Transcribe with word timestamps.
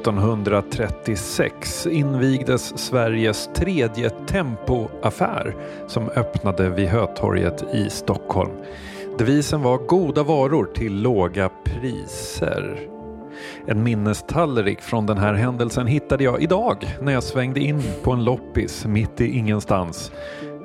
1936 0.00 1.86
invigdes 1.86 2.78
Sveriges 2.78 3.50
tredje 3.54 4.10
tempoaffär 4.10 5.56
som 5.86 6.08
öppnade 6.08 6.70
vid 6.70 6.88
Hötorget 6.88 7.64
i 7.74 7.90
Stockholm. 7.90 8.52
Devisen 9.18 9.62
var 9.62 9.78
goda 9.78 10.22
varor 10.22 10.68
till 10.74 11.02
låga 11.02 11.50
priser. 11.64 12.88
En 13.66 13.82
minnestallrik 13.82 14.80
från 14.80 15.06
den 15.06 15.18
här 15.18 15.34
händelsen 15.34 15.86
hittade 15.86 16.24
jag 16.24 16.42
idag 16.42 16.96
när 17.00 17.12
jag 17.12 17.22
svängde 17.22 17.60
in 17.60 17.82
på 18.02 18.12
en 18.12 18.24
loppis 18.24 18.86
mitt 18.86 19.20
i 19.20 19.38
ingenstans. 19.38 20.12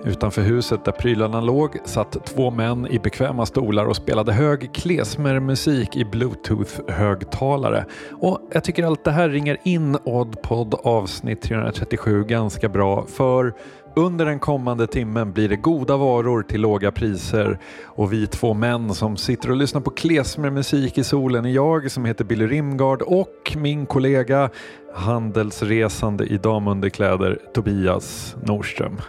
Utanför 0.06 0.42
huset 0.42 0.86
där 0.86 0.92
prylarna 0.92 1.42
låg 1.42 1.78
satt 1.86 2.26
två 2.26 2.52
män 2.52 2.88
i 2.88 3.00
bekväma 3.00 3.46
stolar 3.46 3.86
och 3.86 3.96
spelade 3.96 4.34
hög 4.34 4.74
klezmermusik 4.74 5.96
i 5.96 6.04
bluetooth-högtalare. 6.04 7.86
Och 8.12 8.42
jag 8.52 8.64
tycker 8.64 8.84
allt 8.84 9.04
det 9.04 9.12
här 9.12 9.30
ringer 9.30 9.58
in 9.64 9.98
Oddpod 10.04 10.76
avsnitt 10.84 11.42
337 11.42 12.24
ganska 12.24 12.70
bra 12.70 13.06
för 13.06 13.54
under 13.96 14.26
den 14.26 14.40
kommande 14.40 14.88
timmen 14.88 15.34
blir 15.34 15.50
det 15.50 15.56
goda 15.56 15.98
varor 15.98 16.42
till 16.42 16.62
låga 16.62 16.92
priser 16.92 17.60
och 17.86 18.14
vi 18.14 18.28
två 18.28 18.54
män 18.54 18.94
som 18.94 19.18
sitter 19.18 19.50
och 19.52 19.58
lyssnar 19.58 19.82
på 19.82 19.90
klezmermusik 19.90 20.98
i 20.98 21.04
solen 21.04 21.46
är 21.46 21.50
jag 21.50 21.92
som 21.92 22.06
heter 22.06 22.24
Billy 22.24 22.48
Rimgard 22.48 23.02
och 23.02 23.56
min 23.58 23.86
kollega 23.86 24.50
handelsresande 24.94 26.26
i 26.26 26.38
damunderkläder 26.38 27.40
Tobias 27.54 28.36
Norström. 28.44 29.02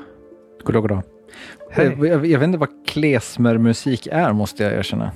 Goddag, 0.67 0.81
goddag. 0.83 1.03
Hej. 1.71 1.87
Jag, 1.87 2.07
jag, 2.07 2.27
jag 2.27 2.39
vet 2.39 2.47
inte 2.47 2.59
vad 2.59 2.87
klezmermusik 2.87 4.09
är 4.13 4.33
måste 4.33 4.63
jag 4.63 4.73
erkänna. 4.73 5.13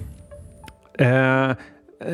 Eh, 0.98 1.50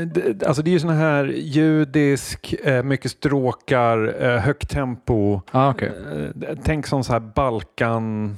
d- 0.06 0.46
alltså 0.46 0.62
det 0.62 0.70
är 0.70 0.72
ju 0.72 0.80
sån 0.80 0.90
här 0.90 1.24
judisk, 1.36 2.54
eh, 2.64 2.82
mycket 2.82 3.10
stråkar, 3.10 4.22
eh, 4.24 4.38
högt 4.40 4.70
tempo. 4.70 5.40
Ah, 5.50 5.70
okay. 5.70 5.88
Eh, 5.88 6.56
tänk 6.64 6.86
som 6.86 7.04
så 7.04 7.12
här 7.12 7.20
Balkan, 7.20 8.36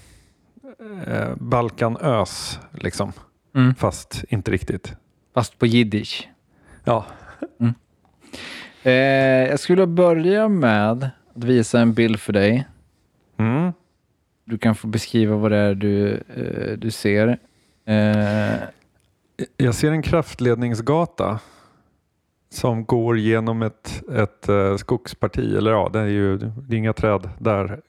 eh, 1.07 1.29
Balkanös 1.37 2.61
liksom. 2.73 3.13
Mm. 3.55 3.75
Fast 3.75 4.25
inte 4.29 4.51
riktigt. 4.51 4.93
Fast 5.35 5.59
på 5.59 5.67
jiddisch. 5.67 6.29
Ja. 6.85 7.05
Eh, 8.83 8.93
jag 9.51 9.61
skulle 9.61 9.87
börja 9.87 10.49
med 10.49 10.91
att 10.91 11.05
visa 11.35 11.81
en 11.81 11.95
bild 11.95 12.21
för 12.21 12.33
dig. 12.33 12.67
Du 14.49 14.59
kan 14.59 14.75
få 14.75 14.87
beskriva 14.87 15.37
vad 15.37 15.51
det 15.51 15.57
är 15.57 15.75
du, 15.75 16.09
eh, 16.37 16.79
du 16.79 16.91
ser. 16.91 17.39
Eh, 17.85 18.57
Jag 19.57 19.75
ser 19.75 19.91
en 19.91 20.03
kraftledningsgata 20.03 21.39
som 22.51 22.85
går 22.85 23.19
genom 23.19 23.63
ett, 23.63 24.03
ett 24.17 24.49
eh, 24.49 24.77
skogsparti. 24.77 25.57
Eller 25.57 25.71
ja, 25.71 25.91
det 25.93 25.99
är 25.99 26.07
ju 26.07 26.37
det 26.39 26.75
är 26.75 26.79
inga 26.79 26.93
träd 26.93 27.29
där 27.39 27.81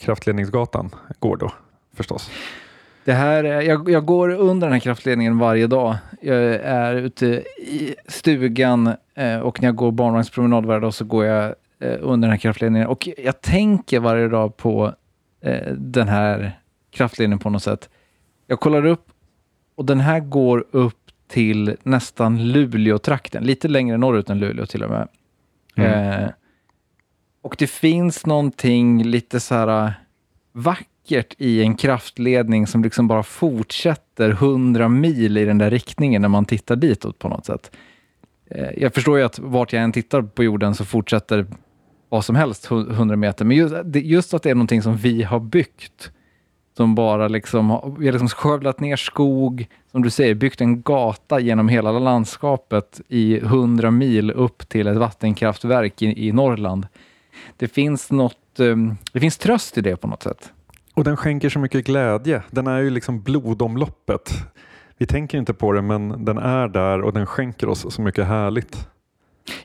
kraftledningsgatan 0.00 0.90
går 1.18 1.36
då 1.36 1.52
förstås. 1.94 2.30
Det 3.04 3.12
här, 3.12 3.44
är- 3.44 3.60
jag, 3.60 3.90
jag 3.90 4.04
går 4.04 4.28
under 4.30 4.66
den 4.66 4.72
här 4.72 4.80
kraftledningen 4.80 5.38
varje 5.38 5.66
dag. 5.66 5.96
Jag 6.20 6.36
är 6.54 6.94
ute 6.94 7.26
i 7.58 7.94
stugan 8.08 8.86
och 9.42 9.62
när 9.62 9.68
jag 9.68 9.76
går 9.76 9.92
barnvagnspromenad 9.92 10.66
varje 10.66 10.80
dag 10.80 10.94
så 10.94 11.04
går 11.04 11.24
jag 11.24 11.54
under 11.80 12.28
den 12.28 12.30
här 12.30 12.38
kraftledningen. 12.38 12.88
Och 12.88 13.08
jag 13.18 13.40
tänker 13.40 14.00
varje 14.00 14.28
dag 14.28 14.56
på 14.56 14.92
eh, 15.42 15.72
den 15.72 16.08
här 16.08 16.58
kraftledningen 16.90 17.38
på 17.38 17.50
något 17.50 17.62
sätt. 17.62 17.88
Jag 18.46 18.60
kollar 18.60 18.86
upp 18.86 19.06
och 19.74 19.84
den 19.84 20.00
här 20.00 20.20
går 20.20 20.64
upp 20.70 20.98
till 21.28 21.76
nästan 21.82 22.52
Luleå-trakten. 22.52 23.44
Lite 23.44 23.68
längre 23.68 23.96
norrut 23.96 24.30
än 24.30 24.38
Luleå 24.38 24.66
till 24.66 24.82
och 24.82 24.90
med. 24.90 25.08
Mm. 25.76 26.22
Eh, 26.22 26.30
och 27.42 27.56
det 27.58 27.66
finns 27.66 28.26
någonting 28.26 29.02
lite 29.02 29.40
så 29.40 29.54
här 29.54 29.86
äh, 29.86 29.92
vackert 30.52 31.34
i 31.38 31.62
en 31.62 31.76
kraftledning 31.76 32.66
som 32.66 32.82
liksom 32.82 33.08
bara 33.08 33.22
fortsätter 33.22 34.30
100 34.30 34.88
mil 34.88 35.36
i 35.36 35.44
den 35.44 35.58
där 35.58 35.70
riktningen 35.70 36.22
när 36.22 36.28
man 36.28 36.44
tittar 36.44 36.76
ditåt 36.76 37.18
på 37.18 37.28
något 37.28 37.46
sätt. 37.46 37.70
Eh, 38.50 38.70
jag 38.76 38.94
förstår 38.94 39.18
ju 39.18 39.24
att 39.24 39.38
vart 39.38 39.72
jag 39.72 39.82
än 39.82 39.92
tittar 39.92 40.22
på 40.22 40.44
jorden 40.44 40.74
så 40.74 40.84
fortsätter 40.84 41.46
vad 42.12 42.24
som 42.24 42.36
helst 42.36 42.70
100 42.70 43.16
meter, 43.16 43.44
men 43.44 43.56
just, 43.56 43.74
just 43.94 44.34
att 44.34 44.42
det 44.42 44.50
är 44.50 44.54
någonting 44.54 44.82
som 44.82 44.96
vi 44.96 45.22
har 45.22 45.40
byggt 45.40 46.12
som 46.76 46.94
bara 46.94 47.28
liksom, 47.28 47.94
vi 47.98 48.06
har 48.06 48.12
liksom 48.12 48.28
skövlat 48.28 48.80
ner 48.80 48.96
skog, 48.96 49.66
som 49.90 50.02
du 50.02 50.10
säger, 50.10 50.34
byggt 50.34 50.60
en 50.60 50.82
gata 50.82 51.40
genom 51.40 51.68
hela 51.68 51.92
landskapet 51.92 53.00
i 53.08 53.38
100 53.38 53.90
mil 53.90 54.30
upp 54.30 54.68
till 54.68 54.86
ett 54.86 54.96
vattenkraftverk 54.96 56.02
i, 56.02 56.28
i 56.28 56.32
Norrland. 56.32 56.86
Det 57.56 57.68
finns 57.68 58.10
något, 58.10 58.60
ehm, 58.60 58.96
det 59.12 59.20
finns 59.20 59.38
tröst 59.38 59.78
i 59.78 59.80
det 59.80 59.96
på 59.96 60.06
något 60.06 60.22
sätt. 60.22 60.52
Och 60.94 61.04
den 61.04 61.16
skänker 61.16 61.48
så 61.48 61.58
mycket 61.58 61.86
glädje. 61.86 62.42
Den 62.50 62.66
är 62.66 62.78
ju 62.78 62.90
liksom 62.90 63.22
blodomloppet. 63.22 64.32
Vi 64.98 65.06
tänker 65.06 65.38
inte 65.38 65.54
på 65.54 65.72
det 65.72 65.82
men 65.82 66.24
den 66.24 66.38
är 66.38 66.68
där 66.68 67.00
och 67.00 67.12
den 67.12 67.26
skänker 67.26 67.68
oss 67.68 67.94
så 67.94 68.02
mycket 68.02 68.26
härligt. 68.26 68.88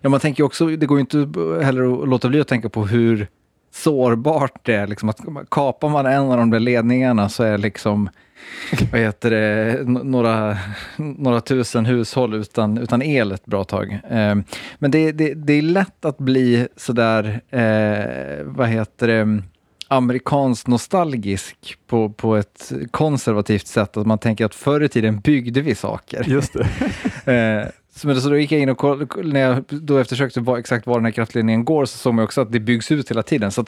Ja, 0.02 0.10
man 0.10 0.20
tänker 0.20 0.44
också, 0.44 0.68
det 0.68 0.86
går 0.86 0.98
ju 0.98 1.02
inte 1.02 1.18
heller 1.64 2.04
att 2.04 2.10
låta 2.10 2.30
bli 2.30 2.42
att 2.42 2.48
tänka 2.48 2.70
på 2.70 2.86
hur 2.86 3.28
sårbart 3.72 4.66
det 4.66 4.76
är. 4.76 4.88
Liksom 4.88 5.10
att 5.10 5.20
kapar 5.52 5.90
man 5.90 6.06
en 6.06 6.32
av 6.32 6.38
de 6.38 6.50
där 6.50 6.60
ledningarna 6.60 7.30
så 7.30 7.44
är 7.44 7.58
liksom, 7.58 8.10
vad 8.92 9.02
heter 9.02 9.32
det, 9.32 9.84
några, 10.04 10.58
några 10.98 11.42
tusen 11.42 11.86
hushåll 11.86 12.34
utan, 12.34 12.78
utan 12.78 13.02
el 13.02 13.32
ett 13.32 13.46
bra 13.46 13.64
tag. 13.64 14.00
Eh, 14.10 14.36
men 14.80 14.92
det, 14.92 15.12
det, 15.12 15.34
det 15.34 15.54
är 15.54 15.62
lätt 15.62 16.06
att 16.06 16.18
bli 16.18 16.68
sådär, 16.76 17.42
eh, 17.50 18.44
vad 18.46 18.68
heter 18.68 19.08
det, 19.08 19.42
amerikansk 19.88 20.68
nostalgisk 20.68 21.78
på, 21.88 22.10
på 22.10 22.36
ett 22.36 22.72
konservativt 22.92 23.68
sätt. 23.68 23.98
Att 23.98 24.08
man 24.08 24.18
tänker 24.18 24.46
att 24.46 24.56
förr 24.56 24.84
i 24.84 24.90
tiden 24.90 25.20
byggde 25.20 25.62
vi 25.62 25.76
saker. 25.76 26.24
Just 26.28 26.54
det. 26.54 26.68
Eh, 27.28 27.68
men 28.04 28.22
så 28.22 28.30
då 28.30 28.38
gick 28.38 28.52
jag 28.52 28.62
in 28.62 28.70
och 28.70 28.78
kollade, 28.78 29.08
när 29.24 29.40
jag 29.40 29.64
då 29.70 29.98
eftersökte 29.98 30.40
var, 30.40 30.58
exakt 30.58 30.88
var 30.88 30.96
den 30.96 31.06
här 31.06 31.12
kraftledningen 31.12 31.66
går 31.66 31.86
så 31.86 31.98
såg 31.98 32.14
man 32.14 32.26
också 32.26 32.42
att 32.42 32.52
det 32.52 32.60
byggs 32.60 32.92
ut 32.92 33.12
hela 33.12 33.24
tiden. 33.24 33.52
Så 33.52 33.66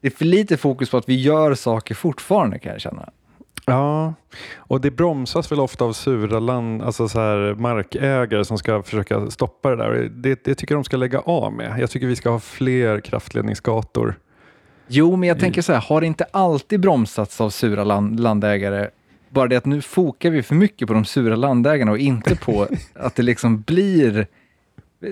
det 0.00 0.08
är 0.08 0.10
för 0.10 0.24
lite 0.24 0.56
fokus 0.56 0.90
på 0.90 0.96
att 0.96 1.08
vi 1.08 1.20
gör 1.20 1.54
saker 1.54 1.94
fortfarande 1.94 2.58
kan 2.58 2.72
jag 2.72 2.80
känna. 2.80 3.08
Ja, 3.66 4.14
och 4.56 4.80
det 4.80 4.90
bromsas 4.90 5.52
väl 5.52 5.60
ofta 5.60 5.84
av 5.84 5.92
sura 5.92 6.38
land, 6.38 6.82
alltså 6.82 7.08
så 7.08 7.18
här 7.18 7.54
markägare 7.54 8.44
som 8.44 8.58
ska 8.58 8.82
försöka 8.82 9.30
stoppa 9.30 9.70
det 9.70 9.76
där. 9.76 10.10
Det, 10.14 10.44
det 10.44 10.54
tycker 10.54 10.74
de 10.74 10.84
ska 10.84 10.96
lägga 10.96 11.20
av 11.20 11.52
med. 11.52 11.74
Jag 11.78 11.90
tycker 11.90 12.06
vi 12.06 12.16
ska 12.16 12.30
ha 12.30 12.40
fler 12.40 13.00
kraftledningsgator. 13.00 14.18
Jo, 14.86 15.16
men 15.16 15.28
jag 15.28 15.40
tänker 15.40 15.62
så 15.62 15.72
här, 15.72 15.80
har 15.80 16.00
det 16.00 16.06
inte 16.06 16.24
alltid 16.30 16.80
bromsats 16.80 17.40
av 17.40 17.50
sura 17.50 17.84
land, 17.84 18.20
landägare? 18.20 18.88
Bara 19.34 19.48
det 19.48 19.56
att 19.56 19.66
nu 19.66 19.82
fokar 19.82 20.30
vi 20.30 20.42
för 20.42 20.54
mycket 20.54 20.88
på 20.88 20.94
de 20.94 21.04
sura 21.04 21.36
landägarna 21.36 21.90
och 21.90 21.98
inte 21.98 22.36
på 22.36 22.68
att 22.94 23.16
det 23.16 23.22
liksom 23.22 23.60
blir 23.60 24.26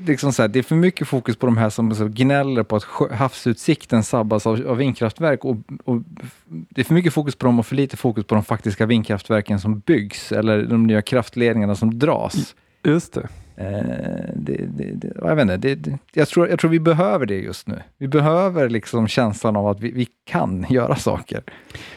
Liksom 0.01 0.33
så 0.33 0.43
här, 0.43 0.49
det 0.49 0.59
är 0.59 0.63
för 0.63 0.77
mycket 0.77 1.09
fokus 1.09 1.37
på 1.37 1.47
de 1.47 1.57
här 1.57 1.71
som 1.71 1.95
så 1.95 2.09
gnäller 2.09 2.63
på 2.63 2.77
att 2.77 2.85
havsutsikten 3.13 4.03
sabbas 4.03 4.47
av, 4.47 4.67
av 4.67 4.77
vindkraftverk. 4.77 5.45
Och, 5.45 5.57
och 5.85 6.03
det 6.49 6.81
är 6.81 6.85
för 6.85 6.95
mycket 6.95 7.13
fokus 7.13 7.35
på 7.35 7.47
dem 7.47 7.59
och 7.59 7.67
för 7.67 7.77
lite 7.77 7.97
fokus 7.97 8.25
på 8.25 8.35
de 8.35 8.45
faktiska 8.45 8.87
vindkraftverken 8.87 9.61
som 9.61 9.79
byggs 9.79 10.33
eller 10.33 10.63
de 10.63 10.87
nya 10.87 11.03
kraftledningarna 11.03 11.75
som 11.75 11.99
dras. 11.99 12.55
Just 12.85 13.13
det. 13.13 13.29
Eh, 13.57 14.35
det, 14.35 14.65
det, 14.77 14.93
det, 14.95 15.13
jag, 15.17 15.37
vet 15.37 15.43
inte, 15.43 15.57
det, 15.57 15.75
det, 15.75 15.99
jag, 16.13 16.29
tror, 16.29 16.49
jag 16.49 16.59
tror 16.59 16.71
vi 16.71 16.81
behöver 16.81 17.27
det 17.27 17.39
just 17.39 17.67
nu. 17.67 17.83
Vi 17.99 18.09
behöver 18.09 18.69
liksom 18.69 19.09
känslan 19.09 19.57
av 19.57 19.67
att 19.67 19.81
vi, 19.81 19.91
vi 19.91 20.09
kan 20.25 20.67
göra 20.71 20.97
saker. 20.97 21.43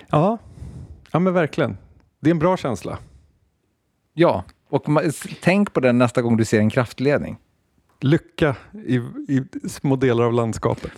Ja. 0.09 0.37
ja, 1.11 1.19
men 1.19 1.33
verkligen. 1.33 1.77
Det 2.25 2.29
är 2.29 2.31
en 2.31 2.39
bra 2.39 2.57
känsla. 2.57 2.97
Ja, 4.13 4.43
och 4.69 4.85
tänk 5.41 5.73
på 5.73 5.79
den 5.79 5.97
nästa 5.97 6.21
gång 6.21 6.37
du 6.37 6.45
ser 6.45 6.59
en 6.59 6.69
kraftledning. 6.69 7.37
Lycka 8.01 8.55
i, 8.87 8.95
i 9.27 9.41
små 9.69 9.95
delar 9.95 10.23
av 10.23 10.33
landskapet. 10.33 10.91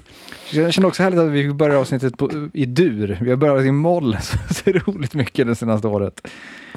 Jag 0.53 0.74
känner 0.74 0.88
också 0.88 1.03
härligt 1.03 1.19
att 1.19 1.29
vi 1.29 1.53
börjar 1.53 1.75
avsnittet 1.77 2.18
på, 2.18 2.50
i 2.53 2.65
dur. 2.65 3.18
Vi 3.21 3.29
har 3.29 3.38
börjat 3.38 3.65
i 3.65 3.71
moll 3.71 4.18
så 4.21 4.38
så 4.53 4.71
roligt 4.71 5.13
mycket 5.13 5.47
det 5.47 5.56
senaste 5.56 5.88
året. 5.88 6.27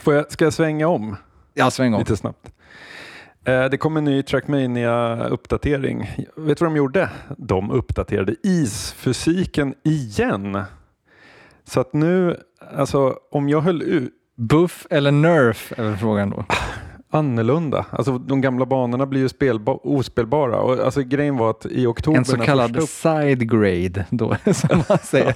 Får 0.00 0.14
jag, 0.14 0.32
ska 0.32 0.44
jag 0.44 0.52
svänga 0.52 0.88
om 0.88 1.16
Ja, 1.54 1.70
sväng 1.70 1.94
om. 1.94 1.98
lite 2.00 2.16
snabbt? 2.16 2.52
Eh, 3.44 3.64
Det 3.64 3.78
kom 3.78 3.96
en 3.96 4.04
ny 4.04 4.22
Trackmania-uppdatering. 4.22 5.98
Vet 6.36 6.58
du 6.58 6.64
vad 6.64 6.72
de 6.72 6.76
gjorde? 6.76 7.10
De 7.36 7.70
uppdaterade 7.70 8.34
isfysiken 8.42 9.74
igen. 9.84 10.62
Så 11.64 11.80
att 11.80 11.92
nu, 11.92 12.36
alltså 12.76 13.18
om 13.30 13.48
jag 13.48 13.60
höll 13.60 13.82
ut 13.82 14.12
Buff 14.40 14.86
eller 14.90 15.10
nerf 15.12 15.72
är 15.76 15.82
väl 15.82 15.96
frågan 15.96 16.30
då. 16.30 16.44
annorlunda. 17.10 17.86
Alltså 17.90 18.18
de 18.18 18.40
gamla 18.40 18.66
banorna 18.66 19.06
blir 19.06 19.20
ju 19.20 19.28
spelba- 19.28 19.80
ospelbara. 19.82 20.56
Och, 20.60 20.78
alltså, 20.84 21.02
grejen 21.02 21.36
var 21.36 21.50
att 21.50 21.66
i 21.66 21.86
oktober 21.86 22.18
En 22.18 22.24
så 22.24 22.36
kallad 22.36 22.76
upp- 22.76 22.88
side 22.88 23.50
grade 23.50 24.04
då, 24.10 24.36
som 24.54 24.82
man 24.88 24.98
säger. 25.02 25.34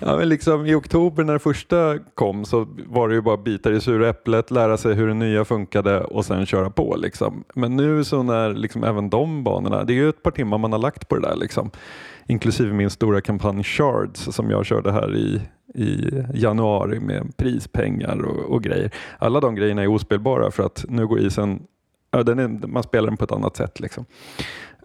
Ja, 0.00 0.16
men 0.16 0.28
liksom, 0.28 0.66
I 0.66 0.74
oktober 0.74 1.24
när 1.24 1.32
det 1.32 1.38
första 1.38 1.98
kom 2.14 2.44
så 2.44 2.66
var 2.86 3.08
det 3.08 3.14
ju 3.14 3.20
bara 3.20 3.36
bita 3.36 3.72
i 3.72 3.80
sura 3.80 4.08
äpplet, 4.08 4.50
lära 4.50 4.76
sig 4.76 4.94
hur 4.94 5.08
det 5.08 5.14
nya 5.14 5.44
funkade 5.44 6.00
och 6.00 6.24
sen 6.24 6.46
köra 6.46 6.70
på. 6.70 6.96
Liksom. 6.96 7.44
Men 7.54 7.76
nu 7.76 8.04
så 8.04 8.22
när 8.22 8.50
liksom 8.54 8.84
även 8.84 9.10
de 9.10 9.44
banorna, 9.44 9.84
det 9.84 9.92
är 9.92 9.94
ju 9.94 10.08
ett 10.08 10.22
par 10.22 10.30
timmar 10.30 10.58
man 10.58 10.72
har 10.72 10.78
lagt 10.78 11.08
på 11.08 11.14
det 11.16 11.28
där. 11.28 11.36
Liksom. 11.36 11.70
Inklusive 12.26 12.72
min 12.72 12.90
stora 12.90 13.20
kampanj 13.20 13.62
Shards 13.64 14.20
som 14.20 14.50
jag 14.50 14.66
körde 14.66 14.92
här 14.92 15.16
i, 15.16 15.40
i 15.74 16.10
januari 16.34 17.00
med 17.00 17.36
prispengar 17.36 18.24
och, 18.24 18.54
och 18.54 18.62
grejer. 18.62 18.90
Alla 19.18 19.40
de 19.40 19.54
grejerna 19.54 19.82
är 19.82 19.86
ospelbara 19.86 20.50
för 20.50 20.62
att 20.62 20.84
nu 20.88 21.06
går 21.06 21.20
isen, 21.20 21.62
ja, 22.10 22.22
den 22.22 22.38
är, 22.38 22.66
man 22.66 22.82
spelar 22.82 23.08
den 23.08 23.16
på 23.16 23.24
ett 23.24 23.32
annat 23.32 23.56
sätt. 23.56 23.80
Liksom. 23.80 24.04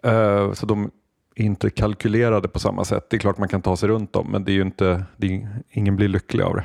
Uh, 0.06 0.54
så 0.54 0.66
de 0.66 0.92
är 1.36 1.44
inte 1.44 1.70
kalkylerade 1.70 2.48
på 2.48 2.60
samma 2.60 2.86
sätt. 2.86 3.10
Det 3.10 3.18
är 3.18 3.20
klart 3.20 3.38
man 3.38 3.48
kan 3.48 3.62
ta 3.62 3.78
sig 3.78 3.90
runt 3.90 4.14
dem 4.14 4.28
men 4.32 4.44
det 4.44 4.52
är 4.52 4.54
ju 4.54 4.62
inte, 4.62 5.04
det 5.18 5.36
är, 5.36 5.48
ingen 5.70 5.96
blir 5.96 6.08
lycklig 6.08 6.44
av 6.44 6.56
det. 6.56 6.64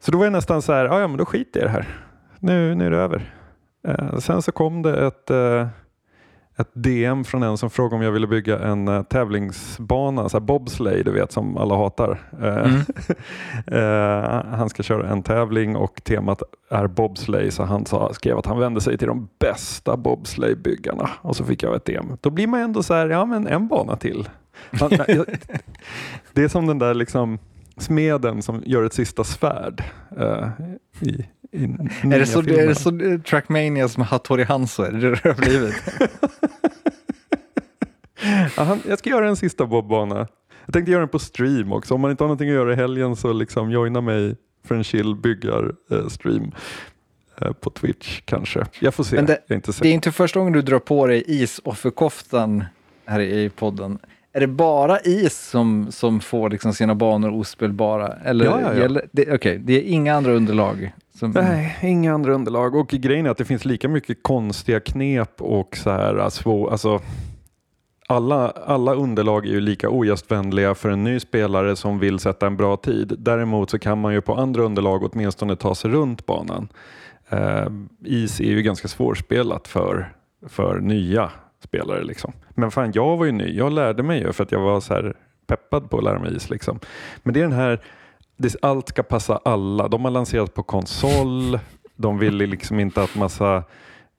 Så 0.00 0.10
då 0.10 0.18
var 0.18 0.24
jag 0.24 0.32
nästan 0.32 0.62
så 0.62 0.72
här, 0.72 0.84
ja 0.84 1.08
men 1.08 1.16
då 1.16 1.24
skiter 1.24 1.60
jag 1.60 1.64
i 1.64 1.72
det 1.72 1.72
här. 1.72 1.88
Nu, 2.38 2.74
nu 2.74 2.86
är 2.86 2.90
det 2.90 2.96
över. 2.96 3.34
Uh, 3.88 4.18
sen 4.18 4.42
så 4.42 4.52
kom 4.52 4.82
det 4.82 5.06
ett 5.06 5.30
uh, 5.30 5.66
ett 6.58 6.70
DM 6.72 7.24
från 7.24 7.42
en 7.42 7.58
som 7.58 7.70
frågade 7.70 7.96
om 7.96 8.02
jag 8.02 8.12
ville 8.12 8.26
bygga 8.26 8.58
en 8.58 8.88
uh, 8.88 9.02
tävlingsbana, 9.02 10.28
så 10.28 10.36
här 10.36 10.44
bobsleigh 10.44 11.04
du 11.04 11.10
vet 11.10 11.32
som 11.32 11.56
alla 11.56 11.76
hatar. 11.76 12.18
Mm. 12.40 12.74
uh, 13.72 14.56
han 14.56 14.68
ska 14.68 14.82
köra 14.82 15.08
en 15.08 15.22
tävling 15.22 15.76
och 15.76 16.04
temat 16.04 16.42
är 16.70 16.86
bobsleigh 16.86 17.50
så 17.50 17.62
han 17.62 17.86
sa, 17.86 18.14
skrev 18.14 18.38
att 18.38 18.46
han 18.46 18.58
vände 18.58 18.80
sig 18.80 18.98
till 18.98 19.08
de 19.08 19.28
bästa 19.38 19.96
bobsleigh-byggarna 19.96 21.08
och 21.22 21.36
så 21.36 21.44
fick 21.44 21.62
jag 21.62 21.74
ett 21.74 21.84
DM. 21.84 22.16
Då 22.20 22.30
blir 22.30 22.46
man 22.46 22.60
ändå 22.60 22.82
så 22.82 22.94
här, 22.94 23.06
ja 23.06 23.24
men 23.24 23.46
en 23.46 23.68
bana 23.68 23.96
till. 23.96 24.28
det 26.32 26.44
är 26.44 26.48
som 26.48 26.66
den 26.66 26.78
där 26.78 26.94
liksom 26.94 27.38
smeden 27.76 28.42
som 28.42 28.62
gör 28.66 28.82
ett 28.82 28.94
sista 28.94 29.24
svärd 29.24 29.84
uh, 30.20 30.48
i, 31.00 31.26
är 31.52 32.18
det, 32.18 32.26
så, 32.26 32.38
är 32.38 32.66
det 32.66 32.74
så 32.74 33.18
Trackmania 33.28 33.88
som 33.88 34.02
Hattori 34.02 34.44
Hanzo 34.44 34.82
är? 34.82 34.92
Det 34.92 35.10
det 35.10 35.24
har 35.24 35.34
blivit? 35.34 35.74
ja, 38.56 38.78
jag 38.88 38.98
ska 38.98 39.10
göra 39.10 39.28
en 39.28 39.36
sista 39.36 39.66
bobbana. 39.66 40.28
Jag 40.64 40.72
tänkte 40.72 40.92
göra 40.92 41.00
den 41.00 41.08
på 41.08 41.18
stream 41.18 41.72
också. 41.72 41.94
Om 41.94 42.00
man 42.00 42.10
inte 42.10 42.24
har 42.24 42.28
någonting 42.28 42.48
att 42.48 42.54
göra 42.54 42.72
i 42.72 42.76
helgen 42.76 43.16
så 43.16 43.32
liksom 43.32 43.70
joina 43.70 44.00
mig 44.00 44.36
för 44.64 44.74
en 44.74 44.84
chill 44.84 45.14
byggar-stream 45.14 46.52
eh, 47.40 47.52
på 47.52 47.70
Twitch 47.70 48.20
kanske. 48.24 48.66
Jag 48.80 48.94
får 48.94 49.04
se. 49.04 49.20
Det, 49.20 49.38
jag 49.46 49.50
är 49.50 49.54
inte 49.54 49.72
det 49.82 49.88
är 49.88 49.92
inte 49.92 50.12
första 50.12 50.38
gången 50.38 50.52
du 50.52 50.62
drar 50.62 50.78
på 50.78 51.06
dig 51.06 51.24
isofferkoftan 51.26 52.64
här 53.06 53.20
i 53.20 53.50
podden. 53.50 53.98
Är 54.32 54.40
det 54.40 54.46
bara 54.46 55.00
is 55.00 55.38
som, 55.38 55.86
som 55.90 56.20
får 56.20 56.50
liksom 56.50 56.74
sina 56.74 56.94
banor 56.94 57.30
ospelbara? 57.30 58.12
Eller 58.24 58.44
ja, 58.44 58.60
ja, 58.60 58.74
ja. 58.74 59.00
det, 59.12 59.32
okay, 59.32 59.58
det 59.58 59.72
är 59.72 59.82
inga 59.82 60.14
andra 60.14 60.32
underlag? 60.32 60.92
Som... 61.18 61.30
Nej, 61.30 61.78
inga 61.82 62.14
andra 62.14 62.34
underlag. 62.34 62.74
Och 62.74 62.88
grejen 62.88 63.26
är 63.26 63.30
att 63.30 63.38
det 63.38 63.44
finns 63.44 63.64
lika 63.64 63.88
mycket 63.88 64.22
konstiga 64.22 64.80
knep 64.80 65.42
och 65.42 65.76
så 65.76 65.90
här 65.90 66.28
svå, 66.28 66.70
alltså, 66.70 67.00
alla, 68.08 68.50
alla 68.50 68.94
underlag 68.94 69.46
är 69.46 69.50
ju 69.50 69.60
lika 69.60 69.90
ogästvänliga 69.90 70.74
för 70.74 70.88
en 70.88 71.04
ny 71.04 71.20
spelare 71.20 71.76
som 71.76 71.98
vill 71.98 72.18
sätta 72.18 72.46
en 72.46 72.56
bra 72.56 72.76
tid. 72.76 73.14
Däremot 73.18 73.70
så 73.70 73.78
kan 73.78 74.00
man 74.00 74.12
ju 74.12 74.20
på 74.20 74.34
andra 74.34 74.62
underlag 74.62 75.02
åtminstone 75.12 75.56
ta 75.56 75.74
sig 75.74 75.90
runt 75.90 76.26
banan. 76.26 76.68
Uh, 77.32 77.68
is 78.04 78.40
är 78.40 78.44
ju 78.44 78.62
ganska 78.62 78.88
svårspelat 78.88 79.68
för, 79.68 80.12
för 80.46 80.80
nya 80.80 81.30
spelare. 81.64 82.04
Liksom. 82.04 82.32
Men 82.50 82.70
fan, 82.70 82.92
jag 82.94 83.16
var 83.16 83.24
ju 83.24 83.32
ny. 83.32 83.56
Jag 83.56 83.72
lärde 83.72 84.02
mig 84.02 84.20
ju 84.20 84.32
för 84.32 84.44
att 84.44 84.52
jag 84.52 84.60
var 84.60 84.80
så 84.80 84.94
här 84.94 85.14
peppad 85.46 85.90
på 85.90 85.98
att 85.98 86.04
lära 86.04 86.18
mig 86.18 86.36
is. 86.36 86.50
Liksom. 86.50 86.80
Men 87.22 87.34
det 87.34 87.40
är 87.40 87.44
den 87.44 87.52
här, 87.52 87.80
allt 88.62 88.88
ska 88.88 89.02
passa 89.02 89.40
alla. 89.44 89.88
De 89.88 90.04
har 90.04 90.10
lanserat 90.10 90.54
på 90.54 90.62
konsol. 90.62 91.58
De 91.96 92.18
vill 92.18 92.36
liksom 92.36 92.80
inte 92.80 93.02
att 93.02 93.14
massa 93.14 93.64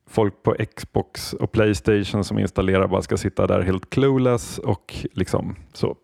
folk 0.10 0.44
på 0.44 0.56
Xbox 0.75 1.34
och 1.34 1.52
Playstation 1.52 2.24
som 2.24 2.40
installerar 2.40 2.88
bara 2.88 3.02
ska 3.02 3.18
sitta 3.18 3.48
där 3.48 3.62
helt 3.62 3.90
clueless 3.90 4.58
och 4.58 4.96
liksom 5.14 5.56
så. 5.74 5.96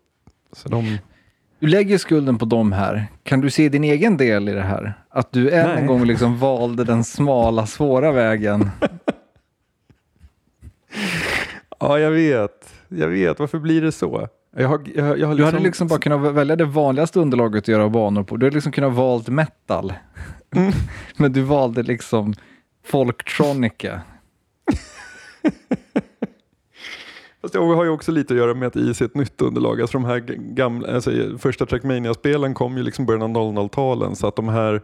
så 0.52 0.68
de... 0.68 0.98
Du 1.58 1.66
lägger 1.66 1.98
skulden 1.98 2.38
på 2.38 2.44
dem 2.44 2.72
här. 2.72 3.06
Kan 3.22 3.40
du 3.40 3.50
se 3.50 3.68
din 3.68 3.84
egen 3.84 4.16
del 4.16 4.48
i 4.48 4.52
det 4.52 4.62
här? 4.62 4.94
Att 5.08 5.32
du 5.32 5.50
än 5.50 5.68
Nej. 5.68 5.78
en 5.78 5.86
gång 5.86 6.04
liksom 6.04 6.38
valde 6.38 6.84
den 6.84 7.04
smala, 7.04 7.66
svåra 7.66 8.12
vägen 8.12 8.70
Ja, 11.80 11.98
jag 11.98 12.10
vet. 12.10 12.74
Jag 12.88 13.08
vet. 13.08 13.38
Varför 13.38 13.58
blir 13.58 13.82
det 13.82 13.92
så? 13.92 14.28
Jag 14.56 14.68
har, 14.68 14.82
jag, 14.94 15.18
jag 15.18 15.26
har 15.26 15.34
liksom... 15.34 15.36
Du 15.36 15.44
hade 15.44 15.58
liksom-, 15.58 15.64
liksom 15.64 15.88
bara 15.88 15.98
kunnat 15.98 16.34
välja 16.34 16.56
det 16.56 16.64
vanligaste 16.64 17.20
underlaget 17.20 17.64
att 17.64 17.68
göra 17.68 17.88
banor 17.88 18.22
på. 18.22 18.36
Du 18.36 18.46
hade 18.46 18.54
liksom 18.54 18.72
kunnat 18.72 18.92
valt 18.92 19.28
metal. 19.28 19.92
Mm. 20.56 20.72
Men 21.16 21.32
du 21.32 21.42
valde 21.42 21.82
liksom 21.82 22.34
folktronica. 22.84 24.00
Fast 27.40 27.54
det 27.54 27.60
har 27.60 27.84
ju 27.84 27.90
också 27.90 28.12
lite 28.12 28.34
att 28.34 28.38
göra 28.38 28.54
med 28.54 28.68
att 28.68 28.76
is 28.76 29.00
är 29.00 29.04
ett 29.04 29.14
nytt 29.14 29.42
underlag. 29.42 29.80
Alltså 29.80 29.98
de 29.98 30.04
här 30.04 30.18
gamla, 30.38 30.94
alltså 30.94 31.10
första 31.38 31.66
Trackmania-spelen 31.66 32.54
kom 32.54 32.76
ju 32.76 32.82
liksom 32.82 33.06
början 33.06 33.22
av 33.22 33.30
00-talen 33.30 34.16
så 34.16 34.26
att 34.26 34.36
de 34.36 34.48
här 34.48 34.82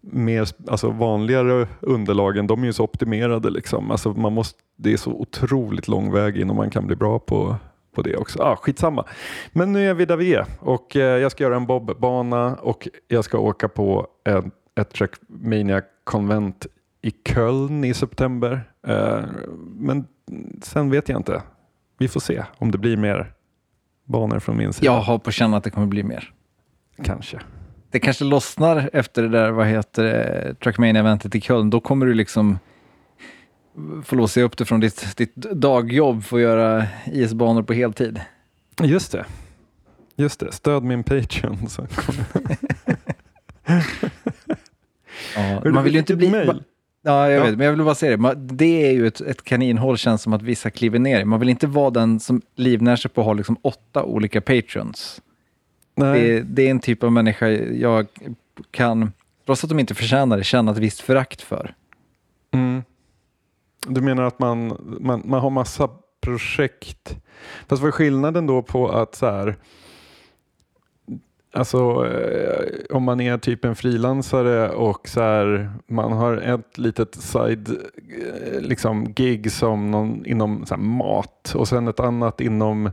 mer 0.00 0.48
alltså 0.68 0.90
vanligare 0.90 1.68
underlagen, 1.80 2.46
de 2.46 2.62
är 2.62 2.66
ju 2.66 2.72
så 2.72 2.84
optimerade. 2.84 3.50
Liksom. 3.50 3.90
Alltså 3.90 4.10
man 4.12 4.32
måste, 4.32 4.58
det 4.76 4.92
är 4.92 4.96
så 4.96 5.10
otroligt 5.10 5.88
lång 5.88 6.12
väg 6.12 6.36
innan 6.36 6.56
man 6.56 6.70
kan 6.70 6.86
bli 6.86 6.96
bra 6.96 7.18
på, 7.18 7.56
på 7.94 8.02
det 8.02 8.16
också. 8.16 8.42
Ah, 8.42 8.56
skitsamma. 8.56 9.04
Men 9.52 9.72
nu 9.72 9.90
är 9.90 9.94
vi 9.94 10.04
där 10.04 10.16
vi 10.16 10.34
är 10.34 10.46
och 10.60 10.96
eh, 10.96 11.18
jag 11.18 11.32
ska 11.32 11.44
göra 11.44 11.56
en 11.56 11.66
bobbana 11.66 12.54
och 12.54 12.88
jag 13.08 13.24
ska 13.24 13.38
åka 13.38 13.68
på 13.68 14.06
en, 14.24 14.50
ett 14.80 14.90
Trackmania-konvent 14.90 16.66
i 17.02 17.10
Köln 17.10 17.84
i 17.84 17.94
september. 17.94 18.70
Eh, 18.86 19.20
men 19.66 20.06
sen 20.62 20.90
vet 20.90 21.08
jag 21.08 21.18
inte. 21.18 21.42
Vi 21.98 22.08
får 22.08 22.20
se 22.20 22.44
om 22.58 22.70
det 22.70 22.78
blir 22.78 22.96
mer 22.96 23.32
banor 24.04 24.38
från 24.38 24.56
min 24.56 24.72
sida. 24.72 24.92
Jag 24.92 25.00
har 25.00 25.18
på 25.18 25.30
känn 25.30 25.54
att 25.54 25.64
det 25.64 25.70
kommer 25.70 25.86
bli 25.86 26.02
mer. 26.02 26.32
Kanske 27.04 27.40
det 27.92 28.00
kanske 28.00 28.24
lossnar 28.24 28.90
efter 28.92 29.22
det 29.22 29.28
där, 29.28 29.50
vad 29.50 29.66
heter 29.66 30.04
det, 30.04 30.54
Trackmania-eventet 30.60 31.34
i 31.34 31.40
Köln. 31.40 31.70
Då 31.70 31.80
kommer 31.80 32.06
du 32.06 32.14
liksom 32.14 32.58
få 34.04 34.16
låsa 34.16 34.40
upp 34.40 34.56
det 34.56 34.64
från 34.64 34.80
ditt, 34.80 35.16
ditt 35.16 35.34
dagjobb 35.36 36.24
för 36.24 36.36
att 36.36 36.42
göra 36.42 36.86
isbanor 37.06 37.62
på 37.62 37.72
heltid. 37.72 38.20
Just 38.82 39.12
det. 39.12 39.26
Just 40.16 40.40
det, 40.40 40.52
stöd 40.52 40.82
min 40.82 41.02
Patreon. 41.02 41.58
ja, 45.36 45.70
man 45.70 45.84
vill 45.84 45.92
ju 45.92 45.98
inte 45.98 46.16
bli... 46.16 46.30
Mail? 46.30 46.62
Ja, 47.02 47.30
jag 47.30 47.40
ja. 47.40 47.44
vet, 47.44 47.56
men 47.56 47.66
jag 47.66 47.72
vill 47.72 47.84
bara 47.84 47.94
säga 47.94 48.16
det. 48.16 48.34
Det 48.34 48.86
är 48.86 48.92
ju 48.92 49.06
ett, 49.06 49.20
ett 49.20 49.44
kaninhål 49.44 49.96
känns 49.96 50.22
som 50.22 50.32
att 50.32 50.42
vissa 50.42 50.70
kliver 50.70 50.98
ner 50.98 51.24
Man 51.24 51.40
vill 51.40 51.48
inte 51.48 51.66
vara 51.66 51.90
den 51.90 52.20
som 52.20 52.42
livnär 52.56 52.96
sig 52.96 53.10
på 53.10 53.20
att 53.20 53.24
ha 53.24 53.32
liksom 53.32 53.56
åtta 53.62 54.02
olika 54.04 54.40
patrons. 54.40 55.20
Det, 55.94 56.40
det, 56.40 56.66
är 56.66 56.70
en 56.70 56.80
typ 56.80 57.02
av 57.02 57.12
människa 57.12 57.48
jag 57.48 58.06
kan, 58.70 59.12
trots 59.46 59.64
att 59.64 59.70
de 59.70 59.78
inte 59.78 59.94
förtjänar 59.94 60.36
det, 60.36 60.44
känna 60.44 60.72
ett 60.72 60.78
visst 60.78 61.00
förakt 61.00 61.42
för. 61.42 61.74
Mm. 62.50 62.82
Du 63.86 64.00
menar 64.00 64.22
att 64.22 64.38
man, 64.38 64.76
man, 65.00 65.22
man 65.24 65.40
har 65.40 65.50
massa 65.50 65.88
projekt. 66.20 67.16
Fast 67.68 67.82
vad 67.82 67.88
är 67.88 67.92
skillnaden 67.92 68.46
då 68.46 68.62
på 68.62 68.88
att 68.88 69.14
så 69.14 69.26
här, 69.26 69.56
Alltså 71.54 72.06
eh, 72.06 72.96
om 72.96 73.02
man 73.02 73.20
är 73.20 73.38
typ 73.38 73.64
en 73.64 73.76
frilansare 73.76 74.70
och 74.70 75.08
så 75.08 75.20
här, 75.20 75.70
man 75.86 76.12
har 76.12 76.36
ett 76.36 76.78
litet 76.78 77.14
side 77.14 77.68
eh, 77.68 78.60
liksom, 78.60 79.12
gig 79.12 79.52
som 79.52 79.90
någon, 79.90 80.26
inom 80.26 80.66
så 80.66 80.74
här, 80.74 80.82
mat 80.82 81.54
och 81.54 81.68
sen 81.68 81.88
ett 81.88 82.00
annat 82.00 82.40
inom 82.40 82.90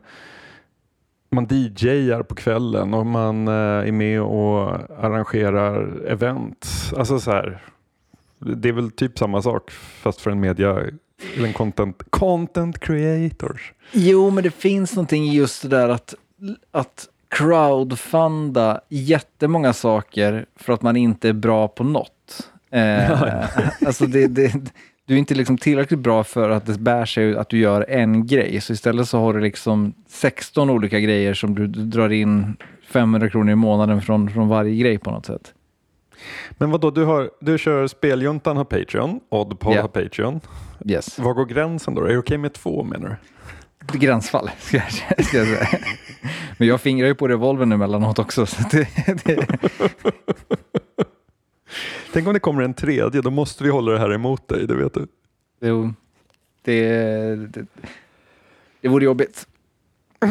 man 1.31 1.47
DJar 1.49 2.23
på 2.23 2.35
kvällen 2.35 2.93
och 2.93 3.05
man 3.05 3.47
eh, 3.47 3.53
är 3.87 3.91
med 3.91 4.21
och 4.21 4.73
arrangerar 5.03 6.05
events. 6.07 6.93
Alltså 6.93 7.19
så 7.19 7.31
här, 7.31 7.61
det 8.39 8.69
är 8.69 8.73
väl 8.73 8.91
typ 8.91 9.19
samma 9.19 9.41
sak 9.41 9.71
fast 9.71 10.21
för 10.21 10.31
en 10.31 10.39
media 10.39 10.69
eller 11.35 11.47
en 11.47 11.53
content, 11.53 12.03
content 12.09 12.79
creators. 12.79 13.73
Jo, 13.91 14.29
men 14.29 14.43
det 14.43 14.51
finns 14.51 14.95
någonting 14.95 15.23
i 15.23 15.35
just 15.35 15.61
det 15.61 15.67
där 15.67 15.89
att, 15.89 16.13
att 16.71 17.07
crowdfunda 17.29 18.81
jättemånga 18.89 19.73
saker 19.73 20.45
för 20.55 20.73
att 20.73 20.81
man 20.81 20.97
inte 20.97 21.29
är 21.29 21.33
bra 21.33 21.67
på 21.67 21.83
något. 21.83 22.49
Eh, 22.71 23.43
alltså 23.85 24.05
det, 24.05 24.27
det, 24.27 24.53
du 25.05 25.13
är 25.13 25.17
inte 25.17 25.35
liksom 25.35 25.57
tillräckligt 25.57 25.99
bra 25.99 26.23
för 26.23 26.49
att 26.49 26.65
det 26.65 26.79
bär 26.79 27.05
sig 27.05 27.37
att 27.37 27.49
du 27.49 27.57
gör 27.57 27.85
en 27.89 28.27
grej. 28.27 28.61
Så 28.61 28.73
istället 28.73 29.09
så 29.09 29.19
har 29.19 29.33
du 29.33 29.39
liksom 29.39 29.93
16 30.07 30.69
olika 30.69 30.99
grejer 30.99 31.33
som 31.33 31.55
du 31.55 31.67
drar 31.67 32.09
in 32.09 32.57
500 32.87 33.29
kronor 33.29 33.51
i 33.51 33.55
månaden 33.55 34.01
från, 34.01 34.29
från 34.29 34.47
varje 34.47 34.75
grej 34.75 34.97
på 34.97 35.11
något 35.11 35.25
sätt. 35.25 35.53
Men 36.51 36.71
vad 36.71 36.81
då 36.81 36.91
du, 36.91 37.05
har, 37.05 37.29
du 37.39 37.57
kör 37.57 37.87
Speljuntan 37.87 38.57
har 38.57 38.63
Patreon, 38.63 39.19
Oddpod 39.29 39.73
yeah. 39.73 39.81
har 39.81 40.03
Patreon. 40.03 40.39
Yes. 40.85 41.19
Var 41.19 41.33
går 41.33 41.45
gränsen 41.45 41.95
då? 41.95 42.01
Är 42.01 42.05
det 42.05 42.09
okej 42.09 42.19
okay 42.19 42.37
med 42.37 42.53
två 42.53 42.83
menar 42.83 43.09
du? 43.09 43.15
gränsfall, 43.97 44.49
ska 44.59 44.77
jag, 44.77 45.25
ska 45.25 45.37
jag 45.37 45.47
säga. 45.47 45.67
Men 46.57 46.67
jag 46.67 46.81
fingrar 46.81 47.07
ju 47.07 47.15
på 47.15 47.27
revolvern 47.27 47.71
emellanåt 47.71 48.19
också. 48.19 48.45
Så 48.45 48.63
det, 48.71 48.87
det, 49.23 49.47
Tänk 52.13 52.27
om 52.27 52.33
det 52.33 52.39
kommer 52.39 52.61
en 52.61 52.73
tredje, 52.73 53.21
då 53.21 53.31
måste 53.31 53.63
vi 53.63 53.69
hålla 53.69 53.91
det 53.91 53.99
här 53.99 54.13
emot 54.13 54.47
dig, 54.47 54.67
det 54.67 54.75
vet 54.75 54.93
du. 54.93 55.07
jo, 55.61 55.93
det, 56.61 56.89
det, 57.35 57.65
det 58.81 58.87
vore 58.87 59.05
jobbigt. 59.05 59.47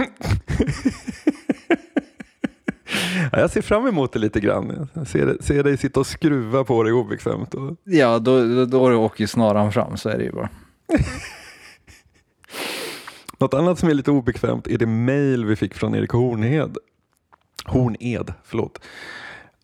Ja, 3.33 3.40
jag 3.40 3.50
ser 3.50 3.62
fram 3.62 3.87
emot 3.87 4.12
det 4.12 4.19
lite 4.19 4.40
grann. 4.40 4.88
Jag 4.95 5.07
ser, 5.07 5.37
ser 5.40 5.64
dig 5.64 5.76
sitta 5.76 6.00
och 6.00 6.07
skruva 6.07 6.64
på 6.64 6.83
dig 6.83 6.93
obekvämt. 6.93 7.55
Och... 7.55 7.76
Ja, 7.85 8.19
då, 8.19 8.64
då, 8.64 8.64
då 8.64 8.95
åker 8.95 9.21
ju 9.21 9.26
snaran 9.26 9.73
fram, 9.73 9.97
så 9.97 10.09
är 10.09 10.19
det 10.19 10.25
ju 10.25 10.33
bara. 10.33 10.49
Något 13.38 13.55
annat 13.55 13.78
som 13.78 13.88
är 13.88 13.95
lite 13.95 14.11
obekvämt 14.11 14.67
är 14.67 14.78
det 14.78 14.87
mail 14.87 15.45
vi 15.45 15.57
fick 15.57 15.75
från 15.75 15.95
Erik 15.95 16.11
Hornhed. 16.11 16.76
Horned, 17.64 18.35
förlåt. 18.45 18.81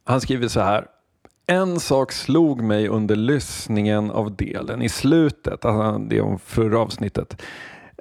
Han 0.05 0.21
skriver 0.21 0.49
så 0.49 0.61
här. 0.61 0.87
En 1.47 1.81
sak 1.81 2.13
slog 2.13 2.63
mig 2.63 2.89
under 2.89 3.17
lyssningen 3.17 4.11
av 4.11 4.37
delen 4.37 4.83
i 4.83 4.89
slutet, 4.89 5.65
alltså 5.65 5.99
det 5.99 6.21
om 6.21 6.39
förra 6.39 6.79
avsnittet, 6.79 7.43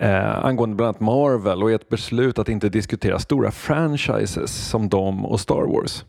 eh, 0.03 0.45
angående 0.45 0.75
bland 0.75 0.87
annat 0.87 1.01
Marvel 1.01 1.63
och 1.63 1.71
ert 1.71 1.89
beslut 1.89 2.39
att 2.39 2.49
inte 2.49 2.69
diskutera 2.69 3.19
stora 3.19 3.51
franchises 3.51 4.69
som 4.69 4.89
dem 4.89 5.25
och 5.25 5.39
Star 5.39 5.61
Wars. 5.61 6.05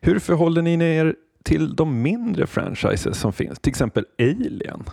Hur 0.00 0.18
förhåller 0.18 0.62
ni 0.62 0.84
er 0.84 1.14
till 1.44 1.76
de 1.76 2.02
mindre 2.02 2.46
franchises 2.46 3.18
som 3.18 3.32
finns, 3.32 3.58
till 3.58 3.70
exempel 3.70 4.04
Alien? 4.18 4.84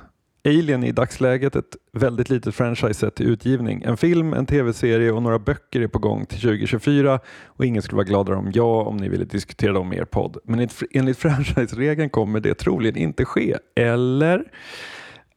Alien 0.45 0.83
är 0.83 0.88
i 0.88 0.91
dagsläget 0.91 1.55
ett 1.55 1.75
väldigt 1.93 2.29
litet 2.29 2.55
franchise 2.55 3.10
till 3.10 3.27
utgivning. 3.27 3.83
En 3.86 3.98
film, 3.98 4.33
en 4.33 4.45
tv-serie 4.45 5.12
och 5.12 5.24
några 5.24 5.39
böcker 5.39 5.81
är 5.81 5.88
på 5.88 6.00
gång 6.00 6.25
till 6.25 6.41
2024 6.41 7.19
och 7.45 7.65
ingen 7.65 7.81
skulle 7.81 7.98
vara 7.98 8.07
gladare 8.07 8.36
om 8.36 8.51
jag 8.53 8.88
om 8.88 8.98
ni 8.98 9.10
ville 9.10 9.25
diskutera 9.25 9.74
dem 9.74 9.93
i 9.93 9.98
er 9.98 10.05
podd. 10.05 10.38
Men 10.43 10.69
enligt 10.91 11.17
franchise-regeln 11.21 12.10
kommer 12.10 12.39
det 12.39 12.53
troligen 12.53 12.98
inte 12.98 13.25
ske. 13.25 13.57
Eller? 13.75 14.43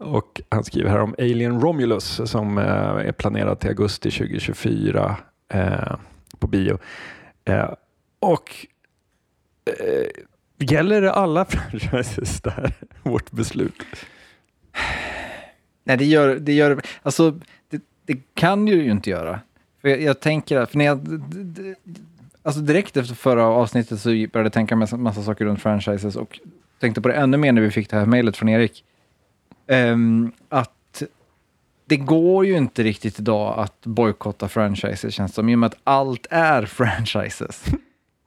Och 0.04 0.40
han 0.48 0.64
skriver 0.64 0.90
här 0.90 1.00
om 1.00 1.14
Alien 1.18 1.60
Romulus 1.60 2.20
som 2.24 2.58
eh, 2.58 2.64
är 3.08 3.12
planerad 3.12 3.60
till 3.60 3.68
augusti 3.68 4.10
2024 4.10 5.16
eh, 5.48 5.96
på 6.38 6.46
bio. 6.46 6.78
Eh, 7.44 7.70
och 8.20 8.66
eh, 9.64 10.06
gäller 10.58 11.00
det 11.00 11.12
alla 11.12 11.44
franchises 11.48 12.40
där, 12.40 12.72
vårt 13.02 13.30
beslut? 13.30 13.82
Nej, 15.84 15.96
det 15.96 16.04
gör 16.04 16.36
det. 16.36 16.52
Gör, 16.52 16.82
alltså, 17.02 17.40
det, 17.68 17.82
det 18.06 18.34
kan 18.34 18.66
ju 18.66 18.90
inte 18.90 19.10
göra. 19.10 19.40
För 19.80 19.88
jag, 19.88 20.02
jag 20.02 20.20
tänker 20.20 20.56
att, 20.56 20.70
för 20.70 20.78
när 20.78 20.84
jag, 20.84 21.00
alltså 22.42 22.60
direkt 22.60 22.96
efter 22.96 23.14
förra 23.14 23.44
avsnittet 23.44 24.00
så 24.00 24.08
började 24.08 24.42
jag 24.42 24.52
tänka 24.52 24.76
massa, 24.76 24.96
massa 24.96 25.22
saker 25.22 25.44
runt 25.44 25.62
franchises 25.62 26.16
och 26.16 26.40
tänkte 26.80 27.00
på 27.00 27.08
det 27.08 27.14
ännu 27.14 27.36
mer 27.36 27.52
när 27.52 27.62
vi 27.62 27.70
fick 27.70 27.90
det 27.90 27.96
här 27.96 28.06
mejlet 28.06 28.36
från 28.36 28.48
Erik. 28.48 28.84
Ehm, 29.66 30.32
att 30.48 31.02
det 31.86 31.96
går 31.96 32.46
ju 32.46 32.56
inte 32.56 32.82
riktigt 32.82 33.18
idag 33.18 33.58
att 33.58 33.86
bojkotta 33.86 34.48
franchises 34.48 35.14
känns 35.14 35.30
det 35.30 35.34
som, 35.34 35.48
i 35.48 35.54
och 35.54 35.58
med 35.58 35.66
att 35.66 35.80
allt 35.84 36.26
är 36.30 36.62
franchises. 36.66 37.64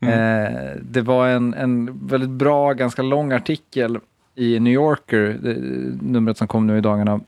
Eh, 0.01 0.77
det 0.81 1.01
var 1.01 1.27
en, 1.27 1.53
en 1.53 2.07
väldigt 2.07 2.29
bra, 2.29 2.73
ganska 2.73 3.01
lång 3.01 3.31
artikel 3.31 3.99
i 4.35 4.59
New 4.59 4.73
Yorker, 4.73 5.37
det, 5.41 5.55
numret 6.01 6.37
som 6.37 6.47
kom 6.47 6.67
nu 6.67 6.77
i 6.77 6.81
dagarna, 6.81 7.19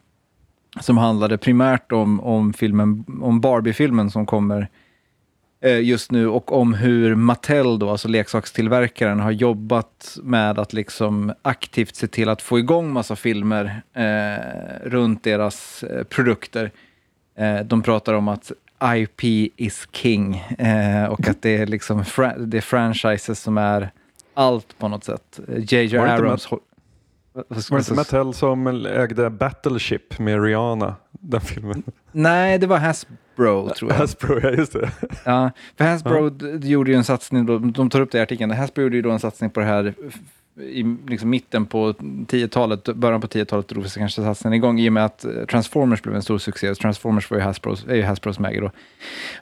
som 0.79 0.97
handlade 0.97 1.37
primärt 1.37 1.91
om, 1.91 2.19
om, 2.19 2.53
filmen, 2.53 3.05
om 3.21 3.41
Barbie-filmen 3.41 4.11
som 4.11 4.25
kommer 4.25 4.69
just 5.67 6.11
nu 6.11 6.27
och 6.27 6.51
om 6.53 6.73
hur 6.73 7.15
Mattel, 7.15 7.79
då, 7.79 7.89
alltså 7.89 8.07
leksakstillverkaren, 8.07 9.19
har 9.19 9.31
jobbat 9.31 10.17
med 10.23 10.59
att 10.59 10.73
liksom 10.73 11.33
aktivt 11.41 11.95
se 11.95 12.07
till 12.07 12.29
att 12.29 12.41
få 12.41 12.59
igång 12.59 12.93
massa 12.93 13.15
filmer 13.15 13.81
eh, 13.93 14.89
runt 14.89 15.23
deras 15.23 15.83
eh, 15.83 16.03
produkter. 16.03 16.71
Eh, 17.37 17.59
de 17.59 17.81
pratar 17.81 18.13
om 18.13 18.27
att 18.27 18.51
IP 18.95 19.23
is 19.55 19.87
king 19.91 20.35
eh, 20.57 21.05
och 21.05 21.27
att 21.27 21.41
det 21.41 21.57
är 21.57 21.67
liksom 21.67 22.03
fra- 22.03 22.37
det 22.45 22.57
är 22.57 22.61
franchises 22.61 23.39
som 23.41 23.57
är 23.57 23.89
allt 24.33 24.77
på 24.77 24.87
något 24.87 25.03
sätt. 25.03 25.39
JJ 25.57 25.83
inte 25.83 26.13
Abrams... 26.13 26.41
ska 26.41 26.57
Var 27.47 27.77
det 27.77 27.77
inte? 27.79 27.93
Mattel 27.93 28.33
som 28.33 28.67
ägde 28.85 29.29
Battleship 29.29 30.19
med 30.19 30.43
Rihanna? 30.43 30.95
Den 31.11 31.41
filmen. 31.41 31.83
Nej, 32.11 32.57
det 32.57 32.67
var 32.67 32.77
Hasbro 32.77 33.69
tror 33.69 33.91
jag. 33.91 33.97
Hasbro, 33.97 34.39
ja 34.43 34.49
just 34.49 34.73
det. 34.73 34.91
Ja, 35.25 35.51
för 35.77 35.85
Hasbro 35.85 36.29
d- 36.29 36.67
gjorde 36.67 36.91
ju 36.91 36.97
en 36.97 37.03
satsning, 37.03 37.71
de 37.73 37.89
tar 37.89 38.01
upp 38.01 38.11
det 38.11 38.17
i 38.17 38.21
artikeln, 38.21 38.51
Hasbro 38.51 38.83
gjorde 38.83 38.95
ju 38.95 39.01
då 39.01 39.11
en 39.11 39.19
satsning 39.19 39.49
på 39.49 39.59
det 39.59 39.65
här 39.65 39.93
i 40.61 40.97
liksom 41.07 41.29
mitten 41.29 41.65
på 41.65 41.91
10-talet, 41.91 42.83
början 42.83 43.21
på 43.21 43.27
10-talet 43.27 43.67
drog 43.67 43.87
sig 43.87 44.01
kanske 44.01 44.21
satsningen 44.21 44.57
igång 44.57 44.79
i 44.79 44.89
och 44.89 44.93
med 44.93 45.05
att 45.05 45.25
eh, 45.25 45.31
Transformers 45.49 46.01
blev 46.01 46.15
en 46.15 46.21
stor 46.21 46.37
succé. 46.37 46.75
Transformers 46.75 47.31
var 47.31 47.37
ju 47.37 47.43
Hasbros, 47.43 47.85
är 47.87 47.95
ju 47.95 48.03
Hasbros 48.03 48.39
äger 48.39 48.61
då. 48.61 48.71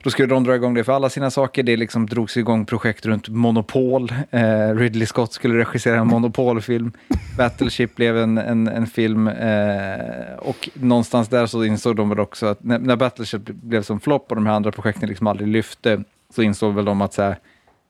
Då 0.03 0.09
skulle 0.09 0.27
de 0.27 0.43
dra 0.43 0.55
igång 0.55 0.73
det 0.73 0.83
för 0.83 0.93
alla 0.93 1.09
sina 1.09 1.31
saker. 1.31 1.63
Det 1.63 1.77
liksom 1.77 2.05
drogs 2.05 2.37
igång 2.37 2.65
projekt 2.65 3.05
runt 3.05 3.29
Monopol. 3.29 4.13
Eh, 4.29 4.75
Ridley 4.75 5.05
Scott 5.05 5.33
skulle 5.33 5.57
regissera 5.59 5.99
en 5.99 6.07
Monopol-film. 6.07 6.91
Battleship 7.37 7.95
blev 7.95 8.17
en, 8.17 8.37
en, 8.37 8.67
en 8.67 8.87
film 8.87 9.27
eh, 9.27 10.37
och 10.37 10.69
någonstans 10.73 11.27
där 11.27 11.45
så 11.45 11.63
insåg 11.63 11.95
de 11.95 12.09
väl 12.09 12.19
också 12.19 12.45
att 12.45 12.63
när, 12.63 12.79
när 12.79 12.95
Battleship 12.95 13.41
blev 13.41 13.83
som 13.83 13.99
flopp 13.99 14.25
och 14.29 14.35
de 14.35 14.45
här 14.45 14.53
andra 14.53 14.71
projekten 14.71 15.09
liksom 15.09 15.27
aldrig 15.27 15.47
lyfte 15.47 16.03
så 16.35 16.41
insåg 16.41 16.75
väl 16.75 16.85
de 16.85 17.01
att 17.01 17.13
så 17.13 17.21
här, 17.21 17.29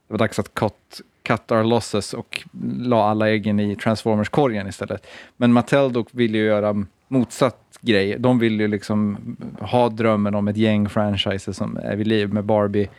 det 0.08 0.14
var 0.14 0.18
dags 0.18 0.40
att 0.40 0.54
cut, 0.54 1.02
cut 1.28 1.52
our 1.52 1.64
losses 1.64 2.14
och 2.14 2.44
la 2.80 3.10
alla 3.10 3.30
äggen 3.30 3.60
i 3.60 3.76
Transformers-korgen 3.76 4.68
istället. 4.68 5.08
Men 5.38 5.54
Mattel 5.54 5.94
dock 5.94 6.08
vill 6.12 6.36
ju 6.36 6.46
göra 6.46 6.86
motsatt 7.08 7.80
grej. 7.82 8.16
De 8.20 8.40
vill 8.40 8.60
ju 8.60 8.68
liksom 8.68 9.18
ha 9.60 9.90
drömmen 9.90 10.36
om 10.36 10.48
ett 10.48 10.58
gäng 10.58 10.90
franchises 10.90 11.58
som 11.58 11.78
är 11.78 11.96
vid 11.96 12.08
liv 12.08 12.34
med 12.34 12.46
Barbie. 12.46 12.90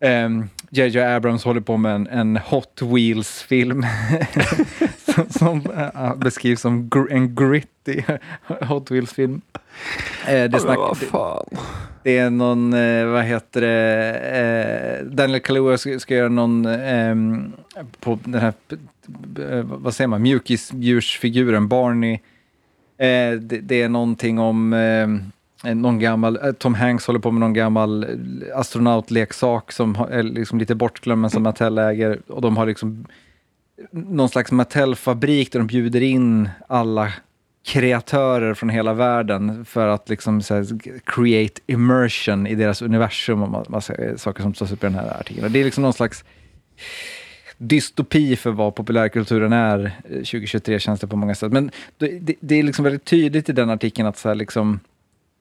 Um, 0.00 0.48
JJ 0.70 0.98
Abrams 0.98 1.44
håller 1.44 1.60
på 1.60 1.76
med 1.76 1.94
en, 1.94 2.06
en 2.06 2.36
Hot 2.36 2.82
Wheels-film 2.82 3.86
som, 5.14 5.28
som 5.30 5.62
äh, 5.94 6.16
beskrivs 6.16 6.60
som 6.60 6.90
gr- 6.90 7.12
en 7.12 7.34
gritty 7.34 8.02
Hot 8.68 8.90
Wheels-film. 8.90 9.40
Eh, 10.28 10.50
det, 10.50 10.60
snack, 10.60 10.78
det, 11.00 11.56
det 12.02 12.18
är 12.18 12.30
någon, 12.30 12.72
eh, 12.72 13.06
vad 13.06 13.24
heter 13.24 13.60
det, 13.60 15.04
Daniel 15.10 15.40
Kaluuya 15.40 15.78
ska, 15.78 15.98
ska 15.98 16.14
göra 16.14 16.28
någon 16.28 16.66
ehm, 16.66 17.52
på 18.00 18.18
den 18.24 18.40
här, 18.40 18.52
vad 19.62 19.94
säger 19.94 20.08
man, 20.08 20.22
mjukisdjursfiguren 20.22 21.68
Barney. 21.68 22.18
Det, 23.40 23.60
det 23.60 23.82
är 23.82 23.88
någonting 23.88 24.38
om 24.38 24.72
eh, 24.72 25.08
Eh, 25.64 25.74
någon 25.74 25.98
gammal, 25.98 26.36
eh, 26.36 26.52
Tom 26.52 26.74
Hanks 26.74 27.06
håller 27.06 27.20
på 27.20 27.30
med 27.30 27.40
någon 27.40 27.52
gammal 27.52 28.04
eh, 28.04 28.58
astronautleksak 28.58 29.72
som 29.72 29.94
är 30.10 30.22
liksom 30.22 30.58
lite 30.58 30.74
bortglömd 30.74 31.20
men 31.20 31.30
som 31.30 31.42
Mattel 31.42 31.78
äger. 31.78 32.20
Och 32.26 32.42
de 32.42 32.56
har 32.56 32.66
liksom 32.66 33.06
någon 33.90 34.28
slags 34.28 34.52
Mattel-fabrik 34.52 35.52
där 35.52 35.58
de 35.58 35.66
bjuder 35.66 36.02
in 36.02 36.50
alla 36.68 37.12
kreatörer 37.66 38.54
från 38.54 38.68
hela 38.68 38.94
världen 38.94 39.64
för 39.64 39.86
att 39.86 40.08
liksom 40.08 40.42
så 40.42 40.54
här, 40.54 40.66
create 41.04 41.60
immersion 41.66 42.46
i 42.46 42.54
deras 42.54 42.82
universum 42.82 43.42
och 43.42 43.70
massa 43.70 43.94
saker 44.16 44.42
som 44.42 44.52
tas 44.52 44.72
upp 44.72 44.84
i 44.84 44.86
den 44.86 44.94
här 44.94 45.20
artikeln. 45.20 45.44
Och 45.46 45.50
det 45.50 45.60
är 45.60 45.64
liksom 45.64 45.82
någon 45.82 45.92
slags 45.92 46.24
dystopi 47.58 48.36
för 48.36 48.50
vad 48.50 48.74
populärkulturen 48.74 49.52
är 49.52 49.92
2023 50.08 50.78
känns 50.78 51.00
det 51.00 51.06
på 51.06 51.16
många 51.16 51.34
sätt. 51.34 51.52
Men 51.52 51.70
det, 51.98 52.18
det, 52.18 52.34
det 52.40 52.54
är 52.54 52.62
liksom 52.62 52.82
väldigt 52.82 53.04
tydligt 53.04 53.48
i 53.48 53.52
den 53.52 53.70
artikeln 53.70 54.08
att 54.08 54.18
så 54.18 54.28
här, 54.28 54.34
liksom, 54.34 54.80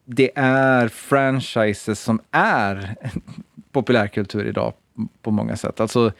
det 0.09 0.31
är 0.35 0.87
franchises 0.87 1.99
som 1.99 2.19
är 2.31 2.95
populärkultur 3.71 4.47
idag 4.47 4.73
på 5.21 5.31
många 5.31 5.55
sätt. 5.55 5.79
Alltså 5.79 6.11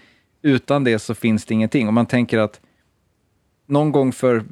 utan 0.42 0.84
det 0.84 1.00
så 1.00 1.16
finns 1.16 1.46
det 1.46 1.54
ingenting. 1.54 1.88
Om 1.88 1.96
man 1.96 2.06
tänker 2.06 2.38
att 2.38 2.62
någon 3.68 3.92
gång 3.92 4.12
för, 4.12 4.44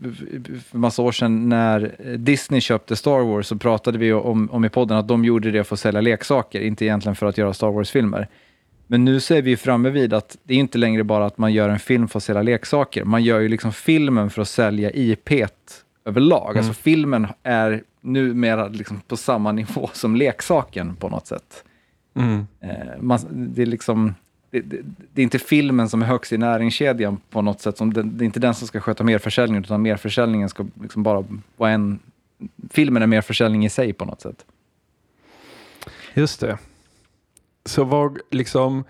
för 0.70 0.78
massa 0.78 1.02
år 1.02 1.12
sedan 1.12 1.50
när 1.50 1.96
Disney 2.18 2.62
köpte 2.62 2.96
Star 2.96 3.20
Wars 3.20 3.48
så 3.48 3.56
pratade 3.56 3.98
vi 3.98 4.14
om, 4.14 4.52
om 4.52 4.66
i 4.66 4.70
podden 4.70 4.98
att 4.98 5.08
de 5.08 5.26
gjorde 5.26 5.52
det 5.52 5.64
för 5.64 5.76
att 5.76 5.80
sälja 5.80 6.02
leksaker, 6.02 6.62
inte 6.62 6.86
egentligen 6.86 7.16
för 7.16 7.26
att 7.26 7.38
göra 7.38 7.54
Star 7.54 7.72
Wars-filmer. 7.72 8.28
Men 8.88 9.06
nu 9.06 9.20
så 9.20 9.34
är 9.34 9.42
vi 9.42 9.58
framme 9.58 9.90
vid 9.90 10.14
att 10.14 10.38
det 10.44 10.54
är 10.54 10.58
inte 10.58 10.78
längre 10.78 11.04
bara 11.04 11.26
att 11.26 11.38
man 11.38 11.54
gör 11.54 11.70
en 11.70 11.80
film 11.80 12.08
för 12.08 12.20
att 12.20 12.24
sälja 12.24 12.42
leksaker. 12.42 13.04
Man 13.04 13.24
gör 13.24 13.40
ju 13.40 13.48
liksom 13.48 13.74
filmen 13.74 14.30
för 14.30 14.42
att 14.42 14.48
sälja 14.48 14.92
IP 14.92 15.30
överlag. 16.06 16.58
Alltså 16.58 16.74
filmen 16.74 17.28
är 17.44 17.84
numera 18.06 18.68
liksom 18.68 19.02
på 19.08 19.18
samma 19.18 19.52
nivå 19.52 19.90
som 19.94 20.16
leksaken 20.16 20.96
på 20.96 21.10
något 21.10 21.28
sätt. 21.28 21.64
Mm. 22.14 22.48
Eh, 22.60 23.02
man, 23.02 23.20
det, 23.32 23.62
är 23.62 23.66
liksom, 23.66 24.16
det, 24.50 24.60
det, 24.60 24.78
det 25.14 25.22
är 25.22 25.24
inte 25.24 25.40
filmen 25.40 25.90
som 25.90 26.02
är 26.02 26.06
högst 26.06 26.34
i 26.34 26.38
näringskedjan 26.38 27.18
på 27.30 27.42
något 27.42 27.62
sätt. 27.62 27.78
Som 27.78 27.94
den, 27.94 28.18
det 28.18 28.24
är 28.24 28.26
inte 28.26 28.40
den 28.40 28.54
som 28.54 28.68
ska 28.68 28.80
sköta 28.80 29.04
merförsäljningen, 29.04 29.64
utan 29.64 29.82
merförsäljningen 29.82 30.50
ska 30.50 30.66
liksom 30.82 31.04
bara 31.04 31.24
vara 31.58 31.72
en... 31.72 32.00
Filmen 32.70 33.04
är 33.04 33.08
merförsäljning 33.08 33.66
i 33.66 33.70
sig 33.70 33.94
på 33.94 34.06
något 34.06 34.22
sätt. 34.22 34.46
Just 36.14 36.40
det. 36.40 36.58
Så 37.66 37.84
vad 37.84 38.20
liksom, 38.32 38.84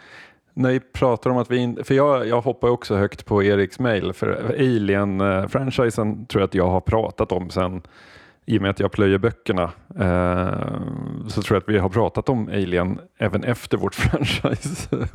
när 0.54 0.72
vi 0.72 0.80
pratar 0.80 1.30
om 1.30 1.38
att 1.38 1.52
vi, 1.52 1.58
in, 1.58 1.84
för 1.84 1.94
jag, 1.94 2.28
jag 2.28 2.42
hoppar 2.42 2.70
också 2.70 2.96
högt 2.96 3.26
på 3.26 3.44
Eriks 3.44 3.80
mail, 3.80 4.14
för 4.14 4.56
Alien-franchisen 4.58 6.26
tror 6.26 6.42
jag 6.42 6.48
att 6.48 6.54
jag 6.54 6.70
har 6.70 6.82
pratat 6.82 7.32
om 7.32 7.50
sen, 7.50 7.82
i 8.46 8.58
och 8.58 8.62
med 8.62 8.72
att 8.72 8.80
jag 8.80 8.92
plöjer 8.92 9.18
böckerna, 9.18 9.72
eh, 10.00 10.80
så 11.28 11.42
tror 11.42 11.56
jag 11.56 11.62
att 11.62 11.70
vi 11.70 11.78
har 11.78 11.90
pratat 11.90 12.30
om 12.30 12.48
Alien 12.48 13.00
även 13.18 13.44
efter 13.44 13.78
vårt 13.78 13.96
franchise, 14.06 15.08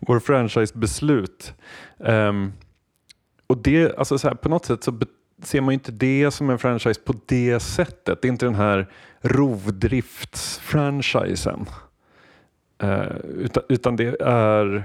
vår 0.00 0.20
franchisebeslut. 0.20 1.54
Um, 1.98 2.52
och 3.46 3.58
det, 3.58 3.98
alltså 3.98 4.18
så 4.18 4.28
här, 4.28 4.34
på 4.34 4.48
något 4.48 4.64
sätt 4.64 4.84
så 4.84 4.98
ser 5.42 5.60
man 5.60 5.74
inte 5.74 5.92
det 5.92 6.30
som 6.30 6.50
en 6.50 6.58
franchise 6.58 7.00
på 7.00 7.14
det 7.26 7.60
sättet. 7.60 8.22
Det 8.22 8.28
är 8.28 8.32
inte 8.32 8.46
den 8.46 8.54
här 8.54 8.90
rovdriftsfranchisen. 9.20 11.66
Eh, 12.82 13.16
utan, 13.38 13.62
utan 13.68 13.96
det 13.96 14.22
är 14.22 14.84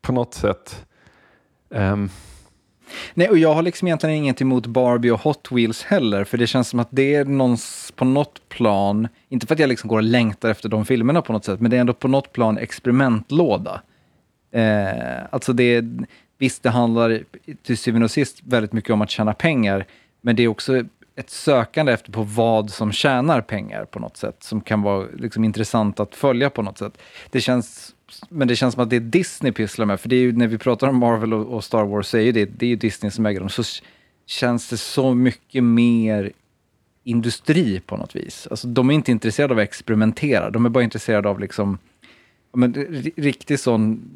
på 0.00 0.12
något 0.12 0.34
sätt 0.34 0.86
um, 1.68 2.10
Nej, 3.14 3.28
och 3.28 3.38
jag 3.38 3.54
har 3.54 3.62
liksom 3.62 3.88
egentligen 3.88 4.16
inget 4.16 4.40
emot 4.40 4.66
Barbie 4.66 5.10
och 5.10 5.20
Hot 5.20 5.52
Wheels 5.52 5.82
heller, 5.82 6.24
för 6.24 6.38
det 6.38 6.46
känns 6.46 6.68
som 6.68 6.80
att 6.80 6.88
det 6.90 7.14
är 7.14 7.24
någons, 7.24 7.92
på 7.96 8.04
något 8.04 8.48
plan, 8.48 9.08
inte 9.28 9.46
för 9.46 9.54
att 9.54 9.60
jag 9.60 9.68
liksom 9.68 9.88
går 9.88 9.96
och 9.96 10.02
längtar 10.02 10.50
efter 10.50 10.68
de 10.68 10.84
filmerna 10.84 11.22
på 11.22 11.32
något 11.32 11.44
sätt, 11.44 11.60
men 11.60 11.70
det 11.70 11.76
är 11.76 11.80
ändå 11.80 11.92
på 11.92 12.08
något 12.08 12.32
plan 12.32 12.58
experimentlåda. 12.58 13.82
Eh, 14.52 15.24
alltså 15.30 15.52
det, 15.52 15.84
visst, 16.38 16.62
det 16.62 16.70
handlar 16.70 17.22
till 17.62 17.78
syvende 17.78 18.04
och 18.04 18.10
sist 18.10 18.40
väldigt 18.44 18.72
mycket 18.72 18.90
om 18.90 19.02
att 19.02 19.10
tjäna 19.10 19.34
pengar, 19.34 19.86
men 20.20 20.36
det 20.36 20.42
är 20.42 20.48
också 20.48 20.84
ett 21.16 21.30
sökande 21.30 21.92
efter 21.92 22.12
på 22.12 22.22
vad 22.22 22.70
som 22.70 22.92
tjänar 22.92 23.40
pengar 23.40 23.84
på 23.84 23.98
något 23.98 24.16
sätt, 24.16 24.42
som 24.42 24.60
kan 24.60 24.82
vara 24.82 25.06
liksom 25.18 25.44
intressant 25.44 26.00
att 26.00 26.14
följa 26.14 26.50
på 26.50 26.62
något 26.62 26.78
sätt. 26.78 26.98
Det 27.30 27.40
känns, 27.40 27.94
men 28.28 28.48
det 28.48 28.56
känns 28.56 28.74
som 28.74 28.82
att 28.82 28.90
det 28.90 28.96
är 28.96 29.00
Disney 29.00 29.52
pysslar 29.52 29.86
med, 29.86 30.00
för 30.00 30.08
det 30.08 30.16
är 30.16 30.20
ju, 30.20 30.32
när 30.32 30.46
vi 30.46 30.58
pratar 30.58 30.88
om 30.88 30.96
Marvel 30.96 31.34
och, 31.34 31.54
och 31.54 31.64
Star 31.64 31.84
Wars 31.84 32.06
så 32.06 32.16
är 32.16 32.20
ju 32.20 32.32
det, 32.32 32.44
det 32.44 32.66
är 32.66 32.70
ju 32.70 32.76
Disney 32.76 33.10
som 33.10 33.26
äger 33.26 33.40
dem, 33.40 33.48
så 33.48 33.62
känns 34.26 34.68
det 34.68 34.76
så 34.76 35.14
mycket 35.14 35.64
mer 35.64 36.32
industri 37.04 37.80
på 37.80 37.96
något 37.96 38.16
vis. 38.16 38.46
Alltså, 38.50 38.68
de 38.68 38.90
är 38.90 38.94
inte 38.94 39.10
intresserade 39.10 39.54
av 39.54 39.58
att 39.58 39.64
experimentera, 39.64 40.50
de 40.50 40.66
är 40.66 40.70
bara 40.70 40.84
intresserade 40.84 41.28
av 41.28 41.40
liksom, 41.40 41.78
men, 42.52 42.74
riktig 43.16 43.60
sån 43.60 44.10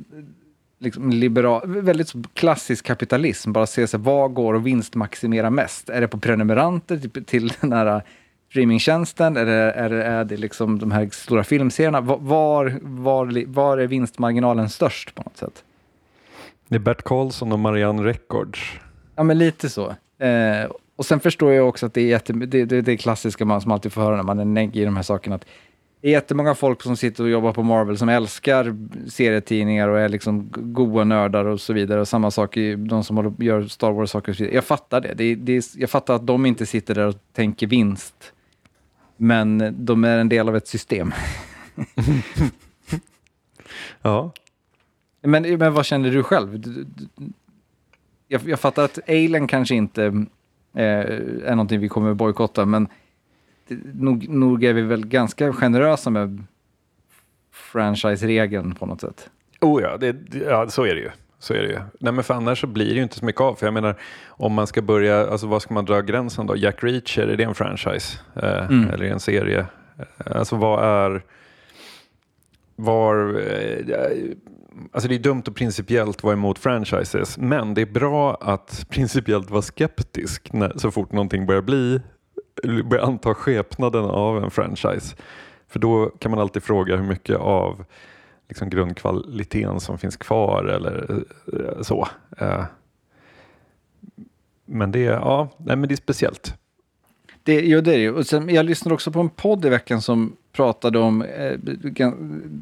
liksom 0.78 1.10
liberal, 1.10 1.80
väldigt 1.80 2.12
klassisk 2.34 2.84
kapitalism. 2.84 3.52
Bara 3.52 3.66
se 3.66 3.86
sig, 3.86 4.00
vad 4.00 4.34
går 4.34 4.56
att 4.56 4.62
vinstmaximera 4.62 5.50
mest? 5.50 5.88
Är 5.88 6.00
det 6.00 6.08
på 6.08 6.18
prenumeranter 6.18 6.98
till, 6.98 7.24
till 7.24 7.52
den 7.60 7.72
här 7.72 8.02
streamingtjänsten? 8.50 9.36
Eller 9.36 9.52
är 9.52 9.90
det, 9.90 10.04
är 10.04 10.24
det 10.24 10.36
liksom 10.36 10.78
de 10.78 10.90
här 10.90 11.08
stora 11.12 11.44
filmserierna? 11.44 12.00
Var, 12.00 12.78
var, 12.82 13.44
var 13.46 13.78
är 13.78 13.86
vinstmarginalen 13.86 14.68
störst 14.68 15.14
på 15.14 15.22
något 15.22 15.36
sätt? 15.36 15.64
Det 16.68 16.74
är 16.74 16.80
Bert 16.80 17.02
Karlsson 17.02 17.52
och 17.52 17.58
Marianne 17.58 18.04
Records. 18.04 18.60
Ja, 19.16 19.22
men 19.22 19.38
lite 19.38 19.68
så. 19.68 19.94
Eh, 20.24 20.70
och 20.96 21.06
sen 21.06 21.20
förstår 21.20 21.52
jag 21.52 21.68
också 21.68 21.86
att 21.86 21.94
det 21.94 22.00
är 22.00 22.06
jätte, 22.06 22.32
det, 22.32 22.64
det, 22.64 22.80
det 22.80 22.96
klassiska 22.96 23.44
man 23.44 23.60
som 23.60 23.72
alltid 23.72 23.92
får 23.92 24.02
höra 24.02 24.16
när 24.16 24.22
man 24.22 24.38
är 24.38 24.44
negg 24.44 24.76
i 24.76 24.84
de 24.84 24.96
här 24.96 25.02
sakerna, 25.02 25.36
att 25.36 25.46
det 26.00 26.08
är 26.08 26.12
jättemånga 26.12 26.54
folk 26.54 26.82
som 26.82 26.96
sitter 26.96 27.24
och 27.24 27.30
jobbar 27.30 27.52
på 27.52 27.62
Marvel 27.62 27.98
som 27.98 28.08
älskar 28.08 28.76
serietidningar 29.08 29.88
och 29.88 29.98
är 29.98 30.08
liksom 30.08 30.48
goa 30.50 31.04
nördar 31.04 31.44
och 31.44 31.60
så 31.60 31.72
vidare. 31.72 32.00
Och 32.00 32.08
samma 32.08 32.30
sak 32.30 32.56
i 32.56 32.74
de 32.74 33.04
som 33.04 33.36
gör 33.38 33.62
Star 33.62 33.92
Wars-saker. 33.92 34.54
Jag 34.54 34.64
fattar 34.64 35.00
det. 35.00 35.14
det, 35.14 35.34
det 35.34 35.74
jag 35.76 35.90
fattar 35.90 36.14
att 36.14 36.26
de 36.26 36.46
inte 36.46 36.66
sitter 36.66 36.94
där 36.94 37.06
och 37.06 37.14
tänker 37.32 37.66
vinst. 37.66 38.32
Men 39.16 39.74
de 39.84 40.04
är 40.04 40.18
en 40.18 40.28
del 40.28 40.48
av 40.48 40.56
ett 40.56 40.68
system. 40.68 41.12
ja. 44.02 44.32
Men, 45.20 45.58
men 45.58 45.72
vad 45.72 45.86
känner 45.86 46.10
du 46.10 46.22
själv? 46.22 46.60
Jag, 48.28 48.48
jag 48.48 48.60
fattar 48.60 48.84
att 48.84 48.98
Alien 49.08 49.46
kanske 49.46 49.74
inte 49.74 50.04
eh, 50.74 51.00
är 51.44 51.50
någonting 51.50 51.80
vi 51.80 51.88
kommer 51.88 52.14
bojkotta, 52.14 52.66
men 52.66 52.88
nog, 53.94 54.28
nog 54.28 54.64
är 54.64 54.72
vi 54.72 54.82
väl 54.82 55.06
ganska 55.06 55.52
generösa 55.52 56.10
med 56.10 56.44
franchise-regeln 57.52 58.74
på 58.74 58.86
något 58.86 59.00
sätt. 59.00 59.30
Oh 59.60 59.82
ja, 59.82 59.96
det, 59.96 60.16
ja, 60.46 60.68
så 60.68 60.84
är 60.84 60.94
det 60.94 61.00
ju. 61.00 61.10
Så 61.38 61.54
är 61.54 61.58
det 61.58 61.68
ju. 61.68 61.80
Nej, 61.98 62.12
men 62.12 62.24
för 62.24 62.34
annars 62.34 62.60
så 62.60 62.66
blir 62.66 62.88
det 62.88 62.94
ju 62.94 63.02
inte 63.02 63.18
så 63.18 63.24
mycket 63.24 63.40
av. 63.40 63.54
För 63.54 63.66
jag 63.66 63.74
menar, 63.74 63.96
om 64.28 64.52
man 64.52 64.66
ska 64.66 64.82
börja, 64.82 65.30
alltså 65.30 65.46
vad 65.46 65.62
ska 65.62 65.74
man 65.74 65.84
dra 65.84 66.00
gränsen 66.00 66.46
då? 66.46 66.56
Jack 66.56 66.84
Reacher, 66.84 67.26
är 67.28 67.36
det 67.36 67.44
en 67.44 67.54
franchise? 67.54 68.18
Eh, 68.42 68.66
mm. 68.66 68.90
Eller 68.90 69.04
en 69.04 69.20
serie? 69.20 69.66
Eh, 69.98 70.36
alltså 70.36 70.56
vad 70.56 70.84
är, 70.84 71.22
var, 72.76 73.40
eh, 73.40 73.96
alltså 74.92 75.08
det 75.08 75.14
är 75.14 75.18
dumt 75.18 75.42
och 75.46 75.56
principiellt 75.56 76.22
vara 76.22 76.32
emot 76.32 76.58
franchises, 76.58 77.38
men 77.38 77.74
det 77.74 77.82
är 77.82 77.86
bra 77.86 78.34
att 78.40 78.86
principiellt 78.88 79.50
vara 79.50 79.62
skeptisk 79.62 80.52
när, 80.52 80.72
så 80.76 80.90
fort 80.90 81.12
någonting 81.12 81.46
börjar 81.46 81.62
bli 81.62 82.00
börjar 82.84 83.04
anta 83.04 83.34
skepnaden 83.34 84.04
av 84.04 84.44
en 84.44 84.50
franchise. 84.50 85.16
För 85.68 85.78
då 85.78 86.10
kan 86.18 86.30
man 86.30 86.40
alltid 86.40 86.62
fråga 86.62 86.96
hur 86.96 87.04
mycket 87.04 87.36
av 87.36 87.84
liksom 88.48 88.70
grundkvaliteten 88.70 89.80
som 89.80 89.98
finns 89.98 90.16
kvar 90.16 90.64
eller 90.64 91.24
eh, 91.52 91.82
så. 91.82 92.08
Eh, 92.38 92.64
men 94.64 94.92
det, 94.92 95.00
ja, 95.00 95.48
nej, 95.56 95.76
men 95.76 95.88
det 95.88 95.94
är 95.94 95.96
speciellt. 95.96 96.54
Det, 97.42 97.66
ja, 97.66 97.80
det 97.80 97.94
är 97.94 97.98
det 97.98 98.10
och 98.10 98.26
sen, 98.26 98.48
Jag 98.48 98.66
lyssnade 98.66 98.94
också 98.94 99.12
på 99.12 99.20
en 99.20 99.28
podd 99.28 99.64
i 99.64 99.68
veckan 99.68 100.02
som 100.02 100.36
pratade 100.52 100.98
om, 100.98 101.22
eh, 101.22 101.58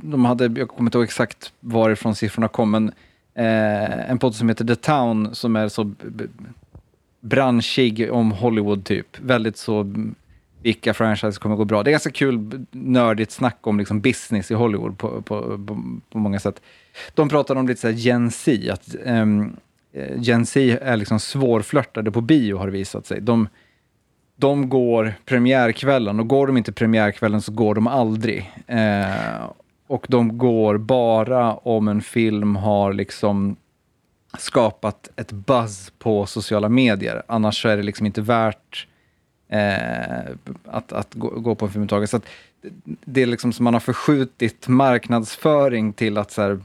de 0.02 0.24
hade, 0.24 0.60
jag 0.60 0.68
kommer 0.68 0.88
inte 0.88 0.98
ihåg 0.98 1.04
exakt 1.04 1.52
varifrån 1.60 2.14
siffrorna 2.14 2.48
kom, 2.48 2.70
men 2.70 2.88
eh, 3.34 4.10
en 4.10 4.18
podd 4.18 4.34
som 4.34 4.48
heter 4.48 4.64
The 4.64 4.76
Town 4.76 5.34
som 5.34 5.56
är 5.56 5.68
så 5.68 5.92
branschig 7.20 8.12
om 8.12 8.32
Hollywood 8.32 8.84
typ. 8.84 9.20
Väldigt 9.20 9.56
så, 9.56 9.94
vilka 10.64 10.94
franchises 10.94 11.38
kommer 11.38 11.56
gå 11.56 11.64
bra. 11.64 11.82
Det 11.82 11.90
är 11.90 11.92
ganska 11.92 12.10
kul 12.10 12.66
nördigt 12.70 13.30
snack 13.30 13.58
om 13.60 13.78
liksom 13.78 14.00
business 14.00 14.50
i 14.50 14.54
Hollywood 14.54 14.98
på, 14.98 15.22
på, 15.22 15.58
på, 15.66 16.00
på 16.10 16.18
många 16.18 16.40
sätt. 16.40 16.60
De 17.14 17.28
pratar 17.28 17.56
om 17.56 17.68
lite 17.68 17.80
så 17.80 17.86
här 17.86 17.94
Gen 17.94 18.30
Z, 18.30 18.72
att 18.72 18.94
um, 19.04 19.56
Gen 20.16 20.46
Z 20.46 20.78
är 20.82 20.96
liksom 20.96 21.20
svårflörtade 21.20 22.10
på 22.10 22.20
bio 22.20 22.58
har 22.58 22.66
det 22.66 22.72
visat 22.72 23.06
sig. 23.06 23.20
De, 23.20 23.48
de 24.36 24.68
går 24.68 25.14
premiärkvällen 25.24 26.20
och 26.20 26.28
går 26.28 26.46
de 26.46 26.56
inte 26.56 26.72
premiärkvällen 26.72 27.42
så 27.42 27.52
går 27.52 27.74
de 27.74 27.86
aldrig. 27.86 28.52
Eh, 28.66 29.50
och 29.86 30.06
de 30.08 30.38
går 30.38 30.78
bara 30.78 31.54
om 31.54 31.88
en 31.88 32.02
film 32.02 32.56
har 32.56 32.92
liksom 32.92 33.56
skapat 34.38 35.10
ett 35.16 35.32
buzz 35.32 35.92
på 35.98 36.26
sociala 36.26 36.68
medier. 36.68 37.22
Annars 37.26 37.62
så 37.62 37.68
är 37.68 37.76
det 37.76 37.82
liksom 37.82 38.06
inte 38.06 38.20
värt 38.20 38.86
eh, 39.54 40.34
att, 40.64 40.92
att 40.92 41.14
gå, 41.14 41.28
gå, 41.28 41.54
på 41.54 41.66
en 41.66 41.72
film. 41.72 42.06
Så 42.06 42.20
det 43.04 43.22
är 43.22 43.26
liksom 43.26 43.52
som 43.52 43.64
man 43.64 43.74
har 43.74 43.80
förskjutit 43.80 44.68
marknadsföring 44.68 45.92
till 45.92 46.18
att 46.18 46.30
så 46.30 46.42
här, 46.42 46.60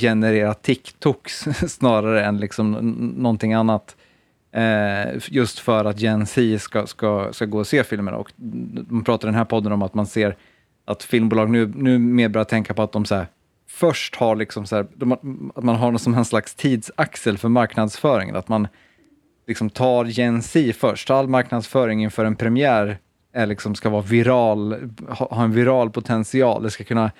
generera 0.00 0.54
TikToks 0.54 1.38
snarare 1.68 2.24
än 2.24 2.38
liksom 2.38 2.72
någonting 3.16 3.52
annat. 3.52 3.96
Eh, 4.52 5.18
just 5.28 5.58
för 5.58 5.84
att 5.84 6.00
Gen 6.00 6.26
Z 6.26 6.58
ska, 6.58 6.86
ska, 6.86 7.28
ska 7.32 7.44
gå 7.44 7.58
och 7.58 7.66
se 7.66 7.84
filmerna. 7.84 8.16
Och 8.16 8.32
man 8.88 9.04
pratar 9.04 9.28
i 9.28 9.30
den 9.30 9.38
här 9.38 9.44
podden 9.44 9.72
om 9.72 9.82
att 9.82 9.94
man 9.94 10.06
ser 10.06 10.36
att 10.84 11.02
filmbolag 11.02 11.50
nu, 11.50 11.72
nu 11.76 11.98
mer 11.98 12.28
börjar 12.28 12.44
tänka 12.44 12.74
på 12.74 12.82
att 12.82 12.92
de 12.92 13.04
så 13.04 13.14
här, 13.14 13.26
först 13.68 14.16
har 14.16 14.36
liksom 14.36 14.66
så 14.66 14.76
här, 14.76 14.86
att 15.54 15.64
man 15.64 15.76
har 15.76 15.98
som 15.98 16.14
en 16.14 16.24
slags 16.24 16.54
tidsaxel 16.54 17.38
för 17.38 17.48
marknadsföringen. 17.48 18.36
Att 18.36 18.48
man 18.48 18.68
liksom 19.46 19.70
tar 19.70 20.04
Gen 20.04 20.42
Z 20.42 20.72
först. 20.72 21.10
All 21.10 21.28
marknadsföring 21.28 22.02
inför 22.02 22.24
en 22.24 22.36
premiär 22.36 22.98
är 23.32 23.46
liksom, 23.46 23.74
ska 23.74 23.88
vara 23.90 24.02
viral, 24.02 24.90
ha, 25.08 25.44
en 25.44 25.52
viral 25.52 25.90
potential. 25.90 26.62
Det 26.62 26.70
ska 26.70 26.84
kunna, 26.84 27.10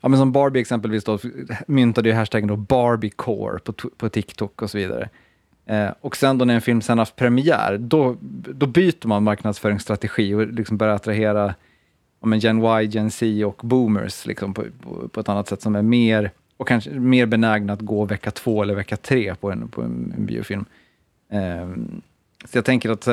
ja, 0.00 0.08
men 0.08 0.18
som 0.18 0.32
Barbie 0.32 0.60
exempelvis 0.60 1.04
då, 1.04 1.18
myntade 1.66 2.08
ju 2.08 2.14
hashtaggen 2.14 2.48
då 2.48 2.56
Barbiecore 2.56 3.58
på, 3.58 3.72
på 3.72 4.08
TikTok 4.08 4.62
och 4.62 4.70
så 4.70 4.78
vidare. 4.78 5.08
Eh, 5.66 5.88
och 6.00 6.16
sen 6.16 6.38
då 6.38 6.44
när 6.44 6.54
en 6.54 6.60
film 6.60 6.82
sen 6.82 6.98
haft 6.98 7.16
premiär, 7.16 7.78
då, 7.78 8.16
då 8.20 8.66
byter 8.66 9.06
man 9.06 9.22
marknadsföringsstrategi 9.22 10.34
och 10.34 10.46
liksom 10.46 10.76
börjar 10.76 10.94
attrahera 10.94 11.54
ja, 12.22 12.34
Gen 12.34 12.64
Y, 12.64 12.84
Gen 12.84 13.10
Z 13.10 13.44
och 13.46 13.60
boomers 13.62 14.26
liksom, 14.26 14.54
på, 14.54 14.64
på, 14.82 15.08
på, 15.08 15.20
ett 15.20 15.28
annat 15.28 15.48
sätt 15.48 15.62
som 15.62 15.76
är 15.76 15.82
mer, 15.82 16.30
och 16.56 16.68
kanske 16.68 16.90
mer 16.90 17.26
benägna 17.26 17.72
att 17.72 17.80
gå 17.80 18.04
vecka 18.04 18.30
två 18.30 18.62
eller 18.62 18.74
vecka 18.74 18.96
tre 18.96 19.34
på 19.34 19.50
en, 19.50 19.68
på 19.68 19.82
en, 19.82 20.14
en 20.16 20.26
biofilm. 20.26 20.64
Ehm, 21.30 22.02
så 22.44 22.58
jag 22.58 22.64
tänker 22.64 22.90
att 22.90 23.08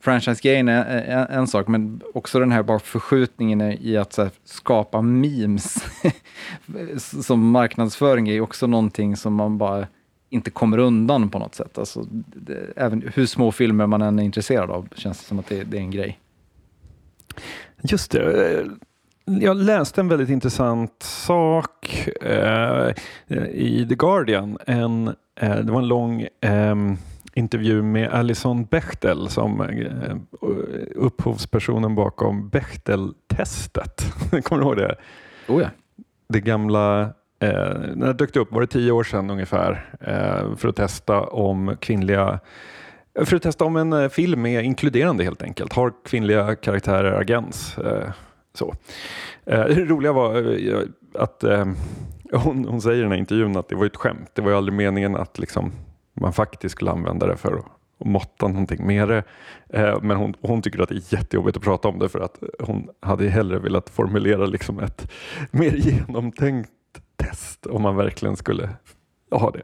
franchise-grejen 0.00 0.68
är 0.68 1.00
en, 1.00 1.38
en, 1.38 1.46
sak, 1.46 1.68
men 1.68 2.02
också 2.14 2.40
den 2.40 2.52
här 2.52 2.62
bara 2.62 2.78
förskjutningen 2.78 3.60
i 3.60 3.96
att 3.96 4.16
här, 4.16 4.30
skapa 4.44 5.02
memes 5.02 5.84
som 7.26 7.50
marknadsföring 7.50 8.28
är 8.28 8.40
också 8.40 8.66
någonting 8.66 9.16
som 9.16 9.34
man 9.34 9.58
bara 9.58 9.86
inte 10.30 10.50
kommer 10.50 10.78
undan 10.78 11.30
på 11.30 11.38
något 11.38 11.54
sätt. 11.54 11.78
Alltså, 11.78 12.06
det, 12.34 12.72
även 12.76 13.10
hur 13.14 13.26
små 13.26 13.52
filmer 13.52 13.86
man 13.86 14.02
än 14.02 14.18
är 14.18 14.22
intresserad 14.22 14.70
av 14.70 14.88
känns 14.94 15.20
det 15.20 15.24
som 15.24 15.38
att 15.38 15.46
det, 15.46 15.64
det 15.64 15.76
är 15.76 15.80
en 15.80 15.90
grej. 15.90 16.18
Just 17.82 18.10
det. 18.10 18.58
Eh, 18.58 18.66
jag 19.24 19.56
läste 19.56 20.00
en 20.00 20.08
väldigt 20.08 20.28
intressant 20.28 21.02
sak 21.02 22.08
eh, 22.22 22.90
i 23.50 23.86
The 23.88 23.94
Guardian. 23.94 24.58
En, 24.66 25.08
eh, 25.40 25.56
det 25.56 25.72
var 25.72 25.78
en 25.78 25.88
lång 25.88 26.20
eh, 26.40 26.74
intervju 27.36 27.82
med 27.82 28.10
Alison 28.10 28.64
Bechtel 28.64 29.28
som 29.28 29.60
eh, 29.60 30.16
upphovspersonen 30.94 31.94
bakom 31.94 32.48
Bechtel-testet. 32.48 34.14
Kommer 34.42 34.62
du 34.62 34.68
ihåg 34.68 34.76
det? 34.76 34.96
Oh 35.48 35.62
ja. 35.62 35.68
Det 36.28 36.40
gamla 36.40 37.12
Eh, 37.38 37.78
när 37.94 38.06
det 38.06 38.12
dök 38.12 38.36
upp 38.36 38.52
var 38.52 38.60
det 38.60 38.66
tio 38.66 38.92
år 38.92 39.04
sedan 39.04 39.30
ungefär 39.30 39.96
eh, 40.00 40.56
för 40.56 40.68
att 40.68 40.76
testa 40.76 41.22
om 41.22 41.76
kvinnliga 41.80 42.40
för 43.24 43.36
att 43.36 43.42
testa 43.42 43.64
om 43.64 43.76
en 43.76 43.92
eh, 43.92 44.08
film 44.08 44.46
är 44.46 44.60
inkluderande 44.60 45.24
helt 45.24 45.42
enkelt. 45.42 45.72
Har 45.72 45.92
kvinnliga 46.04 46.54
karaktärer 46.54 47.20
agens? 47.20 47.78
Eh, 47.78 48.10
så. 48.54 48.74
Eh, 49.46 49.64
det 49.64 49.84
roliga 49.84 50.12
var 50.12 50.58
att 51.14 51.44
hon, 52.32 52.64
hon 52.64 52.80
säger 52.80 52.98
i 52.98 53.02
den 53.02 53.10
här 53.10 53.18
intervjun 53.18 53.56
att 53.56 53.68
det 53.68 53.76
var 53.76 53.86
ett 53.86 53.96
skämt. 53.96 54.30
Det 54.34 54.42
var 54.42 54.50
ju 54.50 54.56
aldrig 54.56 54.76
meningen 54.76 55.16
att 55.16 55.38
liksom, 55.38 55.72
man 56.20 56.32
faktiskt 56.32 56.72
skulle 56.72 56.90
använda 56.90 57.26
det 57.26 57.36
för 57.36 57.52
att 57.52 57.64
och 57.98 58.06
måtta 58.06 58.48
någonting 58.48 58.86
med 58.86 59.08
det. 59.08 59.24
Eh, 59.68 60.02
men 60.02 60.16
hon, 60.16 60.34
hon, 60.40 60.62
tycker 60.62 60.82
att 60.82 60.88
det 60.88 60.94
är 60.94 61.14
jättejobbigt 61.14 61.56
att 61.56 61.62
prata 61.62 61.88
om 61.88 61.98
det 61.98 62.08
för 62.08 62.20
att 62.20 62.42
hon 62.58 62.88
hade 63.00 63.28
hellre 63.28 63.58
velat 63.58 63.90
formulera 63.90 64.46
liksom 64.46 64.78
ett 64.78 65.10
mer 65.50 65.72
genomtänkt 65.72 66.70
test 67.16 67.66
om 67.66 67.82
man 67.82 67.96
verkligen 67.96 68.36
skulle 68.36 68.68
ha 69.30 69.50
det. 69.50 69.62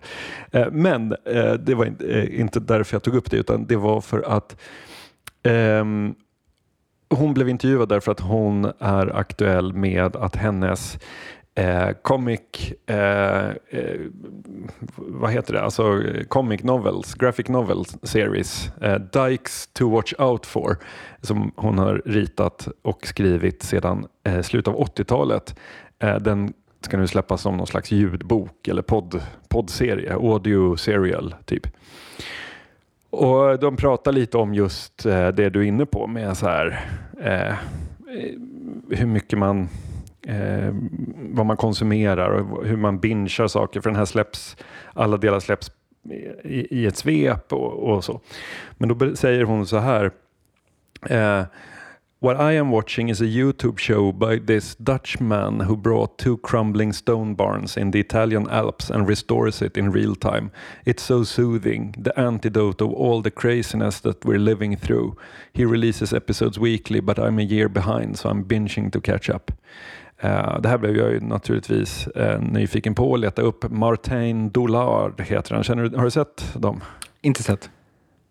Eh, 0.58 0.70
men 0.72 1.12
eh, 1.12 1.52
det 1.52 1.74
var 1.74 1.86
inte 2.30 2.60
därför 2.60 2.94
jag 2.94 3.02
tog 3.02 3.14
upp 3.14 3.30
det 3.30 3.36
utan 3.36 3.66
det 3.66 3.76
var 3.76 4.00
för 4.00 4.22
att 4.22 4.56
um, 5.44 6.14
hon 7.10 7.34
blev 7.34 7.48
intervjuad 7.48 7.88
därför 7.88 8.12
att 8.12 8.20
hon 8.20 8.72
är 8.78 9.16
aktuell 9.16 9.72
med 9.72 10.16
att 10.16 10.36
hennes 10.36 10.98
eh, 11.54 11.90
comic, 12.02 12.72
eh, 12.86 13.48
eh, 13.48 14.00
vad 14.96 15.32
heter 15.32 15.52
det, 15.52 15.62
alltså 15.62 16.02
comic 16.28 16.62
novels, 16.62 17.14
graphic 17.14 17.48
novels 17.48 17.96
series, 18.02 18.70
eh, 18.80 18.94
Dykes 18.94 19.66
to 19.72 19.90
watch 19.90 20.14
out 20.18 20.46
for, 20.46 20.78
som 21.20 21.52
hon 21.56 21.78
har 21.78 22.02
ritat 22.04 22.68
och 22.82 23.06
skrivit 23.06 23.62
sedan 23.62 24.06
eh, 24.24 24.42
slutet 24.42 24.74
av 24.74 24.80
80-talet. 24.80 25.54
Eh, 25.98 26.16
den 26.16 26.52
ska 26.80 26.96
nu 26.96 27.06
släppas 27.06 27.42
som 27.42 27.56
någon 27.56 27.66
slags 27.66 27.90
ljudbok 27.90 28.68
eller 28.68 28.82
podd, 28.82 29.22
poddserie, 29.48 30.14
audio 30.14 30.76
serial 30.76 31.34
typ. 31.44 31.66
Och 33.10 33.58
de 33.58 33.76
pratar 33.76 34.12
lite 34.12 34.38
om 34.38 34.54
just 34.54 35.06
eh, 35.06 35.28
det 35.28 35.50
du 35.50 35.60
är 35.60 35.64
inne 35.64 35.86
på 35.86 36.06
med 36.06 36.36
så 36.36 36.46
här 36.46 36.84
eh, 37.20 37.54
hur 38.90 39.06
mycket 39.06 39.38
man 39.38 39.68
eh, 40.26 40.74
vad 41.14 41.46
man 41.46 41.56
konsumerar 41.56 42.30
och 42.30 42.66
hur 42.66 42.76
man 42.76 42.98
bingar 42.98 43.48
saker 43.48 43.80
för 43.80 43.90
den 43.90 43.98
här 43.98 44.04
släpps, 44.04 44.56
alla 44.94 45.16
delar 45.16 45.40
släpps 45.40 45.70
i, 46.44 46.82
i 46.82 46.86
ett 46.86 46.96
svep 46.96 47.52
och, 47.52 47.92
och, 47.92 48.04
så. 48.04 48.20
Men 48.78 48.88
då 48.88 49.16
säger 49.16 49.44
hon 49.44 49.66
så 49.66 49.78
här 49.78 50.10
eh, 51.02 51.44
What 52.22 52.36
I 52.36 52.56
am 52.56 52.70
watching 52.70 53.10
is 53.10 53.20
a 53.20 53.24
YouTube 53.24 53.80
show 53.80 54.12
by 54.12 54.38
this 54.38 54.76
Dutchman 54.76 55.58
who 55.58 55.76
brought 55.76 56.18
two 56.18 56.36
crumbling 56.36 56.92
stone 56.92 57.34
barns 57.34 57.76
in 57.76 57.90
the 57.90 57.98
Italian 57.98 58.48
Alps 58.48 58.90
and 58.90 59.08
restores 59.08 59.60
it 59.60 59.76
in 59.76 59.90
real 59.90 60.14
time. 60.14 60.52
It's 60.84 61.02
so 61.02 61.24
soothing, 61.24 61.96
the 61.98 62.16
antidote 62.16 62.80
of 62.80 62.92
all 62.92 63.22
the 63.22 63.32
craziness 63.32 63.98
that 64.02 64.24
we're 64.24 64.38
living 64.38 64.76
through. 64.76 65.16
He 65.52 65.64
releases 65.64 66.12
episodes 66.12 66.60
weekly 66.60 67.00
but 67.00 67.18
I'm 67.18 67.40
a 67.40 67.42
year 67.42 67.68
behind 67.68 68.18
so 68.18 68.28
I'm 68.28 68.44
binging 68.44 68.92
to 68.92 69.00
catch 69.00 69.28
up. 69.28 69.50
Uh, 70.24 70.60
det 70.60 70.68
här 70.68 70.78
blev 70.78 70.96
jag 70.96 71.10
ju 71.10 71.20
naturligtvis 71.20 72.08
uh, 72.16 72.40
nyfiken 72.40 72.94
på 72.94 73.14
att 73.14 73.20
leta 73.20 73.42
upp. 73.42 73.70
Martin 73.70 74.50
Dollard 74.50 75.20
heter 75.20 75.54
han. 75.54 75.64
Känner 75.64 75.82
du, 75.82 75.96
har 75.96 76.04
du 76.04 76.10
sett 76.10 76.54
dem? 76.54 76.80
Inte 77.20 77.42
sett. 77.42 77.70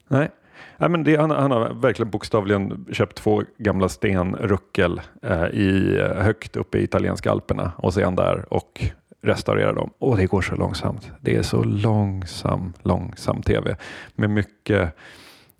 Nej. 0.08 0.30
Ja, 0.77 0.88
men 0.88 1.04
det, 1.04 1.15
han, 1.15 1.32
han, 1.32 1.51
har 1.51 1.73
verkligen 1.73 2.10
bokstavligen 2.10 2.86
köpt 2.91 3.17
två 3.17 3.43
gamla 3.58 3.89
stenruckel 3.89 5.01
eh, 5.21 5.45
i, 5.45 6.01
högt 6.15 6.56
uppe 6.56 6.77
i 6.77 6.84
italienska 6.84 7.32
alperna 7.32 7.71
och 7.77 7.93
sen 7.93 8.15
där 8.15 8.54
och 8.54 8.86
restaurerar 9.21 9.73
dem. 9.73 9.89
Och 9.99 10.17
det 10.17 10.25
går 10.25 10.41
så 10.41 10.56
långsamt. 10.56 11.12
Det 11.19 11.36
är 11.36 11.41
så 11.41 11.63
långsam, 11.63 12.73
långsam 12.84 13.41
tv 13.41 13.75
med 14.15 14.30
mycket 14.30 14.95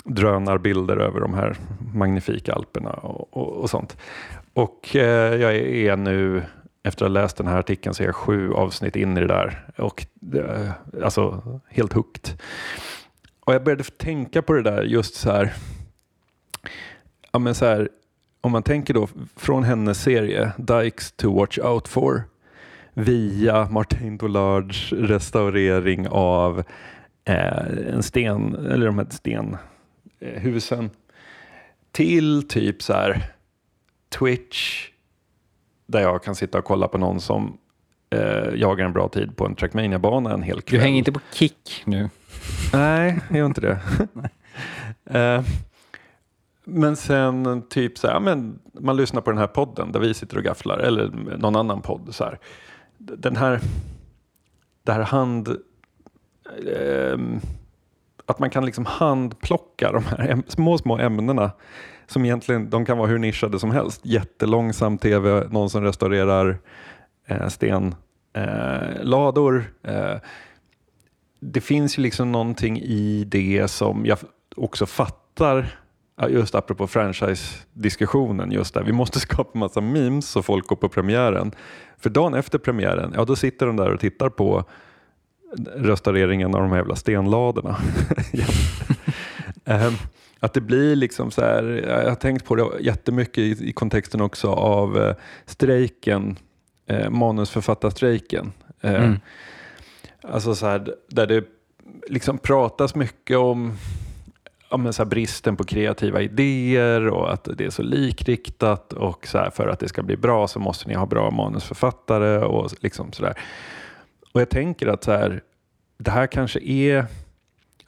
drönarbilder 0.04 0.98
över 0.98 1.20
de 1.20 1.34
här 1.34 1.58
magnifika 1.94 2.54
alperna 2.54 2.90
och, 2.90 3.38
och, 3.38 3.48
och 3.54 3.70
sånt. 3.70 3.98
Och 4.54 4.96
eh, 4.96 5.36
jag 5.36 5.56
är 5.56 5.96
nu 5.96 6.44
efter 6.84 7.06
att 7.06 7.12
ha 7.12 7.22
läst 7.22 7.38
den 7.38 7.48
här 7.48 7.60
artikeln 7.60 7.96
så 7.96 8.04
är 8.04 8.08
jag 8.08 8.16
sju 8.16 8.54
avsnitt 8.54 8.96
in 8.96 9.18
i 9.18 9.22
det 9.22 9.28
där 9.28 9.68
och 9.78 10.06
eh, 10.36 10.72
alltså 11.04 11.44
helt 11.70 11.94
hooked. 11.94 12.40
Och 13.40 13.54
jag 13.54 13.64
började 13.64 13.84
tänka 13.84 14.42
på 14.42 14.54
det 14.54 14.62
där 14.62 14.84
just 14.84 15.16
så 15.16 15.32
här. 15.32 15.54
Ja, 17.32 17.40
men 17.40 17.56
så 17.56 17.66
här 17.66 17.90
om 18.42 18.52
man 18.52 18.64
tänker 18.64 18.94
då 18.94 19.08
från 19.36 19.64
hennes 19.64 20.02
serie 20.02 20.52
Dykes 20.58 21.12
to 21.12 21.36
watch 21.36 21.60
out 21.60 21.88
for 21.88 22.24
via 22.94 23.70
Martin 23.70 24.18
Dollards 24.18 24.94
restaurering 24.94 26.08
av 26.08 26.64
eh, 27.26 27.94
en 27.94 28.04
sten, 28.04 28.56
eller 28.56 28.86
de 28.86 28.98
här 28.98 29.08
stenhusen 29.10 30.86
eh, 30.86 30.92
till 31.92 32.48
typ 32.48 32.82
så 32.82 32.94
här 32.94 33.32
Twitch 34.20 34.90
där 35.86 36.02
jag 36.02 36.24
kan 36.24 36.36
sitta 36.36 36.58
och 36.58 36.66
kolla 36.66 36.88
på 36.88 36.98
någon 36.98 37.22
som 37.22 37.58
eh, 38.10 38.56
jagar 38.56 38.86
en 38.86 38.94
bra 38.94 39.10
tid 39.10 39.38
på 39.38 39.46
en 39.46 39.56
Trackmania-bana 39.56 40.34
en 40.34 40.44
hel 40.44 40.62
kväll. 40.62 40.80
Du 40.80 40.84
hänger 40.84 40.98
inte 40.98 41.12
på 41.12 41.20
kick 41.34 41.84
nu? 41.86 42.10
Nej, 42.74 43.20
jag 43.30 43.38
gör 43.38 43.46
inte 43.46 43.62
det. 43.62 43.80
uh, 45.38 45.46
men 46.64 46.96
sen 46.96 47.64
typ 47.70 47.98
så 47.98 48.08
här, 48.08 48.20
men 48.20 48.60
man 48.74 48.98
lyssnar 48.98 49.22
på 49.22 49.32
den 49.32 49.38
här 49.38 49.48
podden 49.48 49.92
där 49.92 50.00
vi 50.00 50.14
sitter 50.14 50.38
och 50.38 50.44
gafflar 50.44 50.78
eller 50.78 51.10
någon 51.38 51.56
annan 51.56 51.82
podd. 51.82 52.16
Så 52.16 52.24
här. 52.24 52.40
Den 52.98 53.36
här, 53.36 53.60
det 54.84 54.92
här 54.92 55.04
hand... 55.04 55.58
Uh, 56.68 57.38
att 58.26 58.40
man 58.40 58.50
kan 58.50 58.66
liksom 58.66 58.86
handplocka 58.86 59.92
de 59.92 60.04
här 60.06 60.44
små, 60.48 60.78
små 60.78 60.98
ämnena 60.98 61.52
som 62.12 62.26
egentligen 62.26 62.70
de 62.70 62.86
kan 62.86 62.98
vara 62.98 63.08
hur 63.08 63.20
nischade 63.20 63.60
som 63.60 63.72
helst. 63.72 64.02
Jättelångsam 64.04 64.98
tv, 64.98 65.48
någon 65.50 65.70
som 65.70 65.84
restaurerar 65.84 66.58
eh, 67.28 67.48
stenlador. 67.48 69.64
Eh, 69.84 70.16
det 71.40 71.62
finns 71.62 72.00
ju 72.00 72.02
liksom 72.02 72.32
någonting 72.32 72.80
i 72.80 73.24
det 73.28 73.68
som 73.68 74.06
jag 74.06 74.18
också 74.56 74.86
fattar 74.86 75.78
just 76.30 76.56
apropå 76.56 76.88
franchise-diskussionen, 76.88 78.52
just 78.52 78.74
där. 78.74 78.84
vi 78.84 78.92
måste 78.92 79.20
skapa 79.20 79.60
massa 79.60 79.82
memes 79.82 80.30
så 80.30 80.42
folk 80.42 80.68
går 80.68 80.76
på 80.76 80.90
premiären. 80.90 81.52
För 81.98 82.10
dagen 82.10 82.34
efter 82.34 82.58
premiären, 82.58 83.14
ja 83.16 83.26
då 83.26 83.36
sitter 83.36 83.66
de 83.66 83.76
där 83.76 83.94
och 83.94 84.00
tittar 84.00 84.30
på 84.30 84.64
restaureringen 85.76 86.56
av 86.56 86.62
de 86.62 86.70
här 86.70 86.78
jävla 86.78 86.96
stenladorna. 86.96 87.78
um, 89.88 89.94
att 90.44 90.54
det 90.54 90.62
blir 90.62 90.96
liksom 90.96 91.32
så 91.32 91.42
här, 91.42 91.64
jag 91.88 92.10
har 92.10 92.16
tänkt 92.16 92.46
på 92.46 92.56
det 92.56 92.66
jättemycket 92.80 93.38
i, 93.38 93.70
i 93.70 93.74
kontexten 93.74 94.22
också 94.22 94.48
av 94.52 94.98
uh, 94.98 95.14
strejken, 95.46 96.38
uh, 96.92 97.10
manusförfattarstrejken. 97.10 98.52
Uh, 98.86 98.96
mm. 98.96 99.20
Alltså 100.22 100.56
så 100.56 100.68
här, 100.68 100.96
där 101.10 101.28
det 101.28 101.44
liksom 102.08 102.38
pratas 102.38 102.96
mycket 102.96 103.38
om 103.38 103.78
ja, 104.70 104.92
så 104.92 105.06
bristen 105.06 105.56
på 105.56 105.64
kreativa 105.64 106.22
idéer 106.22 107.08
och 107.08 107.34
att 107.34 107.48
det 107.58 107.66
är 107.66 107.70
så 107.70 107.84
likriktat 107.84 108.94
och 108.94 109.28
så 109.28 109.38
här, 109.38 109.50
för 109.50 109.68
att 109.68 109.80
det 109.80 109.88
ska 109.88 110.04
bli 110.04 110.18
bra 110.18 110.48
så 110.48 110.60
måste 110.60 110.88
ni 110.88 110.94
ha 110.94 111.06
bra 111.06 111.32
manusförfattare 111.32 112.40
och 112.40 112.72
liksom 112.80 113.12
sådär. 113.12 113.34
Och 114.34 114.42
jag 114.42 114.50
tänker 114.50 114.88
att 114.88 115.04
så 115.04 115.12
här, 115.12 115.42
det 115.98 116.12
här 116.12 116.28
kanske 116.28 116.60
är, 116.60 117.06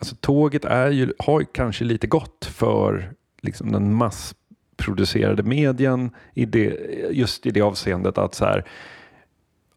alltså 0.03 0.15
tåget 0.15 0.65
är 0.65 0.91
ju, 0.91 1.13
har 1.19 1.43
kanske 1.43 1.83
lite 1.83 2.07
gått 2.07 2.45
för 2.45 3.13
liksom 3.41 3.71
den 3.71 3.93
massproducerade 3.93 5.43
medien 5.43 6.11
i 6.33 6.45
det, 6.45 6.77
just 7.11 7.45
i 7.45 7.51
det 7.51 7.61
avseendet 7.61 8.17
att 8.17 8.35
så 8.35 8.45
här, 8.45 8.65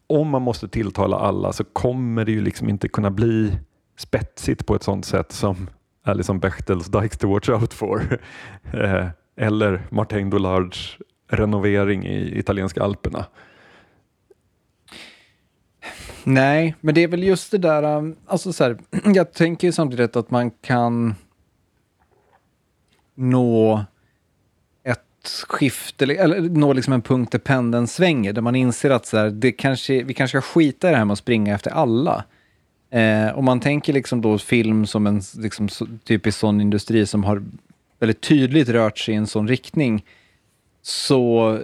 om 0.07 0.27
man 0.27 0.41
måste 0.41 0.67
tilltala 0.67 1.17
alla 1.17 1.53
så 1.53 1.63
kommer 1.63 2.25
det 2.25 2.31
ju 2.31 2.41
liksom 2.41 2.69
inte 2.69 2.87
kunna 2.87 3.11
bli 3.11 3.57
spetsigt 3.97 4.65
på 4.65 4.75
ett 4.75 4.83
sånt 4.83 5.05
sätt 5.05 5.31
som 5.31 5.69
Alison 6.03 6.39
Bechtels 6.39 6.87
Dykes 6.87 7.17
to 7.17 7.27
watch 7.27 7.49
out 7.49 7.73
for 7.73 8.19
eh, 8.73 9.07
eller 9.35 9.87
Martin 9.89 10.29
Dollards 10.29 10.97
renovering 11.29 12.05
i 12.05 12.39
italienska 12.39 12.83
alperna. 12.83 13.25
Nej, 16.29 16.75
men 16.81 16.95
det 16.95 17.03
är 17.03 17.07
väl 17.07 17.23
just 17.23 17.51
det 17.51 17.57
där, 17.57 17.83
um, 17.83 18.15
alltså 18.25 18.53
så 18.53 18.63
här, 18.63 18.77
jag 19.13 19.33
tänker 19.33 19.71
samtidigt 19.71 20.15
att 20.15 20.31
man 20.31 20.51
kan 20.51 21.15
nå 23.15 23.85
ett 24.83 25.45
skifte, 25.47 26.05
eller 26.05 26.41
nå 26.41 26.73
liksom 26.73 26.93
en 26.93 27.01
punkt 27.01 27.31
där 27.31 27.39
pendeln 27.39 27.87
svänger, 27.87 28.33
där 28.33 28.41
man 28.41 28.55
inser 28.55 28.89
att 28.89 29.05
så 29.05 29.17
här, 29.17 29.29
det 29.29 29.51
kanske, 29.51 30.03
vi 30.03 30.13
kanske 30.13 30.41
ska 30.41 30.47
skita 30.53 30.87
i 30.87 30.91
det 30.91 30.97
här 30.97 31.05
med 31.05 31.13
att 31.13 31.19
springa 31.19 31.55
efter 31.55 31.71
alla. 31.71 32.23
Eh, 32.89 33.37
om 33.37 33.45
man 33.45 33.59
tänker 33.59 33.93
liksom 33.93 34.21
då 34.21 34.37
film 34.37 34.85
som 34.85 35.07
en 35.07 35.21
liksom, 35.37 35.67
typisk 36.03 36.39
sån 36.39 36.61
industri 36.61 37.05
som 37.05 37.23
har 37.23 37.43
väldigt 37.99 38.21
tydligt 38.21 38.69
rört 38.69 38.97
sig 38.97 39.13
i 39.13 39.17
en 39.17 39.27
sån 39.27 39.47
riktning, 39.47 40.05
så, 40.87 41.59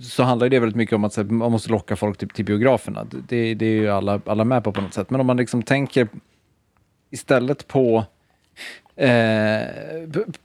så 0.00 0.22
handlar 0.22 0.48
det 0.48 0.58
väldigt 0.58 0.76
mycket 0.76 0.94
om 0.94 1.04
att 1.04 1.16
här, 1.16 1.24
man 1.24 1.52
måste 1.52 1.70
locka 1.70 1.96
folk 1.96 2.18
till, 2.18 2.28
till 2.28 2.44
biograferna. 2.44 3.06
Det, 3.28 3.54
det 3.54 3.66
är 3.66 3.70
ju 3.70 3.88
alla, 3.88 4.20
alla 4.26 4.44
med 4.44 4.64
på 4.64 4.72
på 4.72 4.80
något 4.80 4.94
sätt. 4.94 5.10
Men 5.10 5.20
om 5.20 5.26
man 5.26 5.36
liksom 5.36 5.62
tänker 5.62 6.08
istället 7.10 7.68
på 7.68 8.04
eh, 8.96 9.60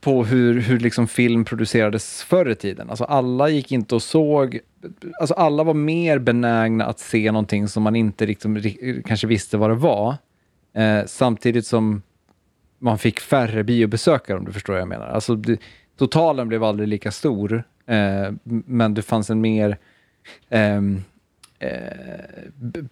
på 0.00 0.24
hur, 0.24 0.60
hur 0.60 0.78
liksom 0.78 1.08
film 1.08 1.44
producerades 1.44 2.22
förr 2.22 2.50
i 2.50 2.54
tiden. 2.54 2.90
Alltså 2.90 3.04
alla 3.04 3.48
gick 3.48 3.72
inte 3.72 3.94
och 3.94 4.02
såg, 4.02 4.58
alltså 5.20 5.34
alla 5.34 5.64
var 5.64 5.74
mer 5.74 6.18
benägna 6.18 6.84
att 6.84 6.98
se 6.98 7.32
någonting 7.32 7.68
som 7.68 7.82
man 7.82 7.96
inte 7.96 8.26
liksom, 8.26 8.62
kanske 9.06 9.26
visste 9.26 9.56
vad 9.56 9.70
det 9.70 9.74
var. 9.74 10.16
Eh, 10.74 11.04
samtidigt 11.06 11.66
som 11.66 12.02
man 12.78 12.98
fick 12.98 13.20
färre 13.20 13.64
biobesökare 13.64 14.38
om 14.38 14.44
du 14.44 14.52
förstår 14.52 14.72
vad 14.72 14.80
jag 14.80 14.88
menar. 14.88 15.06
Alltså, 15.06 15.34
det, 15.34 15.60
totalen 15.98 16.48
blev 16.48 16.64
aldrig 16.64 16.88
lika 16.88 17.10
stor, 17.10 17.64
Eh, 17.86 18.32
men 18.44 18.94
det 18.94 19.02
fanns 19.02 19.30
en 19.30 19.40
mer 19.40 19.78
ehm, 20.50 21.02
eh, 21.58 21.70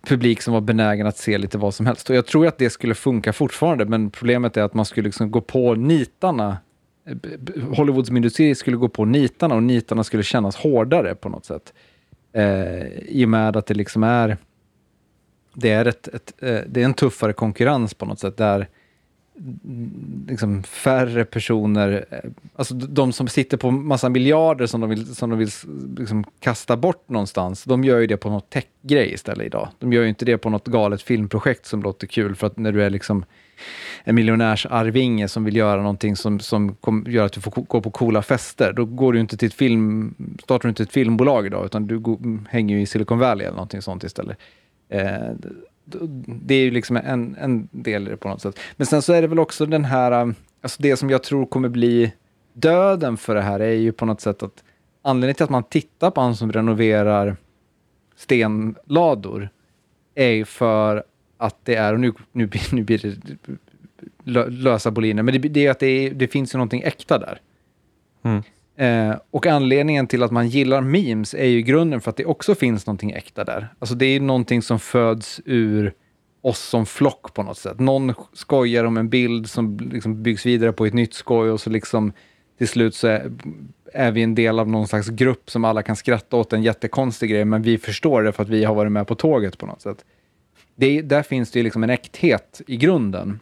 publik 0.03 0.43
som 0.43 0.55
var 0.55 0.61
benägen 0.61 1.07
att 1.07 1.17
se 1.17 1.39
lite 1.39 1.59
vad 1.59 1.75
som 1.75 1.87
helst. 1.87 2.11
Och 2.11 2.17
jag 2.17 2.27
tror 2.27 2.47
att 2.47 2.59
det 2.59 2.71
skulle 2.71 2.95
funka 2.95 3.33
fortfarande, 3.33 3.85
men 3.85 4.11
problemet 4.11 4.57
är 4.57 4.63
att 4.63 4.75
man 4.75 4.85
skulle 4.85 5.05
liksom 5.05 5.31
gå 5.31 5.41
på 5.41 5.75
nitarna. 5.75 6.59
Eh, 7.07 7.17
Hollywoods 7.77 8.11
industri 8.11 8.55
skulle 8.55 8.77
gå 8.77 8.89
på 8.89 9.05
nitarna 9.05 9.55
och 9.55 9.63
nitarna 9.63 10.05
skulle 10.05 10.23
kännas 10.23 10.57
hårdare 10.57 11.15
på 11.15 11.29
något 11.29 11.45
sätt. 11.45 11.73
Eh, 12.33 12.87
I 12.87 13.25
och 13.25 13.29
med 13.29 13.57
att 13.57 13.67
det 13.67 13.75
liksom 13.75 14.03
är 14.03 14.37
det 15.55 15.71
är, 15.71 15.85
ett, 15.85 16.09
ett 16.09 16.33
eh, 16.39 16.61
det 16.67 16.81
är 16.81 16.85
en 16.85 16.95
tuffare 16.95 17.33
konkurrens 17.33 17.95
på 17.95 18.07
något 18.07 18.21
sätt 18.21 18.37
där 18.37 18.69
liksom 20.29 20.63
färre 20.63 21.25
personer, 21.25 22.05
eh, 22.11 22.31
alltså 22.57 22.75
de 22.75 23.13
som 23.13 23.29
sitter 23.29 23.57
på 23.57 23.71
massa 23.71 24.09
miljarder 24.09 24.67
som 24.67 24.81
de 24.81 24.91
vill, 24.91 25.15
som 25.15 25.31
de 25.31 25.39
vill 25.39 25.51
liksom 25.99 26.25
kasta 26.41 26.77
bort 26.77 27.09
någonstans, 27.09 27.65
de 27.65 27.85
gör 27.85 27.99
ju 27.99 28.07
det 28.07 28.17
på 28.17 28.31
något 28.31 28.51
tech-grej 28.51 29.13
istället 29.13 29.47
idag. 29.47 29.69
De 29.79 29.93
gör 29.93 30.03
ju 30.03 30.09
inte 30.09 30.25
det 30.25 30.39
på 30.39 30.51
något 30.51 30.67
galet 30.67 31.03
filmprojekt 31.03 31.67
som 31.67 31.83
låter 31.83 32.07
kul, 32.07 32.37
för 32.37 32.47
att 32.47 32.57
när 32.57 32.73
du 32.73 32.83
är 32.83 32.91
liksom 32.91 33.25
en 34.05 34.15
miljonärsarvinge 34.15 35.29
som 35.29 35.45
vill 35.45 35.57
göra 35.57 35.81
någonting 35.81 36.17
som, 36.17 36.41
som 36.41 36.75
kom, 36.75 37.05
gör 37.09 37.27
att 37.27 37.33
du 37.33 37.41
får 37.41 37.51
gå 37.51 37.81
på 37.81 37.91
coola 37.91 38.23
fester, 38.23 38.73
då 38.73 38.85
går 38.85 39.13
du 39.13 39.21
inte 39.21 39.37
till 39.37 39.49
ett 39.49 39.55
film, 39.55 40.15
startar 40.43 40.63
du 40.63 40.69
inte 40.69 40.83
ett 40.83 40.93
filmbolag 40.93 41.47
idag, 41.47 41.67
utan 41.67 41.87
du 41.87 41.99
går, 41.99 42.49
hänger 42.49 42.77
ju 42.77 42.83
i 42.83 42.87
Silicon 42.87 43.19
Valley 43.19 43.47
eller 43.47 43.57
någonting 43.57 43.83
sånt 43.83 44.05
istället. 44.05 44.39
Eh, 44.89 45.31
det 46.27 46.55
är 46.55 46.63
ju 46.63 46.71
liksom 46.71 46.97
en, 46.97 47.37
en 47.37 47.69
del 47.71 48.07
i 48.07 48.11
det 48.11 48.17
på 48.17 48.29
något 48.29 48.43
sätt. 48.43 48.59
Men 48.77 48.87
sen 48.87 49.03
så 49.03 49.13
är 49.13 49.23
det 49.23 49.29
väl 49.29 49.39
också 49.39 49.67
den 49.67 49.85
här, 49.85 50.23
um, 50.23 50.35
alltså 50.61 50.83
det 50.83 50.97
som 50.97 51.11
jag 51.11 51.23
tror 51.23 51.47
kommer 51.47 51.69
bli 51.69 52.13
döden 52.53 53.17
för 53.17 53.35
det 53.35 53.43
här 53.43 53.61
är 53.61 53.73
ju 53.73 53.93
på 53.93 54.07
något 54.07 54.21
sätt 54.21 54.43
att 54.43 54.65
anledningen 55.03 55.35
till 55.35 55.45
att 55.45 55.51
man 55.51 55.65
tittar 55.65 56.11
på 56.11 56.21
han 56.21 56.37
som 56.37 56.53
renoverar 56.53 57.37
stenlador 58.17 59.49
är 60.15 60.31
ju 60.31 60.45
för 60.45 61.05
att 61.37 61.57
det 61.65 61.75
är, 61.75 61.93
och 61.93 62.01
nu, 62.01 62.13
nu, 62.33 62.51
nu 62.73 62.83
blir 62.83 62.99
det 62.99 64.49
lösa 64.49 64.91
boliner, 64.91 65.23
men 65.23 65.41
det, 65.41 65.49
det 65.49 65.67
är 65.67 65.71
att 65.71 65.79
det, 65.79 65.87
är, 65.87 66.11
det 66.15 66.29
finns 66.29 66.55
ju 66.55 66.57
någonting 66.57 66.83
äkta 66.83 67.19
där. 67.19 67.41
Mm. 68.23 68.43
Eh, 68.81 69.15
och 69.31 69.47
anledningen 69.47 70.07
till 70.07 70.23
att 70.23 70.31
man 70.31 70.49
gillar 70.49 70.81
memes 70.81 71.35
är 71.35 71.47
ju 71.47 71.63
grunden 71.63 72.01
för 72.01 72.11
att 72.11 72.17
det 72.17 72.25
också 72.25 72.55
finns 72.55 72.87
någonting 72.87 73.11
äkta 73.11 73.45
där. 73.45 73.75
Alltså 73.79 73.95
det 73.95 74.07
är 74.07 74.21
någonting 74.21 74.63
som 74.63 74.79
föds 74.79 75.41
ur 75.45 75.95
oss 76.43 76.59
som 76.59 76.87
flock 76.87 77.35
på 77.35 77.43
något 77.43 77.59
sätt. 77.59 77.81
Någon 77.81 78.15
skojar 78.33 78.85
om 78.85 78.97
en 78.97 79.09
bild 79.09 79.51
som 79.51 79.79
liksom 79.93 80.23
byggs 80.23 80.47
vidare 80.47 80.73
på 80.73 80.87
ett 80.87 80.95
nytt 80.95 81.15
skoj 81.15 81.51
och 81.51 81.61
så 81.61 81.71
liksom 81.71 82.13
till 82.59 82.69
slut 82.69 82.95
så 82.95 83.07
är, 83.07 83.33
är, 83.93 84.13
vi 84.13 84.23
en 84.23 84.35
del 84.35 84.59
av 84.59 84.69
någon 84.69 84.89
slags 84.89 85.09
grupp 85.09 85.51
som 85.51 85.65
alla 85.65 85.83
kan 85.83 85.97
skratta 85.97 86.37
åt 86.37 86.53
en 86.53 86.63
jättekonstig 86.63 87.31
grej, 87.31 87.45
men 87.45 87.63
vi 87.63 87.79
förstår 87.79 88.23
det 88.23 88.33
för 88.33 88.43
att 88.43 88.49
vi 88.49 88.65
har 88.65 88.75
varit 88.75 88.93
med 88.93 89.07
på 89.07 89.15
tåget 89.15 89.59
på 89.59 89.67
något 89.67 89.83
sätt. 89.83 90.05
Det, 90.77 91.03
där 91.03 91.23
finns 91.23 91.51
det 91.51 91.59
ju 91.59 91.63
liksom 91.63 91.83
en 91.85 91.91
äkthet 91.91 92.61
i 92.67 92.77
grunden. 92.77 93.41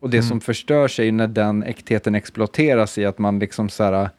Och 0.00 0.10
det 0.10 0.16
mm. 0.16 0.28
som 0.28 0.40
förstör 0.40 0.88
sig 0.88 1.12
när 1.12 1.26
den 1.26 1.62
äktheten 1.62 2.14
exploateras 2.14 2.98
i 2.98 3.04
att 3.04 3.18
man 3.18 3.38
liksom 3.38 3.68
så 3.68 3.84
här, 3.84 4.10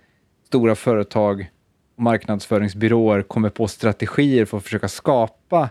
stora 0.47 0.75
företag 0.75 1.51
och 1.95 2.03
marknadsföringsbyråer 2.03 3.21
kommer 3.21 3.49
på 3.49 3.67
strategier 3.67 4.45
för 4.45 4.57
att 4.57 4.63
försöka 4.63 4.87
skapa, 4.87 5.69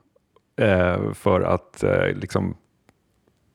eh, 0.61 1.13
för 1.13 1.41
att 1.41 1.83
eh, 1.83 2.09
liksom 2.15 2.57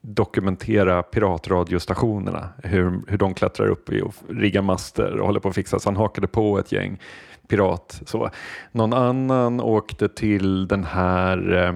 dokumentera 0.01 1.03
piratradiostationerna, 1.03 2.49
hur, 2.63 3.01
hur 3.07 3.17
de 3.17 3.33
klättrar 3.33 3.67
upp 3.67 3.89
och 3.89 4.13
riggar 4.29 4.61
master 4.61 5.19
och 5.19 5.25
håller 5.25 5.39
på 5.39 5.49
att 5.49 5.55
fixa. 5.55 5.79
Så 5.79 5.89
han 5.89 5.97
hakade 5.97 6.27
på 6.27 6.59
ett 6.59 6.71
gäng 6.71 6.99
pirat. 7.47 8.01
Så. 8.05 8.29
Någon 8.71 8.93
annan 8.93 9.61
åkte 9.61 10.09
till 10.09 10.67
den 10.67 10.83
här 10.83 11.53
eh, 11.53 11.73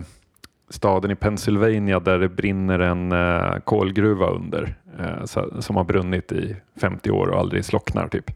staden 0.70 1.12
i 1.12 1.16
Pennsylvania 1.16 2.00
där 2.00 2.20
det 2.20 2.30
brinner 2.30 2.80
en 2.80 3.12
eh, 3.12 3.60
kolgruva 3.64 4.28
under 4.28 4.76
eh, 5.00 5.26
så, 5.26 5.62
som 5.62 5.76
har 5.76 5.84
brunnit 5.84 6.32
i 6.32 6.56
50 6.82 7.12
år 7.12 7.28
och 7.28 7.40
aldrig 7.40 7.66
slocknar. 7.66 8.08
Typ 8.08 8.32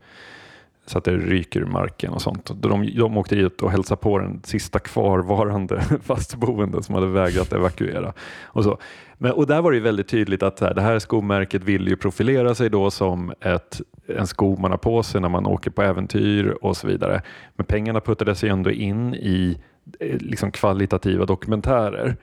så 0.89 0.97
att 0.97 1.03
det 1.03 1.17
ryker 1.17 1.59
ur 1.59 1.65
marken 1.65 2.13
och 2.13 2.21
sånt. 2.21 2.51
De, 2.61 2.91
de 2.95 3.17
åkte 3.17 3.35
dit 3.35 3.61
och 3.61 3.71
hälsade 3.71 4.01
på 4.01 4.19
den 4.19 4.41
sista 4.43 4.79
kvarvarande 4.79 5.81
fastboende 6.01 6.83
som 6.83 6.95
hade 6.95 7.07
vägrat 7.07 7.53
evakuera. 7.53 8.13
Och, 8.43 8.63
så. 8.63 8.77
Men, 9.17 9.31
och 9.31 9.47
där 9.47 9.61
var 9.61 9.71
det 9.71 9.79
väldigt 9.79 10.07
tydligt 10.07 10.43
att 10.43 10.57
det 10.57 10.81
här 10.81 10.99
skomärket 10.99 11.63
vill 11.63 11.87
ju 11.87 11.95
profilera 11.95 12.55
sig 12.55 12.69
då 12.69 12.91
som 12.91 13.33
ett, 13.41 13.81
en 14.07 14.27
sko 14.27 14.57
man 14.57 14.71
har 14.71 14.77
på 14.77 15.03
sig 15.03 15.21
när 15.21 15.29
man 15.29 15.45
åker 15.45 15.71
på 15.71 15.81
äventyr 15.81 16.57
och 16.61 16.77
så 16.77 16.87
vidare. 16.87 17.21
Men 17.55 17.65
pengarna 17.65 18.01
puttades 18.01 18.43
ju 18.43 18.49
ändå 18.49 18.71
in 18.71 19.15
i 19.15 19.57
eh, 19.99 20.17
liksom 20.19 20.51
kvalitativa 20.51 21.25
dokumentärer. 21.25 22.17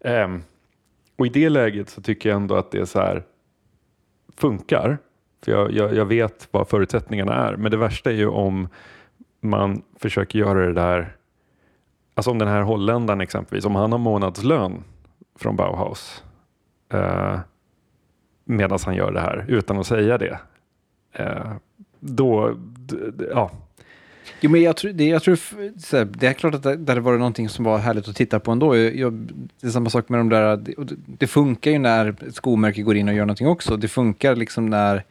Um, 0.00 0.42
och 1.18 1.26
i 1.26 1.28
det 1.28 1.48
läget 1.48 1.88
så 1.88 2.02
tycker 2.02 2.28
jag 2.28 2.36
ändå 2.36 2.54
att 2.54 2.70
det 2.70 2.78
är 2.78 2.84
så 2.84 2.98
här 2.98 3.22
funkar 4.36 4.98
för 5.44 5.52
jag, 5.52 5.72
jag, 5.72 5.94
jag, 5.94 6.04
vet 6.04 6.48
vad 6.50 6.68
förutsättningarna 6.68 7.34
är. 7.34 7.56
Men 7.56 7.70
det 7.70 7.76
värsta 7.76 8.10
är 8.10 8.14
ju 8.14 8.28
om 8.28 8.68
man 9.40 9.82
försöker 9.96 10.38
göra 10.38 10.66
det 10.66 10.72
där, 10.72 11.16
alltså 12.14 12.30
om 12.30 12.38
den 12.38 12.48
här 12.48 12.62
holländaren 12.62 13.20
exempelvis, 13.20 13.64
om 13.64 13.74
han 13.74 13.92
har 13.92 13.98
månadslön 13.98 14.84
från 15.38 15.56
Bauhaus 15.56 16.22
eh, 16.92 17.38
medan 18.44 18.78
han 18.84 18.94
gör 18.94 19.12
det 19.12 19.20
här 19.20 19.44
utan 19.48 19.78
att 19.78 19.86
säga 19.86 20.18
det. 20.18 20.38
Eh, 21.12 21.52
då, 22.00 22.56
ja. 23.30 23.50
Jo, 24.40 24.50
men 24.50 24.62
jag 24.62 24.76
tror, 24.76 24.92
det, 24.92 25.04
jag 25.04 25.22
tror 25.22 25.38
här, 25.92 26.04
det 26.04 26.26
är 26.26 26.32
klart 26.32 26.54
att 26.54 26.62
det, 26.62 26.76
det 26.76 26.92
hade 26.92 27.00
varit 27.00 27.18
någonting 27.18 27.48
som 27.48 27.64
var 27.64 27.78
härligt 27.78 28.08
att 28.08 28.16
titta 28.16 28.40
på 28.40 28.50
ändå. 28.50 28.76
Jag, 28.76 28.96
jag, 28.96 29.12
det 29.60 29.66
är 29.66 29.70
samma 29.70 29.90
sak 29.90 30.08
med 30.08 30.20
de 30.20 30.28
där, 30.28 30.56
det, 30.56 30.74
det, 31.06 31.26
funkar 31.26 31.70
ju 31.70 31.78
när 31.78 32.08
ett 32.08 32.34
skomärke 32.34 32.82
går 32.82 32.96
in 32.96 33.08
och 33.08 33.14
gör 33.14 33.26
någonting 33.26 33.48
också. 33.48 33.76
Det 33.76 33.88
funkar 33.88 34.36
liksom 34.36 34.66
när, 34.66 35.04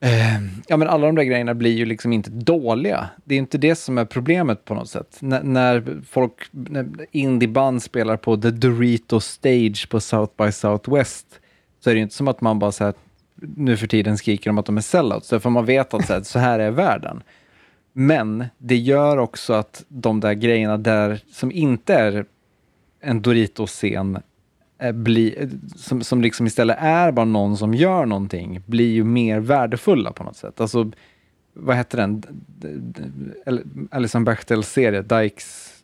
Ehm, 0.00 0.50
ja 0.66 0.76
men 0.76 0.88
alla 0.88 1.06
de 1.06 1.14
där 1.14 1.22
grejerna 1.22 1.54
blir 1.54 1.76
ju 1.76 1.84
liksom 1.84 2.12
inte 2.12 2.30
dåliga. 2.30 3.08
Det 3.24 3.34
är 3.34 3.38
inte 3.38 3.58
det 3.58 3.74
som 3.74 3.98
är 3.98 4.04
problemet 4.04 4.64
på 4.64 4.74
något 4.74 4.88
sätt. 4.88 5.18
N 5.22 5.40
när 5.42 6.02
folk, 6.08 6.48
när 6.50 7.06
indieband 7.10 7.82
spelar 7.82 8.16
på 8.16 8.36
The 8.36 8.50
Dorito 8.50 9.20
Stage 9.20 9.88
på 9.90 10.00
South 10.00 10.32
by 10.44 10.52
Southwest, 10.52 11.26
så 11.80 11.90
är 11.90 11.94
det 11.94 11.98
ju 11.98 12.02
inte 12.02 12.14
som 12.14 12.28
att 12.28 12.40
man 12.40 12.58
bara 12.58 12.72
så 12.72 12.84
här, 12.84 12.94
nu 13.56 13.76
för 13.76 13.86
tiden 13.86 14.18
skriker 14.18 14.50
de 14.50 14.58
att 14.58 14.66
de 14.66 14.76
är 14.76 14.80
sellouts, 14.80 15.28
för 15.28 15.50
man 15.50 15.64
vet 15.64 15.94
att 15.94 16.06
så 16.06 16.12
här, 16.12 16.22
så 16.22 16.38
här 16.38 16.58
är 16.58 16.70
världen. 16.70 17.22
Men 17.92 18.44
det 18.58 18.76
gör 18.76 19.16
också 19.16 19.52
att 19.52 19.84
de 19.88 20.20
där 20.20 20.32
grejerna 20.32 20.76
där 20.76 21.20
som 21.32 21.52
inte 21.52 21.94
är 21.94 22.24
en 23.00 23.22
Dorito-scen 23.22 24.18
eh, 24.78 25.48
som, 25.76 26.02
som 26.02 26.22
liksom 26.22 26.46
istället 26.46 26.76
är 26.80 27.12
bara 27.12 27.24
någon 27.24 27.56
som 27.56 27.74
gör 27.74 28.06
någonting, 28.06 28.62
blir 28.66 28.92
ju 28.92 29.04
mer 29.04 29.40
värdefulla 29.40 30.12
på 30.12 30.24
något 30.24 30.36
sätt. 30.36 30.60
Alltså, 30.60 30.90
vad 31.52 31.76
heter 31.76 31.98
den? 31.98 32.22
Alison 33.90 34.24
Bechtels 34.24 34.68
serie, 34.68 35.02
Dykes... 35.02 35.74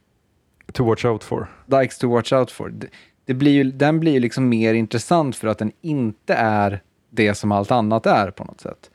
To 0.73 0.85
watch 0.85 1.05
out 1.05 1.25
for. 1.25 1.47
Dykes 1.67 1.99
to 1.99 2.09
watch 2.09 2.33
out 2.33 2.51
for. 2.51 2.69
Det, 2.69 2.87
det 3.25 3.35
blir 3.35 3.53
ju, 3.53 3.65
den 3.65 4.01
blir 4.01 4.13
ju 4.13 4.21
liksom 4.21 4.49
mer 4.49 4.75
intressant 4.75 5.37
för 5.37 5.49
att 5.49 5.59
den 5.59 5.73
inte 5.81 6.35
är 6.35 6.83
det 7.11 7.35
som 7.35 7.53
allt 7.53 7.71
annat 7.71 8.07
är 8.07 8.31
på 8.31 8.45
något 8.45 8.61
sätt. 8.61 8.91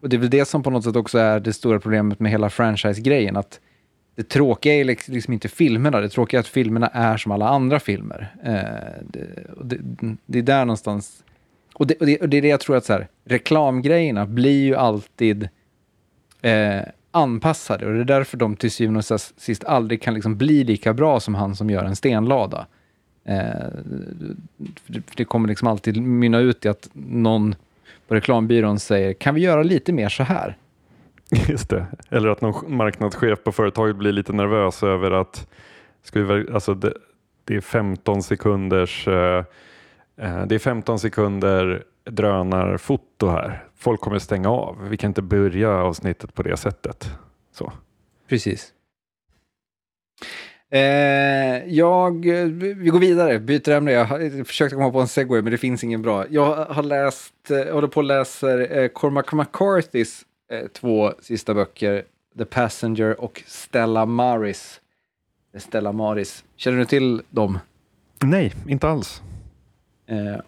Och 0.00 0.08
det 0.08 0.16
är 0.16 0.18
väl 0.18 0.30
det 0.30 0.44
som 0.44 0.62
på 0.62 0.70
något 0.70 0.84
sätt 0.84 0.96
också 0.96 1.18
är 1.18 1.40
det 1.40 1.52
stora 1.52 1.80
problemet 1.80 2.20
med 2.20 2.32
hela 2.32 2.50
franchise-grejen. 2.50 3.36
Att 3.36 3.60
det 4.18 4.28
tråkiga 4.28 4.74
är 4.74 4.84
liksom-, 4.84 5.14
liksom, 5.14 5.34
inte 5.34 5.48
filmerna, 5.48 6.00
det 6.00 6.08
tråkiga 6.08 6.38
är 6.38 6.40
att 6.40 6.48
filmerna 6.48 6.86
är 6.86 7.16
som 7.16 7.32
alla 7.32 7.48
andra 7.48 7.80
filmer. 7.80 8.34
Eh, 8.44 9.02
det, 9.02 9.26
det, 9.62 10.16
det, 10.26 10.38
är 10.38 10.42
där 10.42 10.64
någonstans... 10.64 11.24
Och 11.74 11.86
det, 11.86 11.94
och 11.94 12.06
det, 12.06 12.20
och 12.20 12.28
det 12.28 12.36
är 12.36 12.42
det 12.42 12.48
jag 12.48 12.60
tror 12.60 12.76
att 12.76 12.84
så 12.84 12.92
här, 12.92 13.08
reklamgrejerna 13.24 14.26
blir 14.26 14.64
ju 14.64 14.76
alltid 14.76 15.48
eh, 16.42 16.80
anpassade 17.10 17.86
och 17.86 17.94
det 17.94 18.00
är 18.00 18.04
därför 18.04 18.36
de 18.36 18.56
till 18.56 18.70
syvende 18.70 18.98
och 18.98 19.20
sist 19.20 19.64
aldrig 19.64 20.02
kan 20.02 20.14
liksom 20.14 20.36
bli 20.36 20.64
lika 20.64 20.94
bra 20.94 21.20
som 21.20 21.34
han 21.34 21.56
som 21.56 21.70
gör 21.70 21.84
en 21.84 21.96
stenlada. 21.96 22.66
Eh, 23.24 23.46
det 25.16 25.24
kommer 25.24 25.48
liksom 25.48 25.68
alltid 25.68 26.02
mynna 26.02 26.38
ut 26.38 26.64
i 26.64 26.68
att 26.68 26.88
någon 26.92 27.54
på 28.08 28.14
reklambyrån 28.14 28.78
säger 28.78 29.12
kan 29.12 29.34
vi 29.34 29.40
göra 29.40 29.62
lite 29.62 29.92
mer 29.92 30.08
så 30.08 30.22
här? 30.22 30.56
Just 31.48 31.68
det, 31.68 31.86
eller 32.10 32.28
att 32.28 32.40
någon 32.40 32.76
marknadschef 32.76 33.44
på 33.44 33.52
företaget 33.52 33.96
blir 33.96 34.12
lite 34.12 34.32
nervös 34.32 34.82
över 34.82 35.10
att 35.10 35.46
ska 36.02 36.22
vi, 36.22 36.52
alltså 36.52 36.74
det, 36.74 36.92
det 37.44 37.56
är 37.56 37.60
15 37.60 38.22
sekunders 38.22 39.08
eh, 39.08 39.44
eh, 40.16 40.46
det 40.46 40.54
är 40.54 40.58
15 40.58 40.98
sekunder 40.98 41.84
drönarfoto 42.04 43.28
här. 43.28 43.64
Folk 43.76 44.00
kommer 44.00 44.18
stänga 44.18 44.50
av. 44.50 44.88
Vi 44.88 44.96
kan 44.96 45.10
inte 45.10 45.22
börja 45.22 45.70
avsnittet 45.70 46.34
på 46.34 46.42
det 46.42 46.56
sättet. 46.56 47.10
Så. 47.52 47.72
Precis. 48.28 48.72
Eh, 50.70 51.74
jag, 51.74 52.24
vi 52.54 52.88
går 52.92 52.98
vidare, 52.98 53.38
byter 53.38 53.70
ämne. 53.70 53.92
Jag 53.92 54.46
försökte 54.46 54.76
komma 54.76 54.90
på 54.90 55.00
en 55.00 55.08
segway, 55.08 55.42
men 55.42 55.52
det 55.52 55.58
finns 55.58 55.84
ingen 55.84 56.02
bra. 56.02 56.24
Jag 56.30 56.54
har 56.54 56.82
läst, 56.82 57.50
eh, 57.50 57.74
håller 57.74 57.88
på 57.88 58.00
och 58.00 58.04
läser 58.04 58.78
eh, 58.78 58.88
Cormac 58.88 59.32
McCarthys 59.32 60.22
eh, 60.48 60.66
två 60.66 61.12
sista 61.20 61.54
böcker, 61.54 62.04
The 62.38 62.44
Passenger 62.44 63.20
och 63.20 63.42
Stella 63.46 64.06
Maris. 64.06 64.80
Eh, 65.54 65.60
Stella 65.60 65.92
Maris. 65.92 66.44
Känner 66.56 66.78
du 66.78 66.84
till 66.84 67.22
dem? 67.30 67.58
Nej, 68.24 68.54
inte 68.66 68.88
alls. 68.88 69.22
Eh, 70.06 70.40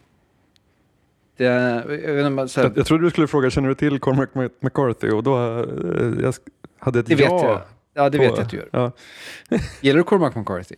det, 1.36 1.44
jag, 1.44 1.92
jag, 2.02 2.48
jag, 2.56 2.72
jag 2.76 2.86
trodde 2.86 3.04
du 3.04 3.10
skulle 3.10 3.26
fråga, 3.26 3.50
känner 3.50 3.68
du 3.68 3.74
till 3.74 4.00
Cormac 4.00 4.28
McCarthy? 4.60 5.10
Och 5.10 5.22
då 5.22 5.36
eh, 5.38 6.22
jag 6.22 6.34
hade 6.78 7.00
ett 7.00 7.06
det 7.06 7.14
ja. 7.14 7.34
Vet 7.34 7.42
jag. 7.42 7.60
Ja, 7.94 8.10
det 8.10 8.18
på, 8.18 8.24
vet 8.24 8.36
jag 8.36 8.42
att 8.42 8.50
du 8.50 8.56
gör. 8.56 8.68
Ja. 8.72 8.92
Gillar 9.80 9.98
du 9.98 10.04
Cormac 10.04 10.34
McCarthy? 10.34 10.74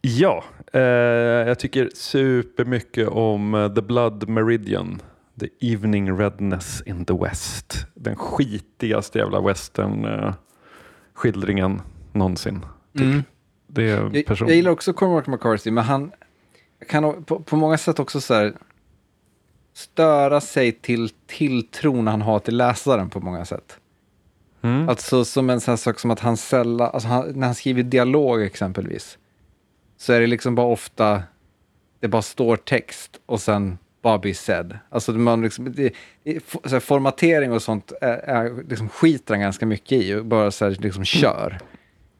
Ja, 0.00 0.44
eh, 0.72 0.80
jag 0.80 1.58
tycker 1.58 1.90
supermycket 1.94 3.08
om 3.08 3.54
uh, 3.54 3.74
The 3.74 3.82
Blood 3.82 4.28
Meridian. 4.28 5.02
The 5.40 5.48
Evening 5.60 6.18
Redness 6.18 6.82
in 6.86 7.04
the 7.04 7.14
West. 7.14 7.86
Den 7.94 8.16
skitigaste 8.16 9.18
jävla 9.18 9.40
western-skildringen 9.40 11.72
uh, 11.72 11.80
någonsin. 12.12 12.66
Typ. 12.92 13.02
Mm. 13.02 13.22
Det 13.66 13.82
är 13.82 14.00
jag, 14.00 14.16
jag 14.40 14.50
gillar 14.50 14.70
också 14.70 14.92
Cormac 14.92 15.26
McCarthy, 15.26 15.70
men 15.70 15.84
han 15.84 16.12
kan 16.88 17.24
på, 17.24 17.40
på 17.40 17.56
många 17.56 17.78
sätt 17.78 17.98
också 17.98 18.20
så 18.20 18.34
här, 18.34 18.54
störa 19.74 20.40
sig 20.40 20.72
till 20.72 21.10
tilltron 21.26 22.06
han 22.06 22.22
har 22.22 22.38
till 22.38 22.56
läsaren 22.56 23.10
på 23.10 23.20
många 23.20 23.44
sätt. 23.44 23.78
Mm. 24.62 24.88
Alltså 24.88 25.24
som 25.24 25.50
en 25.50 25.60
sån 25.60 25.78
sak 25.78 25.98
som 25.98 26.10
att 26.10 26.20
han 26.20 26.36
sällan, 26.36 26.90
alltså 26.92 27.08
han, 27.08 27.32
när 27.34 27.46
han 27.46 27.54
skriver 27.54 27.82
dialog 27.82 28.42
exempelvis, 28.42 29.18
så 29.96 30.12
är 30.12 30.20
det 30.20 30.26
liksom 30.26 30.54
bara 30.54 30.66
ofta, 30.66 31.22
det 32.00 32.08
bara 32.08 32.22
står 32.22 32.56
text 32.56 33.20
och 33.26 33.40
sen 33.40 33.78
Bobby 34.06 34.34
said. 34.34 34.78
Alltså 34.90 35.12
man 35.12 35.42
liksom, 35.42 35.74
det, 35.74 35.92
så 36.64 36.80
formatering 36.80 37.52
och 37.52 37.62
sånt 37.62 37.92
är, 38.00 38.16
är 38.16 38.68
liksom 38.68 38.88
skiter 38.88 39.34
han 39.34 39.40
ganska 39.40 39.66
mycket 39.66 39.92
i 39.92 40.14
och 40.14 40.24
bara 40.24 40.50
så 40.50 40.64
här, 40.64 40.76
liksom 40.80 41.04
kör. 41.04 41.58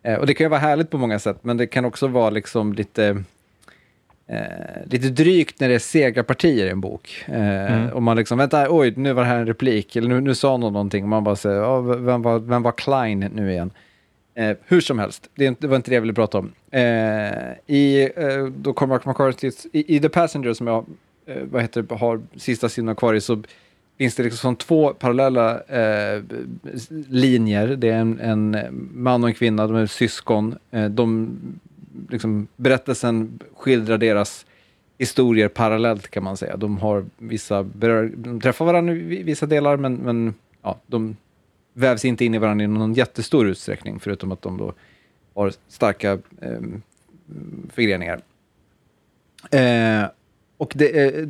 Eh, 0.03 0.15
och 0.15 0.27
det 0.27 0.35
kan 0.35 0.45
ju 0.45 0.49
vara 0.49 0.61
härligt 0.61 0.91
på 0.91 0.99
många 0.99 1.19
sätt, 1.19 1.39
men 1.43 1.57
det 1.57 1.67
kan 1.67 1.85
också 1.85 2.07
vara 2.07 2.31
liksom 2.31 2.73
lite 2.73 3.25
Eh, 4.29 4.87
lite 4.91 5.09
drygt 5.09 5.61
när 5.61 5.69
det 5.69 5.75
är 5.75 5.79
sega 5.79 6.23
partier 6.23 6.67
i 6.67 6.71
en 6.71 6.81
bok. 6.81 7.25
Eh, 7.27 7.73
mm. 7.73 7.89
Och 7.89 8.03
man 8.03 8.17
liksom, 8.17 8.39
vänta, 8.39 8.67
oj, 8.71 8.95
nu 8.97 9.13
var 9.13 9.23
det 9.23 9.29
här 9.29 9.39
en 9.39 9.47
replik, 9.47 9.97
eller 9.97 10.09
nu, 10.09 10.21
nu 10.21 10.35
sa 10.35 10.57
någon 10.57 10.73
någonting, 10.73 11.03
och 11.03 11.09
man 11.09 11.25
bara 11.25 11.37
säger, 11.37 11.61
oh, 11.61 11.97
vem, 11.97 12.23
var, 12.23 12.39
vem 12.39 12.63
var 12.63 12.73
Klein 12.73 13.19
nu 13.35 13.53
igen? 13.53 13.71
Eh, 14.35 14.57
hur 14.67 14.81
som 14.81 14.99
helst, 14.99 15.31
det, 15.35 15.61
det, 15.61 15.67
var 15.67 15.77
inte 15.77 15.91
det 15.91 15.95
jag 15.95 16.01
ville 16.01 16.15
prata 16.15 16.39
om. 16.39 16.53
Eh, 16.71 16.83
I, 17.67 18.11
eh, 18.17 18.45
då 18.57 18.73
kommer 18.73 19.09
McCarthy, 19.09 19.51
i, 19.73 19.97
i 19.97 20.01
The 20.01 20.09
Passenger 20.09 20.53
som 20.53 20.67
jag 20.67 20.85
eh, 21.27 21.43
vad 21.43 21.63
heter 21.63 21.83
det, 21.83 21.95
har 21.95 22.23
sista 22.37 22.69
sidan 22.69 22.97
kvar 22.97 23.15
i, 23.15 23.21
så 23.21 23.43
finns 23.99 24.15
det 24.15 24.23
liksom 24.23 24.57
två 24.57 24.95
parallella 24.95 25.61
eh, 25.61 26.23
linjer. 27.09 27.69
Det 27.69 27.89
är 27.89 27.99
en, 27.99 28.21
en, 28.21 28.57
man 28.95 29.23
och 29.23 29.29
en 29.29 29.35
kvinna, 29.35 29.67
de 29.67 29.77
är 29.77 29.87
syskon. 29.87 30.59
Eh, 30.71 30.85
de 30.85 31.37
liksom, 32.11 32.49
berättelsen 32.57 33.39
skildrar 33.57 33.99
deras 33.99 34.47
historier 34.99 35.49
parallellt 35.49 36.09
kan 36.09 36.23
man 36.23 36.37
säga. 36.37 36.57
De 36.57 36.79
har 36.79 37.05
vissa 37.19 37.63
berör, 37.63 38.13
de 38.17 38.41
träffar 38.41 38.65
varandra 38.65 38.95
i 38.95 39.23
vissa 39.23 39.47
delar, 39.47 39.77
men, 39.77 39.95
men 39.95 40.35
ja, 40.63 40.81
de 40.87 41.17
vävs 41.73 42.05
inte 42.05 42.25
in 42.25 42.35
i 42.35 42.39
varandra 42.39 42.65
i 42.65 42.69
någon 42.69 42.95
jättestor 42.95 43.47
utsträckning, 43.47 44.01
förutom 44.01 44.33
att 44.33 44.43
de 44.43 44.57
då 44.57 44.75
har 45.35 45.53
starka 45.69 46.13
eh, 46.41 46.61
förgreningar. 47.73 48.21
Eh, 49.51 50.09
och 50.59 50.73
det, 50.77 51.17
eh, 51.17 51.27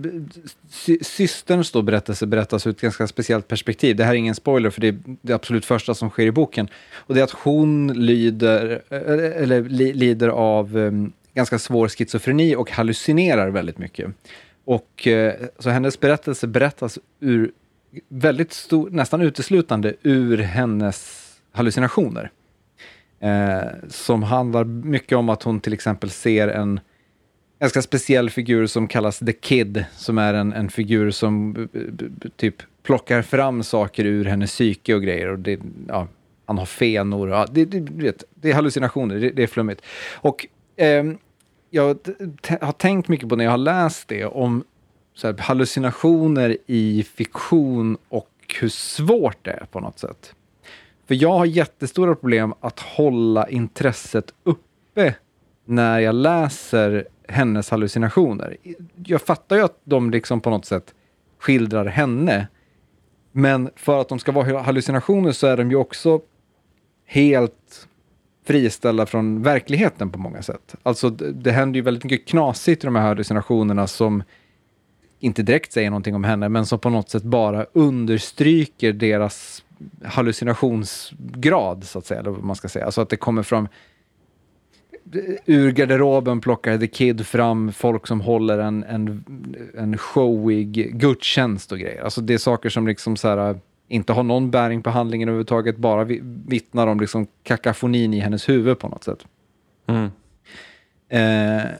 systerns 1.01 1.73
då 1.73 1.83
berättelse 1.83 2.27
berättas 2.27 2.67
ur 2.67 2.71
ett 2.71 2.81
ganska 2.81 3.07
speciellt 3.07 3.49
perspektiv. 3.49 3.97
Det 3.97 4.05
här 4.05 4.13
är 4.13 4.17
ingen 4.17 4.35
spoiler, 4.35 4.71
för 4.71 4.81
det 4.81 4.89
är 4.89 4.99
det 5.23 5.33
absolut 5.33 5.65
första 5.65 5.95
som 5.95 6.11
sker 6.11 6.27
i 6.27 6.33
boken. 6.33 6.69
Och 6.95 7.15
det 7.15 7.21
är 7.21 7.25
att 7.25 7.31
hon 7.31 7.93
lyder, 7.93 8.83
eh, 8.89 9.43
eller 9.43 9.63
li, 9.63 9.93
lider 9.93 10.29
av 10.29 10.77
um, 10.77 11.13
ganska 11.35 11.59
svår 11.59 11.89
schizofreni 11.89 12.57
och 12.57 12.71
hallucinerar 12.71 13.49
väldigt 13.49 13.79
mycket. 13.79 14.11
Och 14.65 15.07
eh, 15.07 15.35
så 15.59 15.71
hennes 15.71 16.01
berättelse 16.01 16.47
berättas 16.47 16.99
ur 17.21 17.53
väldigt 18.09 18.53
stor, 18.53 18.91
nästan 18.91 19.23
uteslutande 19.23 19.95
ur 20.03 20.39
hennes 20.39 21.27
hallucinationer. 21.53 22.31
Eh, 23.21 23.69
som 23.89 24.23
handlar 24.23 24.65
mycket 24.65 25.19
om 25.19 25.29
att 25.29 25.43
hon 25.43 25.61
till 25.61 25.73
exempel 25.73 26.11
ser 26.11 26.49
en 26.49 26.81
ganska 27.59 27.83
speciell 27.83 28.31
figur 28.31 28.67
som 28.67 28.89
kallas 28.89 29.19
The 29.19 29.33
Kid, 29.33 29.85
som 29.97 30.19
är 30.19 30.35
en, 30.35 30.53
en 30.53 30.69
figur 30.69 31.11
som 31.11 31.57
eh, 31.57 31.81
eh, 31.81 32.31
typ 32.37 32.63
plockar 32.83 33.23
fram 33.23 33.63
saker 33.63 34.05
ur 34.05 34.25
hennes 34.25 34.51
psyke 34.51 34.95
och 34.95 35.03
grejer. 35.03 35.29
Och 35.29 35.39
det, 35.39 35.61
ja, 35.89 36.09
han 36.47 36.59
har 36.59 36.67
fenor, 36.67 37.31
ja, 37.31 37.47
det, 37.51 37.65
det, 37.65 38.25
det 38.35 38.51
är 38.51 38.55
hallucinationer, 38.55 39.21
det, 39.21 39.31
det 39.31 39.43
är 39.43 39.47
flummigt. 39.47 39.83
Och 40.15 40.47
eh, 40.77 41.05
jag 41.71 41.99
har 42.61 42.73
tänkt 42.73 43.09
mycket 43.09 43.29
på 43.29 43.37
när 43.37 43.45
jag 43.45 43.51
har 43.51 43.59
läst 43.59 44.09
det, 44.09 44.25
om 44.25 44.65
här, 45.23 45.37
hallucinationer 45.39 46.57
i 46.67 47.03
fiktion 47.03 47.99
och 48.09 48.31
hur 48.61 48.69
svårt 48.69 49.39
det 49.43 49.51
är 49.51 49.65
på 49.65 49.81
något 49.81 49.99
sätt. 49.99 50.35
För 51.07 51.15
jag 51.15 51.33
har 51.33 51.47
jättestora 51.47 52.15
problem 52.15 52.55
att 52.61 52.81
hålla 52.81 53.49
intresset 53.49 54.35
uppe 54.43 55.15
när 55.65 55.99
jag 55.99 56.15
läser 56.15 57.07
hennes 57.29 57.71
hallucinationer. 57.71 58.57
Jag 59.05 59.23
fattar 59.23 59.57
ju 59.57 59.63
att 59.63 59.81
de 59.85 60.11
liksom 60.11 60.41
på 60.41 60.51
något 60.51 60.65
sätt 60.65 60.95
skildrar 61.39 61.87
henne, 61.87 62.47
Men 63.33 63.71
för 63.77 64.01
att 64.01 64.09
de 64.09 64.19
ska 64.19 64.33
vara 64.33 64.63
hallucinationer 64.63 65.33
så 65.33 65.47
är 65.47 65.57
de 65.57 65.71
ju 65.71 65.77
också 65.77 66.21
helt 67.07 67.89
friställda 68.47 69.07
från 69.07 69.43
verkligheten 69.43 70.11
på 70.11 70.19
många 70.19 70.43
sätt. 70.43 70.75
Alltså 70.83 71.11
det, 71.11 71.33
det 71.33 71.53
händer 71.53 71.77
ju 71.77 71.83
väldigt 71.83 72.05
mycket 72.05 72.29
knasigt 72.29 72.85
i 72.85 72.87
de 72.87 72.97
här 72.97 73.03
hallucinationerna 73.03 73.87
som 73.87 74.23
inte 75.19 75.43
direkt 75.43 75.73
säger 75.73 75.91
någonting 75.91 76.15
om 76.15 76.25
henne, 76.25 76.49
men 76.49 76.67
som 76.67 76.79
på 76.79 76.91
något 76.91 77.11
sätt 77.11 77.23
bara 77.23 77.67
understryker 77.73 78.93
deras 78.93 79.65
hallucinationsgrad, 80.05 81.85
så 81.85 81.99
att 81.99 82.07
säga, 82.07 82.21
eller 82.21 82.31
vad 82.31 82.45
man 82.45 82.57
ska 82.57 82.69
säga. 82.69 82.85
Alltså 82.85 83.01
att 83.01 83.09
det 83.09 83.17
kommer 83.17 83.43
från 83.43 83.69
ur 85.47 85.73
garderoben 85.73 86.41
plockar 86.41 86.79
The 86.79 86.87
Kid 86.87 87.27
fram 87.27 87.73
folk 87.73 88.07
som 88.07 88.21
håller 88.21 88.59
en, 88.59 88.85
en, 88.85 89.25
en 89.79 89.99
showig 89.99 91.01
gudstjänst 91.01 91.73
och 91.73 91.79
grejer. 91.79 92.03
Alltså 92.03 92.21
det 92.21 92.35
är 92.35 92.39
saker 92.39 92.69
som 92.69 92.87
liksom 92.87 93.17
så 93.17 93.29
här, 93.29 93.61
inte 93.89 94.13
har 94.13 94.23
någon 94.23 94.51
bäring 94.51 94.83
på 94.83 94.91
handlingen 94.91 95.29
överhuvudtaget, 95.29 95.77
bara 95.77 96.05
vittnar 96.47 96.87
om 96.87 97.01
liksom 97.01 97.27
kakafonin 97.43 98.15
i 98.15 98.19
hennes 98.19 98.49
huvud 98.49 98.79
på 98.79 98.89
något 98.89 99.05
sätt. 99.05 99.27
Mm. 99.87 100.11
Eh, 101.09 101.71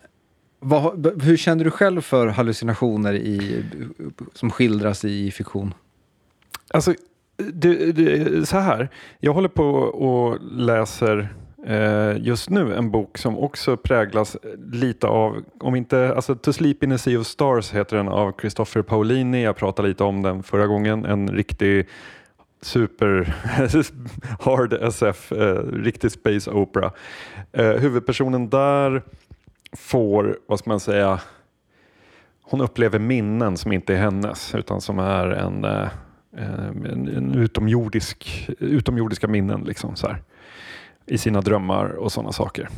vad, 0.59 1.23
hur 1.23 1.37
känner 1.37 1.65
du 1.65 1.71
själv 1.71 2.01
för 2.01 2.27
hallucinationer 2.27 3.15
i, 3.15 3.65
som 4.33 4.51
skildras 4.51 5.05
i 5.05 5.31
fiktion? 5.31 5.75
Alltså, 6.71 6.95
det, 7.37 7.93
det, 7.93 8.47
så 8.49 8.59
här. 8.59 8.89
Jag 9.21 9.33
håller 9.33 9.49
på 9.49 9.65
och 9.75 10.39
läser 10.43 11.35
Eh, 11.65 12.17
just 12.19 12.51
nu 12.51 12.75
en 12.75 12.91
bok 12.91 13.19
som 13.19 13.39
också 13.39 13.77
präglas 13.77 14.37
lite 14.73 15.07
av, 15.07 15.45
om 15.61 15.77
inte, 15.77 16.15
alltså 16.15 16.35
To 16.35 16.53
Sleep 16.53 16.83
in 16.83 16.93
a 16.93 16.99
Sea 16.99 17.21
of 17.21 17.27
Stars 17.27 17.73
heter 17.73 17.97
den 17.97 18.09
av 18.09 18.33
Christopher 18.41 18.83
Paolini. 18.83 19.45
Jag 19.45 19.57
pratade 19.57 19.89
lite 19.89 20.05
om 20.05 20.23
den 20.23 20.43
förra 20.43 20.67
gången. 20.67 21.05
En 21.05 21.29
riktig 21.29 21.87
super 22.61 23.35
hard 24.41 24.73
SF, 24.73 25.33
eh, 25.33 25.63
riktig 25.73 26.13
space 26.13 26.51
opera. 26.51 26.93
Eh, 27.53 27.71
huvudpersonen 27.71 28.51
där 28.51 29.03
får, 29.73 30.39
vad 30.47 30.59
ska 30.59 30.71
man 30.71 30.81
säga, 30.81 31.21
hon 32.43 32.61
upplever 32.61 32.99
minnen 32.99 33.57
som 33.57 33.73
inte 33.73 33.95
är 33.95 33.99
hennes 33.99 34.55
utan 34.55 34.81
som 34.81 34.99
är 34.99 35.27
en, 35.27 35.65
eh, 35.65 35.89
en, 36.37 37.09
en 37.17 37.35
utomjordisk, 37.35 38.51
utomjordiska 38.59 39.29
minnen 39.29 39.65
liksom, 39.65 39.97
så 39.97 40.07
här, 40.07 40.23
i 41.07 41.19
sina 41.19 41.41
drömmar 41.41 41.85
och 41.85 42.13
sådana 42.13 42.33
saker. 42.33 42.69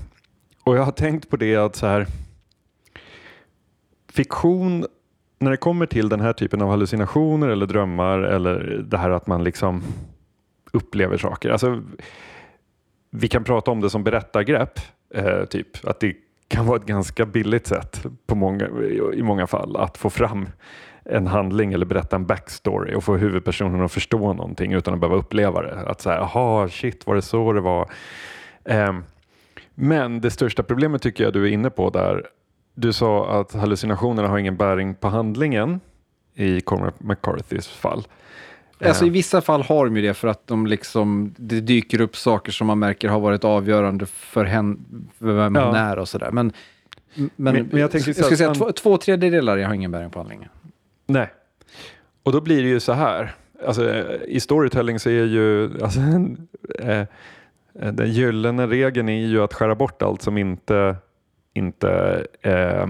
Och 0.65 0.77
jag 0.77 0.83
har 0.83 0.93
tänkt 0.93 1.31
på 1.31 1.37
det 1.37 1.57
att 1.57 1.77
så 1.77 1.87
här, 1.87 2.07
fiktion 4.09 4.87
när 5.39 5.51
det 5.51 5.57
kommer 5.57 5.87
till 5.87 6.09
den 6.09 6.21
här 6.21 6.33
typen 6.33 6.63
av 6.63 6.71
hallucinationer 6.71 7.49
eller 7.49 7.67
drömmar 7.67 8.19
eller 8.19 8.85
det 8.89 8.99
här 8.99 9.11
att 9.11 9.27
man 9.27 9.45
liksom 9.45 9.83
upplever 10.73 11.17
saker. 11.17 11.51
Alltså, 11.51 11.83
vi 13.11 13.29
kan 13.29 13.45
prata 13.45 13.71
om 13.71 13.81
det 13.81 13.91
som 13.91 14.05
berättargrepp, 14.05 14.81
eh, 15.15 15.45
typ 15.45 15.87
att 15.89 16.01
det 16.01 16.17
kan 16.49 16.67
vara 16.67 16.77
ett 16.77 16.87
ganska 16.87 17.27
billigt 17.27 17.67
sätt 17.67 18.07
på 18.27 18.35
många, 18.35 18.69
i 19.15 19.23
många 19.23 19.47
fall 19.47 19.77
att 19.77 19.99
få 19.99 20.11
fram 20.11 20.49
en 21.09 21.27
handling 21.27 21.73
eller 21.73 21.87
berätta 21.87 22.17
en 22.17 22.27
backstory 22.27 22.95
och 22.95 23.05
få 23.05 23.17
huvudpersonen 23.17 23.83
att 23.83 23.93
förstå 23.93 24.33
någonting 24.33 24.73
utan 24.73 24.95
att 24.95 25.01
behöva 25.01 25.17
uppleva 25.17 25.63
det. 25.63 25.81
Att 25.87 26.01
säga, 26.01 26.21
aha, 26.21 26.69
shit, 26.69 27.07
var 27.07 27.15
det 27.15 27.23
så 27.23 27.53
det 27.53 27.61
var? 27.61 27.91
Um, 28.65 29.05
men 29.75 30.21
det 30.21 30.31
största 30.31 30.63
problemet 30.63 31.03
tycker 31.03 31.25
jag 31.25 31.33
du 31.33 31.45
är 31.45 31.53
inne 31.53 31.71
på 31.71 31.91
där. 31.91 32.27
Du 32.75 32.93
sa 32.93 33.41
att 33.41 33.53
hallucinationerna 33.53 34.29
har 34.29 34.39
ingen 34.39 34.57
bäring 34.57 34.95
på 34.95 35.09
handlingen 35.09 35.81
i 36.35 36.61
Cormac 36.61 36.95
McCarthys 36.99 37.69
fall. 37.69 38.07
Alltså 38.81 39.07
i 39.07 39.11
vissa 39.11 39.41
fall 39.41 39.63
har 39.63 39.85
de 39.85 39.97
ju 39.97 40.03
det 40.03 40.15
för 40.15 40.29
att 40.29 40.47
de 40.47 40.67
liksom, 40.67 41.35
det 41.37 41.61
dyker 41.61 42.01
upp 42.01 42.17
saker 42.17 42.53
som 42.53 42.67
man 42.67 42.79
märker 42.79 43.09
har 43.09 43.21
varit 43.21 43.45
avgörande 43.45 44.07
för, 44.07 44.45
hen, 44.45 44.85
för 45.19 45.33
vem 45.33 45.55
ja. 45.55 45.67
hon 45.67 45.75
är 45.75 45.99
och 45.99 46.09
sådär. 46.09 46.31
Men, 46.31 46.53
men, 47.15 47.31
men, 47.37 47.69
men 47.71 47.81
jag, 47.81 47.95
jag 47.95 48.17
ska 48.17 48.37
säga 48.37 48.49
man, 48.49 48.57
två, 48.57 48.73
två 48.73 48.97
tredjedelar 48.97 49.59
har 49.59 49.75
ingen 49.75 49.91
bäring 49.91 50.11
på 50.11 50.19
handlingen. 50.19 50.49
Nej, 51.11 51.31
och 52.23 52.33
då 52.33 52.41
blir 52.41 52.63
det 52.63 52.69
ju 52.69 52.81
så 52.81 52.93
här. 52.93 53.35
Alltså, 53.67 54.15
I 54.25 54.41
storytelling 54.41 54.99
så 54.99 55.11
är 55.11 55.25
ju 55.25 55.71
alltså, 55.83 56.01
eh, 56.79 57.01
eh, 57.75 57.93
den 57.93 58.13
gyllene 58.13 58.67
regeln 58.67 59.09
är 59.09 59.27
ju 59.27 59.43
att 59.43 59.55
skära 59.55 59.75
bort 59.75 60.03
allt 60.03 60.23
som 60.23 60.39
inte, 60.39 60.97
inte 61.55 62.25
äh, 62.43 62.87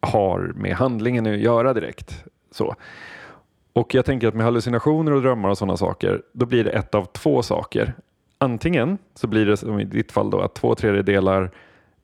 har 0.00 0.52
med 0.54 0.76
handlingen 0.76 1.26
att 1.26 1.38
göra 1.38 1.74
direkt. 1.74 2.24
Så. 2.50 2.74
Och 3.72 3.94
jag 3.94 4.04
tänker 4.04 4.28
att 4.28 4.34
med 4.34 4.44
hallucinationer 4.44 5.12
och 5.12 5.22
drömmar 5.22 5.48
och 5.48 5.58
sådana 5.58 5.76
saker, 5.76 6.22
då 6.32 6.46
blir 6.46 6.64
det 6.64 6.70
ett 6.70 6.94
av 6.94 7.04
två 7.04 7.42
saker. 7.42 7.94
Antingen 8.38 8.98
så 9.14 9.26
blir 9.26 9.46
det 9.46 9.56
som 9.56 9.80
i 9.80 9.84
ditt 9.84 10.12
fall 10.12 10.30
då 10.30 10.40
att 10.40 10.54
två 10.54 10.74
tredjedelar 10.74 11.50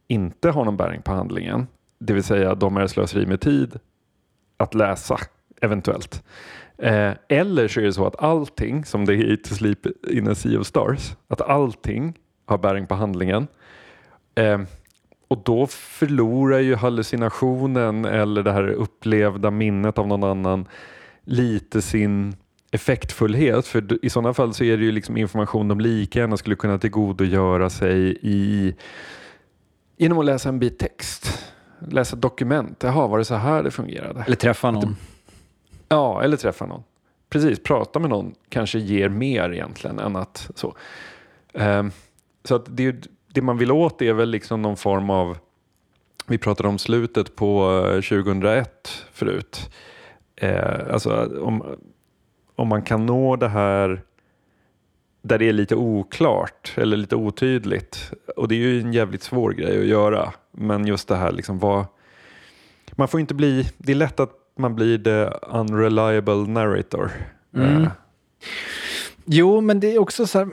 inte 0.08 0.50
har 0.50 0.64
någon 0.64 0.76
bäring 0.76 1.02
på 1.02 1.12
handlingen, 1.12 1.66
det 1.98 2.12
vill 2.12 2.22
säga 2.22 2.54
de 2.54 2.76
är 2.76 2.86
slöseri 2.86 3.26
med 3.26 3.40
tid 3.40 3.78
att 4.64 4.74
läsa 4.74 5.18
eventuellt. 5.60 6.22
Eh, 6.78 7.12
eller 7.28 7.68
så 7.68 7.80
är 7.80 7.84
det 7.84 7.92
så 7.92 8.06
att 8.06 8.22
allting, 8.22 8.84
som 8.84 9.04
det 9.04 9.12
är 9.12 9.32
i 9.32 9.36
To 9.36 9.54
Sleep 9.54 9.86
in 10.10 10.28
a 10.28 10.34
Sea 10.34 10.60
of 10.60 10.66
Stars, 10.66 11.16
att 11.28 11.40
allting 11.40 12.14
har 12.46 12.58
bäring 12.58 12.86
på 12.86 12.94
handlingen. 12.94 13.46
Eh, 14.34 14.60
och 15.28 15.42
då 15.44 15.66
förlorar 15.66 16.58
ju 16.58 16.74
hallucinationen 16.74 18.04
eller 18.04 18.42
det 18.42 18.52
här 18.52 18.68
upplevda 18.68 19.50
minnet 19.50 19.98
av 19.98 20.06
någon 20.06 20.24
annan 20.24 20.68
lite 21.24 21.82
sin 21.82 22.36
effektfullhet. 22.72 23.66
För 23.66 24.04
i 24.04 24.10
sådana 24.10 24.34
fall 24.34 24.54
så 24.54 24.64
är 24.64 24.76
det 24.76 24.84
ju 24.84 24.92
liksom 24.92 25.16
information 25.16 25.68
de 25.68 25.80
lika 25.80 26.18
gärna 26.18 26.36
skulle 26.36 26.56
kunna 26.56 26.78
tillgodogöra 26.78 27.70
sig 27.70 28.18
i 28.22 28.74
genom 29.96 30.18
att 30.18 30.24
läsa 30.24 30.48
en 30.48 30.58
bit 30.58 30.78
text. 30.78 31.53
Läsa 31.88 32.16
dokument. 32.16 32.82
Jaha, 32.82 33.06
var 33.06 33.18
det 33.18 33.24
så 33.24 33.34
här 33.34 33.62
det 33.62 33.70
fungerade? 33.70 34.24
Eller 34.26 34.36
träffa 34.36 34.70
någon. 34.70 34.96
Ja, 35.88 36.22
eller 36.22 36.36
träffa 36.36 36.66
någon. 36.66 36.82
Precis, 37.28 37.62
prata 37.62 37.98
med 37.98 38.10
någon 38.10 38.34
kanske 38.48 38.78
ger 38.78 39.08
mer 39.08 39.52
egentligen 39.52 39.98
än 39.98 40.16
att 40.16 40.50
så. 40.54 40.74
Um, 41.52 41.90
så 42.44 42.54
att 42.54 42.64
det, 42.68 43.08
det 43.32 43.42
man 43.42 43.58
vill 43.58 43.72
åt 43.72 44.02
är 44.02 44.12
väl 44.12 44.30
liksom 44.30 44.62
någon 44.62 44.76
form 44.76 45.10
av, 45.10 45.38
vi 46.26 46.38
pratade 46.38 46.68
om 46.68 46.78
slutet 46.78 47.36
på 47.36 47.80
2001 47.94 48.44
eh, 48.46 48.90
förut. 49.12 49.70
Eh, 50.36 50.92
alltså 50.92 51.40
om, 51.40 51.76
om 52.56 52.68
man 52.68 52.82
kan 52.82 53.06
nå 53.06 53.36
det 53.36 53.48
här 53.48 54.02
där 55.24 55.38
det 55.38 55.48
är 55.48 55.52
lite 55.52 55.76
oklart 55.76 56.72
eller 56.76 56.96
lite 56.96 57.16
otydligt. 57.16 58.12
Och 58.36 58.48
det 58.48 58.54
är 58.54 58.58
ju 58.58 58.80
en 58.80 58.92
jävligt 58.92 59.22
svår 59.22 59.52
grej 59.52 59.80
att 59.80 59.86
göra. 59.86 60.32
Men 60.52 60.86
just 60.86 61.08
det 61.08 61.16
här 61.16 61.32
liksom 61.32 61.58
vad... 61.58 61.86
Man 62.92 63.08
får 63.08 63.20
inte 63.20 63.34
bli... 63.34 63.68
Det 63.78 63.92
är 63.92 63.96
lätt 63.96 64.20
att 64.20 64.30
man 64.58 64.74
blir 64.74 64.98
the 64.98 65.46
unreliable 65.46 66.34
narrator. 66.34 67.10
Mm. 67.54 67.82
Uh. 67.82 67.88
Jo, 69.24 69.60
men 69.60 69.80
det 69.80 69.94
är 69.94 69.98
också 69.98 70.26
så 70.26 70.38
här, 70.38 70.48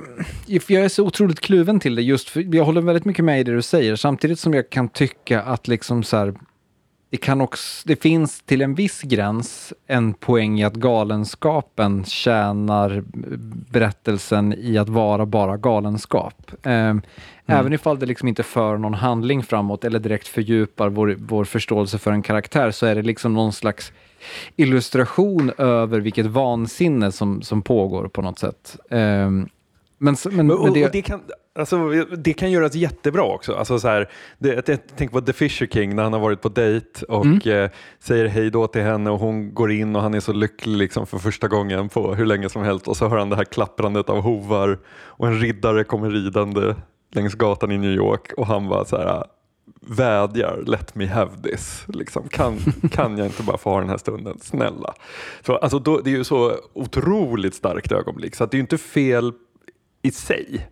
jag 0.46 0.84
är 0.84 0.90
så 0.90 1.06
otroligt 1.06 1.40
kluven 1.40 1.80
till 1.80 1.96
det 1.96 2.02
just 2.02 2.30
för 2.30 2.56
jag 2.56 2.64
håller 2.64 2.82
väldigt 2.82 3.06
mycket 3.06 3.26
med 3.26 3.40
i 3.40 3.44
det 3.44 3.56
du 3.56 3.62
säger, 3.62 3.96
samtidigt 3.96 4.40
som 4.40 4.54
jag 4.54 4.70
kan 4.70 4.90
tycka 4.90 5.42
att 5.42 5.68
liksom 5.68 6.04
så 6.04 6.18
här, 6.18 6.34
det, 7.12 7.18
kan 7.18 7.42
också, 7.42 7.88
det 7.88 8.02
finns 8.02 8.42
till 8.42 8.62
en 8.62 8.76
viss 8.76 9.02
gräns 9.02 9.74
en 9.88 10.14
poäng 10.14 10.60
i 10.60 10.64
att 10.64 10.74
galenskapen 10.74 12.06
tjänar 12.06 13.04
berättelsen 13.72 14.54
i 14.54 14.78
att 14.78 14.90
vara 14.90 15.26
bara 15.26 15.58
galenskap. 15.58 16.52
Eh, 16.64 16.72
mm. 16.72 17.02
Även 17.46 17.74
ifall 17.74 18.00
det 18.00 18.06
liksom 18.06 18.28
inte 18.28 18.44
för 18.44 18.78
någon 18.78 18.94
handling 18.94 19.44
framåt 19.44 19.84
eller 19.84 20.00
direkt 20.00 20.28
fördjupar 20.28 20.90
vår, 20.90 21.16
vår 21.20 21.46
förståelse 21.46 21.98
för 21.98 22.12
en 22.12 22.22
karaktär 22.22 22.72
så 22.72 22.86
är 22.86 22.96
det 22.96 23.02
liksom 23.02 23.34
någon 23.34 23.54
slags 23.54 23.92
illustration 24.56 25.52
över 25.58 26.00
vilket 26.00 26.26
vansinne 26.26 27.12
som, 27.12 27.42
som 27.42 27.62
pågår 27.62 28.08
på 28.08 28.22
något 28.22 28.40
sätt. 28.40 28.78
Eh, 28.90 29.30
men, 30.02 30.16
men, 30.32 30.48
men, 30.48 30.58
och, 30.58 30.74
det, 30.74 30.86
och 30.86 30.92
det 30.92 31.02
kan, 31.02 31.22
Alltså, 31.56 31.90
det 32.18 32.34
kan 32.34 32.52
göras 32.52 32.76
jättebra 32.76 33.24
också. 33.24 33.54
Alltså, 33.54 33.80
så 33.80 33.88
här, 33.88 34.10
det, 34.40 34.54
jag 34.54 34.66
tänker 34.66 35.08
på 35.08 35.22
The 35.22 35.34
Fisher 35.34 35.68
King 35.68 35.96
när 35.96 36.04
han 36.04 36.14
har 36.14 36.20
varit 36.20 36.42
på 36.42 36.50
dejt 36.50 37.06
och 37.06 37.26
mm. 37.26 37.64
eh, 37.64 37.72
säger 38.00 38.28
hej 38.28 38.50
då 38.50 38.68
till 38.68 38.82
henne 38.82 39.10
och 39.10 39.20
hon 39.20 39.54
går 39.54 39.72
in 39.72 39.96
och 39.96 40.02
han 40.02 40.14
är 40.14 40.20
så 40.20 40.34
lycklig 40.34 40.78
liksom, 40.78 41.08
för 41.08 41.18
första 41.18 41.48
gången 41.48 41.90
på 41.90 42.16
hur 42.16 42.26
länge 42.26 42.50
som 42.50 42.64
helst 42.64 42.88
och 42.88 42.98
så 42.98 43.08
hör 43.08 43.18
han 43.18 43.30
det 43.30 43.36
här 43.36 43.44
klapprandet 43.44 44.10
av 44.10 44.22
hovar 44.22 44.80
och 44.90 45.28
en 45.28 45.40
riddare 45.40 45.84
kommer 45.84 46.10
ridande 46.10 46.76
längs 47.12 47.36
gatan 47.36 47.72
i 47.72 47.78
New 47.78 47.92
York 47.92 48.34
och 48.38 48.48
han 48.48 48.70
bara 48.70 48.86
så 48.86 48.98
här 48.98 49.24
vädjar 49.82 50.64
let 50.68 50.96
me 50.96 51.08
have 51.08 51.32
this. 51.44 51.84
Liksom, 51.88 52.28
kan, 52.28 52.58
kan 52.92 53.18
jag 53.18 53.28
inte 53.28 53.44
bara 53.44 53.58
få 53.58 53.70
ha 53.70 53.80
den 53.80 53.90
här 53.90 53.98
stunden, 53.98 54.40
snälla. 54.42 54.94
Så, 55.46 55.56
alltså, 55.56 55.80
då, 55.80 55.98
det 55.98 56.10
är 56.10 56.18
ju 56.18 56.24
så 56.24 56.56
otroligt 56.74 57.56
starkt 57.56 57.92
ögonblick 57.92 58.36
så 58.36 58.44
att 58.44 58.52
det 58.52 58.56
är 58.56 58.60
ju 58.60 58.64
inte 58.64 58.78
fel 58.78 59.34
i 60.02 60.12
sig. 60.12 60.68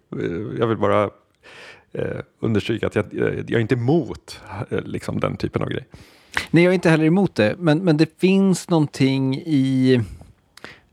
Jag 0.59 0.67
vill 0.67 0.77
bara 0.77 1.03
eh, 1.93 2.19
understryka 2.39 2.87
att 2.87 2.95
jag, 2.95 3.05
jag 3.13 3.51
är 3.51 3.59
inte 3.59 3.75
emot 3.75 4.41
eh, 4.69 4.81
liksom, 4.81 5.19
den 5.19 5.37
typen 5.37 5.61
av 5.61 5.69
grej. 5.69 5.85
Nej, 6.51 6.63
jag 6.63 6.71
är 6.71 6.75
inte 6.75 6.89
heller 6.89 7.05
emot 7.05 7.35
det, 7.35 7.55
men, 7.59 7.79
men 7.79 7.97
det 7.97 8.19
finns 8.19 8.69
någonting 8.69 9.35
i 9.35 10.01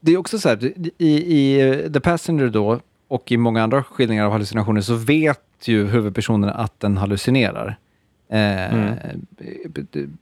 det 0.07 0.13
är 0.13 0.17
också 0.17 0.39
så 0.39 0.49
här, 0.49 0.73
i, 0.99 1.09
i 1.09 1.91
The 1.93 2.01
Passenger 2.01 2.49
då, 2.49 2.81
och 3.09 3.33
i 3.33 3.37
många 3.37 3.63
andra 3.63 3.83
skildringar 3.83 4.25
av 4.25 4.33
hallucinationer, 4.33 4.81
så 4.81 4.95
vet 4.95 5.41
ju 5.65 5.87
huvudpersonen 5.87 6.51
att 6.51 6.81
den 6.81 6.97
hallucinerar. 6.97 7.79
Eh, 8.29 8.75
mm. 8.75 9.27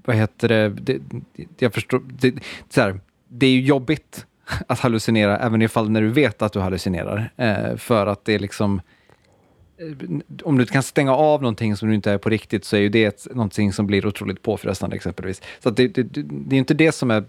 Vad 0.04 0.16
heter 0.16 0.48
det? 0.48 0.68
det, 0.68 0.98
det 1.34 1.46
jag 1.58 1.74
förstår, 1.74 2.02
det, 2.20 2.34
så 2.68 2.80
här, 2.80 3.00
det 3.28 3.46
är 3.46 3.50
ju 3.50 3.60
jobbigt 3.60 4.26
att 4.68 4.80
hallucinera, 4.80 5.38
även 5.38 5.62
ifall 5.62 5.90
när 5.90 6.00
du 6.00 6.08
vet 6.08 6.42
att 6.42 6.52
du 6.52 6.60
hallucinerar. 6.60 7.30
Eh, 7.36 7.76
för 7.76 8.06
att 8.06 8.24
det 8.24 8.34
är 8.34 8.38
liksom... 8.38 8.80
Eh, 9.76 10.18
om 10.44 10.58
du 10.58 10.66
kan 10.66 10.82
stänga 10.82 11.14
av 11.14 11.42
någonting 11.42 11.76
som 11.76 11.88
du 11.88 11.94
inte 11.94 12.10
är 12.10 12.18
på 12.18 12.28
riktigt 12.28 12.64
så 12.64 12.76
är 12.76 12.80
ju 12.80 12.88
det 12.88 13.04
ett, 13.04 13.26
någonting 13.30 13.72
som 13.72 13.86
blir 13.86 14.06
otroligt 14.06 14.42
påfrestande 14.42 14.96
exempelvis. 14.96 15.42
Så 15.62 15.70
det, 15.70 15.88
det, 15.88 16.02
det 16.22 16.56
är 16.56 16.58
inte 16.58 16.74
det 16.74 16.92
som 16.92 17.10
är 17.10 17.24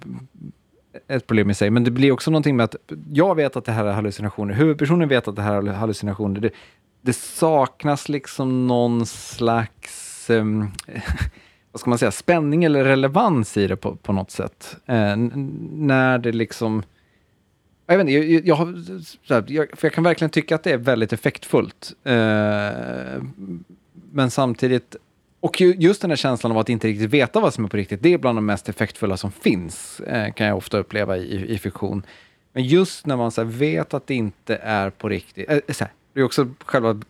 ett 1.07 1.27
problem 1.27 1.49
i 1.49 1.53
sig, 1.53 1.69
men 1.69 1.83
det 1.83 1.91
blir 1.91 2.11
också 2.11 2.31
någonting 2.31 2.55
med 2.55 2.63
att 2.63 2.75
jag 3.13 3.35
vet 3.35 3.55
att 3.55 3.65
det 3.65 3.71
här 3.71 3.85
är 3.85 3.91
hallucinationer, 3.91 4.53
huvudpersonen 4.53 5.09
vet 5.09 5.27
att 5.27 5.35
det 5.35 5.41
här 5.41 5.53
är 5.53 5.73
hallucinationer. 5.73 6.39
Det, 6.39 6.49
det 7.01 7.13
saknas 7.13 8.09
liksom 8.09 8.67
någon 8.67 9.05
slags, 9.05 10.29
um, 10.29 10.71
vad 11.71 11.79
ska 11.79 11.89
man 11.89 11.99
säga, 11.99 12.11
spänning 12.11 12.63
eller 12.63 12.83
relevans 12.83 13.57
i 13.57 13.67
det 13.67 13.75
på, 13.75 13.95
på 13.95 14.13
något 14.13 14.31
sätt. 14.31 14.75
Eh, 14.85 15.15
när 15.71 16.17
det 16.17 16.31
liksom 16.31 16.83
jag, 17.87 17.97
vet 17.97 18.07
inte, 18.07 18.13
jag, 18.13 18.47
jag, 18.47 18.77
jag, 19.23 19.51
jag, 19.51 19.67
för 19.77 19.87
jag 19.87 19.93
kan 19.93 20.03
verkligen 20.03 20.29
tycka 20.29 20.55
att 20.55 20.63
det 20.63 20.71
är 20.71 20.77
väldigt 20.77 21.13
effektfullt. 21.13 21.93
Eh, 22.03 22.13
men 24.11 24.31
samtidigt, 24.31 24.95
och 25.39 25.61
just 25.61 26.01
den 26.01 26.11
här 26.11 26.17
känslan 26.17 26.51
av 26.51 26.57
att 26.57 26.69
inte 26.69 26.87
riktigt 26.87 27.09
veta 27.09 27.39
vad 27.39 27.53
som 27.53 27.65
är 27.65 27.69
på 27.69 27.77
riktigt, 27.77 28.03
det 28.03 28.13
är 28.13 28.17
bland 28.17 28.37
de 28.37 28.45
mest 28.45 28.69
effektfulla 28.69 29.17
som 29.17 29.31
finns, 29.31 29.99
eh, 29.99 30.33
kan 30.33 30.47
jag 30.47 30.57
ofta 30.57 30.77
uppleva 30.77 31.17
i, 31.17 31.53
i 31.53 31.57
fiktion. 31.57 32.03
Men 32.53 32.63
just 32.63 33.05
när 33.05 33.17
man 33.17 33.31
så 33.31 33.43
här, 33.43 33.49
vet 33.49 33.93
att 33.93 34.07
det 34.07 34.15
inte 34.15 34.55
är 34.55 34.89
på 34.89 35.09
riktigt, 35.09 35.49
eh, 35.49 35.59
så 35.69 35.83
här, 35.83 35.93
det 36.13 36.19
är 36.19 36.23
också 36.23 36.49
själva 36.65 37.01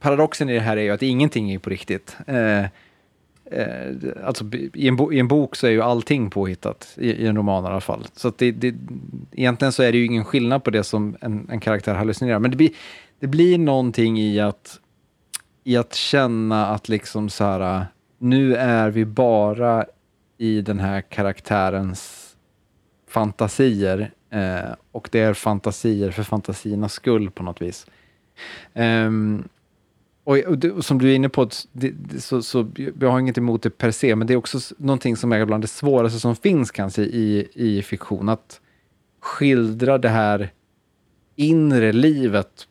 paradoxen 0.00 0.48
i 0.48 0.54
det 0.54 0.60
här 0.60 0.76
är 0.76 0.82
ju 0.82 0.90
att 0.90 1.02
ingenting 1.02 1.52
är 1.52 1.58
på 1.58 1.70
riktigt. 1.70 2.16
Eh, 2.26 2.64
Eh, 3.50 3.96
alltså, 4.24 4.44
i, 4.74 4.88
en 4.88 5.12
i 5.12 5.18
en 5.18 5.28
bok 5.28 5.56
så 5.56 5.66
är 5.66 5.70
ju 5.70 5.82
allting 5.82 6.30
påhittat, 6.30 6.94
i, 6.96 7.10
i 7.10 7.26
en 7.26 7.36
roman 7.36 7.64
i 7.64 7.66
alla 7.66 7.80
fall. 7.80 8.06
Så 8.12 8.28
att 8.28 8.38
det, 8.38 8.52
det, 8.52 8.74
egentligen 9.32 9.72
så 9.72 9.82
är 9.82 9.92
det 9.92 9.98
ju 9.98 10.04
ingen 10.04 10.24
skillnad 10.24 10.64
på 10.64 10.70
det 10.70 10.84
som 10.84 11.16
en, 11.20 11.46
en 11.50 11.60
karaktär 11.60 11.94
hallucinerar. 11.94 12.38
Men 12.38 12.50
det 12.50 12.56
blir, 12.56 12.70
det 13.20 13.26
blir 13.26 13.58
någonting 13.58 14.18
i 14.18 14.40
att, 14.40 14.80
i 15.64 15.76
att 15.76 15.94
känna 15.94 16.66
att 16.66 16.88
liksom 16.88 17.28
så 17.28 17.44
här, 17.44 17.76
äh, 17.76 17.82
nu 18.18 18.54
är 18.54 18.90
vi 18.90 19.04
bara 19.04 19.84
i 20.38 20.60
den 20.60 20.78
här 20.78 21.00
karaktärens 21.00 22.28
fantasier 23.08 24.10
eh, 24.30 24.74
och 24.92 25.08
det 25.12 25.20
är 25.20 25.34
fantasier 25.34 26.10
för 26.10 26.22
fantasiernas 26.22 26.92
skull 26.92 27.30
på 27.30 27.42
något 27.42 27.62
vis. 27.62 27.86
Um, 28.74 29.48
och, 30.28 30.38
och, 30.38 30.64
och, 30.64 30.84
som 30.84 30.98
du 30.98 31.10
är 31.10 31.14
inne 31.14 31.28
på, 31.28 31.48
det, 31.72 31.90
det, 31.90 32.20
så, 32.20 32.42
så, 32.42 32.70
jag 33.00 33.10
har 33.10 33.20
inget 33.20 33.38
emot 33.38 33.62
det 33.62 33.70
per 33.70 33.90
se, 33.90 34.16
men 34.16 34.26
det 34.26 34.32
är 34.32 34.36
också 34.36 34.58
någonting 34.78 35.16
som 35.16 35.32
är 35.32 35.44
bland 35.44 35.64
det 35.64 35.68
svåraste 35.68 36.20
som 36.20 36.36
finns 36.36 36.70
kanske 36.70 37.02
i, 37.02 37.48
i 37.54 37.82
fiktion. 37.82 38.28
Att 38.28 38.60
skildra 39.20 39.98
det 39.98 40.08
här 40.08 40.52
inre 41.36 41.92
livet 41.92 42.68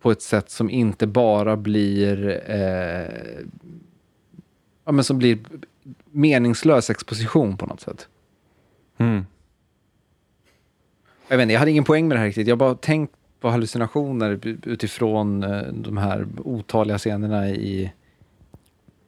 på 0.00 0.10
ett 0.10 0.22
sätt 0.22 0.50
som 0.50 0.70
inte 0.70 1.06
bara 1.06 1.56
blir 1.56 2.42
eh, 2.46 3.44
ja, 4.84 4.92
men 4.92 5.04
som 5.04 5.18
blir 5.18 5.38
meningslös 6.10 6.90
exposition 6.90 7.56
på 7.56 7.66
något 7.66 7.80
sätt. 7.80 8.08
Mm. 8.98 9.26
Jag 11.28 11.36
vet 11.36 11.42
inte, 11.42 11.52
jag 11.52 11.58
hade 11.58 11.70
ingen 11.70 11.84
poäng 11.84 12.08
med 12.08 12.16
det 12.16 12.20
här 12.20 12.26
riktigt. 12.26 12.48
Jag 12.48 12.58
bara 12.58 12.74
tänkt 12.74 13.14
på 13.42 13.50
hallucinationer 13.50 14.40
utifrån 14.62 15.42
eh, 15.42 15.62
de 15.62 15.96
här 15.96 16.26
otaliga 16.38 16.98
scenerna 16.98 17.48
i... 17.48 17.92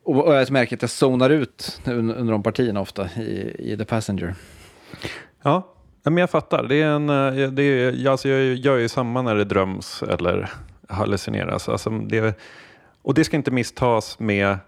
Och 0.04 0.34
jag 0.34 0.50
märker 0.50 0.76
att 0.76 0.82
jag 0.82 0.90
zonar 0.90 1.30
ut 1.30 1.80
under 1.86 2.32
de 2.32 2.42
partierna 2.42 2.80
ofta 2.80 3.08
i, 3.16 3.56
i 3.58 3.76
The 3.76 3.84
Passenger. 3.84 4.34
Ja, 5.42 5.74
men 6.02 6.16
jag 6.16 6.30
fattar. 6.30 6.68
Det 6.68 6.82
är 6.82 6.86
en, 6.86 7.08
eh, 7.08 7.50
det 7.50 7.62
är, 7.62 8.08
alltså 8.08 8.28
jag 8.28 8.54
gör 8.54 8.76
ju 8.76 8.88
samma 8.88 9.22
när 9.22 9.34
det 9.34 9.44
dröms 9.44 10.02
eller 10.02 10.50
hallucineras. 10.88 11.68
Alltså 11.68 11.90
det, 11.90 12.38
och 13.02 13.14
det 13.14 13.24
ska 13.24 13.36
inte 13.36 13.50
misstas 13.50 14.18
med 14.18 14.58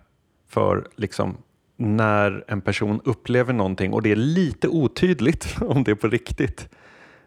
för 0.49 0.89
liksom 0.97 1.37
när 1.77 2.45
en 2.49 2.61
person 2.61 3.01
upplever 3.05 3.53
någonting 3.53 3.93
och 3.93 4.03
det 4.03 4.13
är 4.13 4.17
lite 4.17 4.69
otydligt 4.69 5.57
om 5.61 5.85
det 5.85 5.91
är 5.91 5.95
på 5.95 6.09
riktigt 6.09 6.69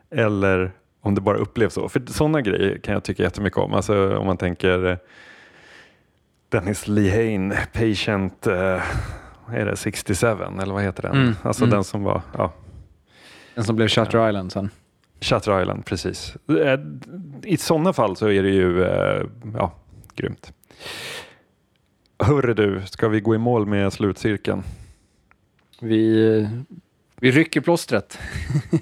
eller 0.10 0.72
om 1.02 1.16
det 1.16 1.22
bara 1.22 1.38
upplevs 1.38 1.74
så. 1.74 1.89
För 1.89 2.02
sådana 2.08 2.41
grejer 2.41 2.78
kan 2.78 2.93
jag 2.93 3.04
tycka 3.04 3.24
jättemycket 3.24 3.60
om. 3.60 3.74
Alltså 3.74 4.18
om 4.18 4.26
man 4.26 4.38
tänker 4.38 4.86
eh, 4.86 4.97
Dennis 6.50 6.88
Lehane, 6.88 7.56
Patient, 7.74 8.47
uh, 8.47 8.82
är 9.54 9.66
det 9.66 9.76
67 9.76 10.28
eller 10.28 10.74
vad 10.74 10.84
heter 10.84 11.02
den? 11.02 11.16
Mm. 11.16 11.36
Alltså 11.43 11.64
mm. 11.64 11.76
den 11.76 11.84
som 11.84 12.04
var, 12.04 12.22
ja. 12.38 12.54
Den 13.56 13.64
som 13.64 13.76
blev 13.76 13.88
Shutter 13.88 14.18
ja. 14.18 14.30
Island 14.30 14.52
sen. 14.52 14.70
Shutter 15.22 15.62
Island, 15.62 15.86
precis. 15.86 16.36
Eh, 16.50 16.80
I 17.43 17.58
sådana 17.58 17.93
fall 17.93 18.16
så 18.16 18.30
är 18.30 18.43
det 18.43 18.50
ju, 18.50 18.80
ja, 19.58 19.74
grymt. 20.16 20.54
Hörru 22.20 22.54
du, 22.54 22.82
ska 22.86 23.08
vi 23.08 23.20
gå 23.20 23.36
i 23.36 23.38
mål 23.38 23.66
med 23.66 23.93
slutcirkeln? 23.93 24.64
Vi, 25.82 26.50
vi 27.16 27.32
rycker 27.32 27.62
plåstret. 27.62 28.20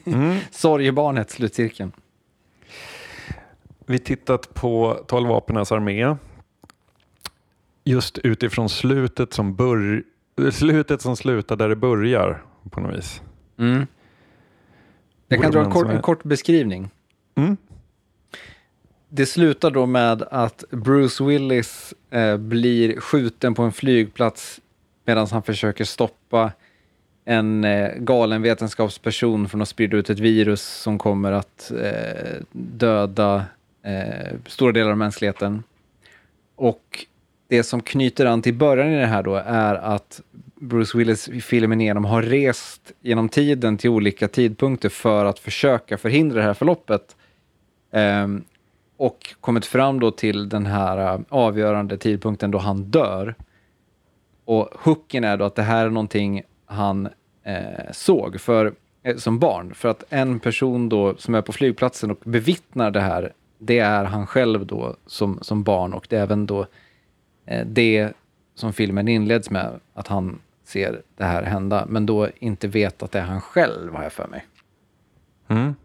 Mm. 0.05 0.37
Sorgebarnet, 0.51 1.29
slutcirkeln. 1.29 1.91
Vi 3.89 3.99
tittat 3.99 4.53
på 4.53 5.03
12 5.07 5.29
vapenas 5.29 5.71
armé. 5.71 6.15
Just 7.83 8.17
utifrån 8.17 8.69
slutet 8.69 9.33
som, 9.33 9.55
bör, 9.55 10.03
slutet 10.51 11.01
som 11.01 11.17
slutar 11.17 11.55
där 11.55 11.69
det 11.69 11.75
börjar 11.75 12.43
på 12.69 12.79
något 12.79 12.97
vis. 12.97 13.21
Mm. 13.57 13.87
Jag 15.27 15.41
kan 15.41 15.51
dra 15.51 15.63
en 15.63 15.71
kort, 15.71 15.87
en 15.87 16.01
kort 16.01 16.23
beskrivning. 16.23 16.89
Mm. 17.35 17.57
Det 19.09 19.25
slutar 19.25 19.71
då 19.71 19.85
med 19.85 20.21
att 20.21 20.63
Bruce 20.71 21.23
Willis 21.23 21.93
eh, 22.09 22.37
blir 22.37 22.99
skjuten 22.99 23.53
på 23.53 23.63
en 23.63 23.71
flygplats 23.71 24.61
medan 25.05 25.27
han 25.31 25.43
försöker 25.43 25.83
stoppa 25.83 26.51
en 27.25 27.63
eh, 27.63 27.93
galen 27.97 28.41
vetenskapsperson 28.41 29.49
från 29.49 29.61
att 29.61 29.69
sprida 29.69 29.97
ut 29.97 30.09
ett 30.09 30.19
virus 30.19 30.61
som 30.61 30.97
kommer 30.97 31.31
att 31.31 31.71
eh, 31.71 32.41
döda 32.51 33.45
eh, 33.83 34.35
stora 34.45 34.71
delar 34.71 34.91
av 34.91 34.97
mänskligheten. 34.97 35.63
Och 36.55 37.05
det 37.47 37.63
som 37.63 37.81
knyter 37.81 38.25
an 38.25 38.41
till 38.41 38.53
början 38.53 38.89
i 38.89 38.99
det 38.99 39.05
här 39.05 39.23
då 39.23 39.35
är 39.35 39.75
att 39.75 40.21
Bruce 40.55 40.97
Willis 40.97 41.29
i 41.29 41.41
filmen 41.41 41.81
igenom 41.81 42.05
har 42.05 42.21
rest 42.21 42.91
genom 43.01 43.29
tiden 43.29 43.77
till 43.77 43.89
olika 43.89 44.27
tidpunkter 44.27 44.89
för 44.89 45.25
att 45.25 45.39
försöka 45.39 45.97
förhindra 45.97 46.37
det 46.37 46.43
här 46.43 46.53
förloppet. 46.53 47.15
Eh, 47.91 48.27
och 48.97 49.35
kommit 49.41 49.65
fram 49.65 49.99
då 49.99 50.11
till 50.11 50.49
den 50.49 50.65
här 50.65 51.13
eh, 51.13 51.19
avgörande 51.29 51.97
tidpunkten 51.97 52.51
då 52.51 52.57
han 52.57 52.83
dör. 52.83 53.35
Och 54.45 54.69
hooken 54.73 55.23
är 55.23 55.37
då 55.37 55.45
att 55.45 55.55
det 55.55 55.63
här 55.63 55.85
är 55.85 55.89
någonting 55.89 56.41
han 56.65 57.09
eh, 57.43 57.91
såg 57.91 58.41
för, 58.41 58.73
eh, 59.03 59.17
som 59.17 59.39
barn. 59.39 59.73
För 59.73 59.89
att 59.89 60.03
en 60.09 60.39
person 60.39 60.89
då 60.89 61.15
som 61.17 61.35
är 61.35 61.41
på 61.41 61.53
flygplatsen 61.53 62.11
och 62.11 62.19
bevittnar 62.23 62.91
det 62.91 63.01
här 63.01 63.33
det 63.57 63.79
är 63.79 64.03
han 64.03 64.27
själv 64.27 64.65
då 64.65 64.95
som, 65.05 65.39
som 65.41 65.63
barn 65.63 65.93
och 65.93 66.07
det 66.09 66.17
är 66.17 66.21
även 66.21 66.45
då 66.45 66.67
eh, 67.45 67.65
det 67.65 68.13
som 68.55 68.73
filmen 68.73 69.07
inleds 69.07 69.49
med, 69.49 69.79
att 69.93 70.07
han 70.07 70.39
ser 70.63 71.01
det 71.17 71.23
här 71.23 71.43
hända, 71.43 71.85
men 71.89 72.05
då 72.05 72.29
inte 72.39 72.67
vet 72.67 73.03
att 73.03 73.11
det 73.11 73.19
är 73.19 73.23
han 73.23 73.41
själv, 73.41 73.93
har 73.93 74.03
jag 74.03 74.13
för 74.13 74.27
mig. 74.27 74.45
Mm. 75.47 75.75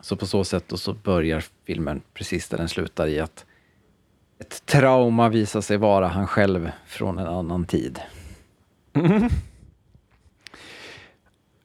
Så 0.00 0.16
på 0.16 0.26
så 0.26 0.44
sätt 0.44 0.64
då 0.66 0.76
så 0.76 0.94
börjar 0.94 1.44
filmen 1.64 2.02
precis 2.14 2.48
där 2.48 2.58
den 2.58 2.68
slutar 2.68 3.06
i 3.06 3.20
att 3.20 3.46
ett 4.38 4.66
trauma 4.66 5.28
visar 5.28 5.60
sig 5.60 5.76
vara 5.76 6.08
han 6.08 6.26
själv 6.26 6.70
från 6.86 7.18
en 7.18 7.26
annan 7.26 7.64
tid. 7.64 8.00
Mm. 8.92 9.28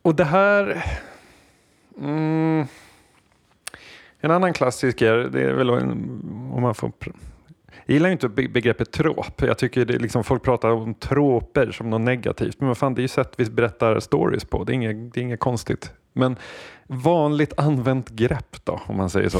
Och 0.01 0.16
det 0.16 0.26
här... 0.26 0.86
Mm. 1.99 2.68
En 4.26 4.32
annan 4.32 4.53
klassiker, 4.53 5.13
det 5.13 5.41
är 5.41 5.53
väl 5.53 5.69
om 5.69 6.57
man 6.61 6.76
får... 6.76 6.91
Jag 7.86 7.93
gillar 7.93 8.09
inte 8.09 8.30
begreppet 8.30 8.91
trop. 8.91 9.41
Jag 9.41 9.57
tycker 9.57 9.86
det 9.86 9.97
liksom, 9.97 10.24
folk 10.24 10.43
pratar 10.43 10.69
om 10.69 10.93
troper 10.93 11.71
som 11.71 11.89
något 11.89 12.01
negativt. 12.01 12.59
Men 12.59 12.67
vad 12.67 12.78
fan, 12.78 12.93
det 12.93 12.99
är 12.99 13.03
ju 13.03 13.07
sätt 13.07 13.34
vi 13.38 13.45
berättar 13.45 13.99
stories 13.99 14.45
på. 14.45 14.63
Det 14.63 14.71
är 14.71 14.74
inget, 14.74 15.13
det 15.13 15.19
är 15.19 15.21
inget 15.21 15.39
konstigt. 15.39 15.91
Men 16.13 16.36
vanligt 16.88 17.53
använt 17.59 18.09
grepp 18.09 18.65
då, 18.65 18.82
om 18.86 18.97
man 18.97 19.09
säger 19.09 19.30
så. 19.30 19.39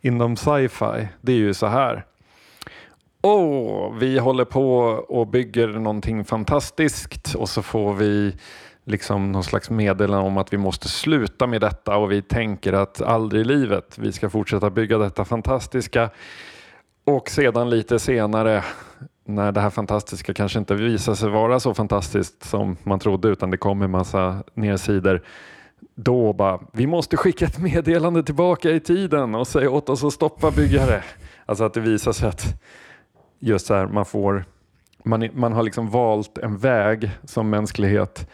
Inom 0.00 0.36
sci-fi, 0.36 1.08
det 1.20 1.32
är 1.32 1.36
ju 1.36 1.54
så 1.54 1.66
här. 1.66 2.04
Åh, 3.22 3.34
oh, 3.34 3.94
vi 3.98 4.18
håller 4.18 4.44
på 4.44 4.78
och 5.08 5.26
bygger 5.26 5.68
någonting 5.68 6.24
fantastiskt 6.24 7.34
och 7.34 7.48
så 7.48 7.62
får 7.62 7.94
vi 7.94 8.34
liksom 8.84 9.32
någon 9.32 9.44
slags 9.44 9.70
meddelande 9.70 10.26
om 10.26 10.36
att 10.38 10.52
vi 10.52 10.58
måste 10.58 10.88
sluta 10.88 11.46
med 11.46 11.60
detta 11.60 11.96
och 11.96 12.12
vi 12.12 12.22
tänker 12.22 12.72
att 12.72 13.02
aldrig 13.02 13.42
i 13.42 13.44
livet, 13.44 13.98
vi 13.98 14.12
ska 14.12 14.30
fortsätta 14.30 14.70
bygga 14.70 14.98
detta 14.98 15.24
fantastiska. 15.24 16.10
Och 17.04 17.28
sedan 17.28 17.70
lite 17.70 17.98
senare 17.98 18.64
när 19.24 19.52
det 19.52 19.60
här 19.60 19.70
fantastiska 19.70 20.34
kanske 20.34 20.58
inte 20.58 20.74
visar 20.74 21.14
sig 21.14 21.30
vara 21.30 21.60
så 21.60 21.74
fantastiskt 21.74 22.44
som 22.44 22.76
man 22.82 22.98
trodde 22.98 23.28
utan 23.28 23.50
det 23.50 23.56
kommer 23.56 23.86
massa 23.86 24.42
nedsidor. 24.54 25.22
Då 25.94 26.32
bara, 26.32 26.60
vi 26.72 26.86
måste 26.86 27.16
skicka 27.16 27.44
ett 27.44 27.58
meddelande 27.58 28.22
tillbaka 28.22 28.70
i 28.70 28.80
tiden 28.80 29.34
och 29.34 29.46
säga 29.46 29.70
åt 29.70 29.88
oss 29.88 30.04
att 30.04 30.12
stoppa 30.12 30.50
byggare. 30.50 31.02
Alltså 31.46 31.64
att 31.64 31.74
det 31.74 31.80
visar 31.80 32.12
sig 32.12 32.28
att 32.28 32.46
just 33.38 33.66
så 33.66 33.74
här, 33.74 33.86
man 33.86 34.04
får 34.04 34.44
man, 35.04 35.28
man 35.32 35.52
har 35.52 35.62
liksom 35.62 35.90
valt 35.90 36.38
en 36.38 36.58
väg 36.58 37.10
som 37.24 37.50
mänsklighet 37.50 38.28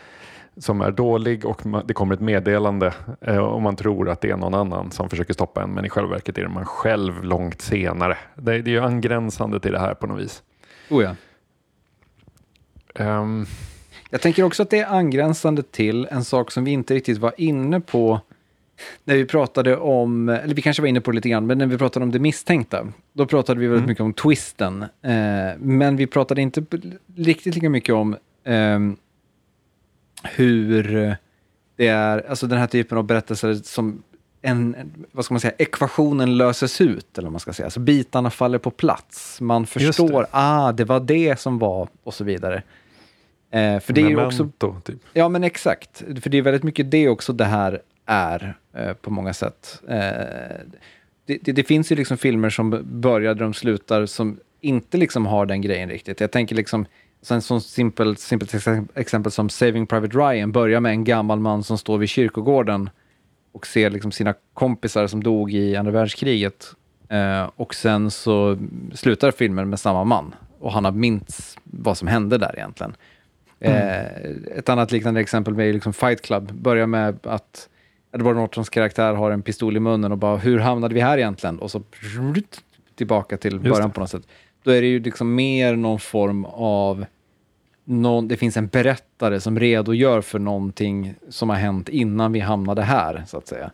som 0.59 0.81
är 0.81 0.91
dålig 0.91 1.45
och 1.45 1.63
det 1.85 1.95
kommer 1.95 2.15
ett 2.15 2.21
meddelande 2.21 2.95
eh, 3.21 3.39
och 3.39 3.63
man 3.63 3.77
tror 3.77 4.09
att 4.11 4.21
det 4.21 4.31
är 4.31 4.37
någon 4.37 4.55
annan 4.55 4.91
som 4.91 5.11
försöker 5.11 5.35
stoppa 5.35 5.63
en 5.63 5.71
men 5.71 5.85
i 5.85 5.89
själva 5.89 6.11
verket 6.11 6.39
är 6.39 6.43
det 6.43 6.49
man 6.49 6.65
själv 6.65 7.25
långt 7.25 7.61
senare. 7.61 8.19
Det, 8.35 8.55
är, 8.55 8.59
det 8.59 8.71
är 8.71 8.73
ju 8.73 8.81
angränsande 8.81 9.61
till 9.61 9.73
det 9.73 9.79
här 9.79 9.95
på 9.95 10.07
något 10.07 10.21
vis. 10.21 10.43
Oh 10.91 11.03
ja. 11.03 11.15
Um. 13.21 13.47
Jag 14.11 14.21
tänker 14.21 14.43
också 14.43 14.63
att 14.63 14.71
det 14.71 14.79
är 14.79 14.87
angränsande 14.87 15.63
till 15.63 16.09
en 16.11 16.25
sak 16.25 16.51
som 16.51 16.65
vi 16.65 16.71
inte 16.71 16.95
riktigt 16.95 17.19
var 17.19 17.33
inne 17.37 17.81
på 17.81 18.21
när 19.05 19.15
vi 19.15 19.25
pratade 19.25 19.77
om, 19.77 20.29
eller 20.29 20.55
vi 20.55 20.63
kanske 20.63 20.83
var 20.83 20.89
inne 20.89 21.01
på 21.01 21.11
det 21.11 21.15
lite 21.15 21.29
grann, 21.29 21.47
men 21.47 21.59
när 21.59 21.67
vi 21.67 21.79
pratade 21.79 22.05
om 22.05 22.13
det 22.13 22.19
misstänkta, 22.19 22.87
då 23.13 23.27
pratade 23.27 23.61
vi 23.61 23.67
väldigt 23.67 23.79
mm. 23.79 23.89
mycket 23.89 24.03
om 24.03 24.13
twisten. 24.13 24.83
Eh, 24.83 25.59
men 25.59 25.97
vi 25.97 26.07
pratade 26.07 26.43
inte 26.43 26.65
riktigt 27.17 27.55
lika 27.55 27.71
mycket 27.71 27.95
om 27.95 28.17
eh, 28.45 28.79
hur 30.23 31.17
det 31.77 31.87
är, 31.87 32.31
alltså 32.31 32.47
den 32.47 32.59
här 32.59 32.67
typen 32.67 32.99
av 32.99 33.05
berättelser 33.05 33.55
som 33.55 34.03
en, 34.43 34.77
vad 35.13 35.25
ska 35.25 35.35
man 35.35 35.41
säga, 35.41 35.55
ekvationen 35.59 36.37
löses 36.37 36.81
ut, 36.81 37.19
eller 37.19 37.27
vad 37.27 37.33
man 37.33 37.41
ska 37.41 37.53
säga. 37.53 37.67
Alltså 37.67 37.81
bitarna 37.81 38.31
faller 38.31 38.59
på 38.59 38.71
plats. 38.71 39.41
Man 39.41 39.67
förstår, 39.67 40.23
det. 40.23 40.29
ah, 40.31 40.73
det 40.73 40.85
var 40.85 41.01
det 41.01 41.41
som 41.41 41.59
var, 41.59 41.89
och 42.03 42.15
så 42.15 42.25
vidare. 42.25 42.63
Eh, 43.51 43.81
för 43.81 43.93
det 43.93 44.03
Memento, 44.03 44.21
är 44.23 44.27
också, 44.27 44.81
typ. 44.85 44.99
Ja, 45.13 45.29
men 45.29 45.45
exakt. 45.45 45.99
För 46.23 46.31
det 46.31 46.39
är 46.39 46.43
väldigt 46.43 46.63
mycket 46.63 46.91
det 46.91 47.09
också 47.09 47.33
det 47.33 47.45
här 47.45 47.83
är 48.07 48.57
eh, 48.75 48.93
på 48.93 49.11
många 49.11 49.35
sätt. 49.35 49.83
Eh, 49.89 49.97
det, 51.27 51.39
det, 51.43 51.53
det, 51.53 51.65
finns 51.65 51.93
ju 51.93 51.97
liksom 51.97 52.19
filmer 52.19 52.51
som 52.51 52.83
börjar 52.85 53.35
där 53.35 53.45
de 53.45 53.55
slutar 53.55 54.07
som 54.07 54.41
inte 54.61 54.97
liksom 54.97 55.27
har 55.27 55.47
den 55.47 55.61
grejen 55.61 55.89
riktigt. 55.89 56.21
Jag 56.21 56.31
tänker 56.31 56.57
liksom, 56.57 56.87
en 57.29 57.43
sån 57.43 57.61
simpelt 57.61 58.19
simpel 58.19 58.49
exempel 58.95 59.33
som 59.33 59.49
Saving 59.49 59.87
Private 59.87 60.19
Ryan 60.19 60.53
börjar 60.53 60.81
med 60.81 60.93
en 60.93 61.05
gammal 61.05 61.41
man 61.41 61.63
som 61.63 61.79
står 61.79 61.99
vid 61.99 62.09
kyrkogården 62.09 62.91
och 63.53 63.67
ser 63.67 63.91
liksom 63.91 64.13
sina 64.13 64.35
kompisar 64.55 65.07
som 65.07 65.23
dog 65.23 65.55
i 65.55 65.77
andra 65.77 65.93
världskriget. 65.93 66.75
Eh, 67.09 67.51
och 67.57 67.75
sen 67.75 68.11
så 68.11 68.59
slutar 68.95 69.31
filmen 69.31 69.71
med 69.71 69.81
samma 69.81 70.05
man 70.05 70.35
och 70.59 70.73
han 70.73 70.85
har 70.85 70.93
minns 70.93 71.59
vad 71.65 71.99
som 71.99 72.09
hände 72.09 72.39
där 72.39 72.55
egentligen. 72.57 72.97
Mm. 73.61 73.77
Eh, 73.77 74.59
ett 74.59 74.69
annat 74.69 74.93
liknande 74.93 75.21
exempel 75.21 75.61
är 75.61 75.73
liksom 75.73 75.93
Fight 75.93 76.23
Club. 76.23 76.53
Börjar 76.53 76.87
med 76.87 77.19
att 77.27 77.69
Edward 78.13 78.37
Nortons 78.37 78.69
karaktär 78.69 79.15
har 79.15 79.31
en 79.31 79.43
pistol 79.43 79.77
i 79.77 79.81
munnen 79.81 80.13
och 80.13 80.19
bara 80.19 80.37
hur 80.37 80.59
hamnade 80.59 80.95
vi 80.95 81.01
här 81.01 81.19
egentligen? 81.19 81.59
Och 81.59 81.71
så 81.71 81.83
tillbaka 82.95 83.37
till 83.37 83.61
början 83.61 83.91
på 83.91 84.01
något 84.01 84.11
sätt. 84.11 84.27
Då 84.63 84.71
är 84.71 84.81
det 84.81 84.87
ju 84.87 85.01
liksom 85.01 85.35
mer 85.35 85.77
någon 85.77 85.99
form 85.99 86.45
av 86.45 87.05
någon, 87.85 88.29
det 88.29 88.37
finns 88.37 88.57
en 88.57 88.67
berättare 88.67 89.41
som 89.41 89.61
redogör 89.61 90.21
för 90.21 90.39
någonting 90.39 91.15
som 91.29 91.49
har 91.49 91.57
hänt 91.57 91.89
innan 91.89 92.33
vi 92.33 92.41
hamnade 92.41 92.83
här, 92.83 93.25
så 93.27 93.39
att 93.39 93.49
säga. 93.49 93.71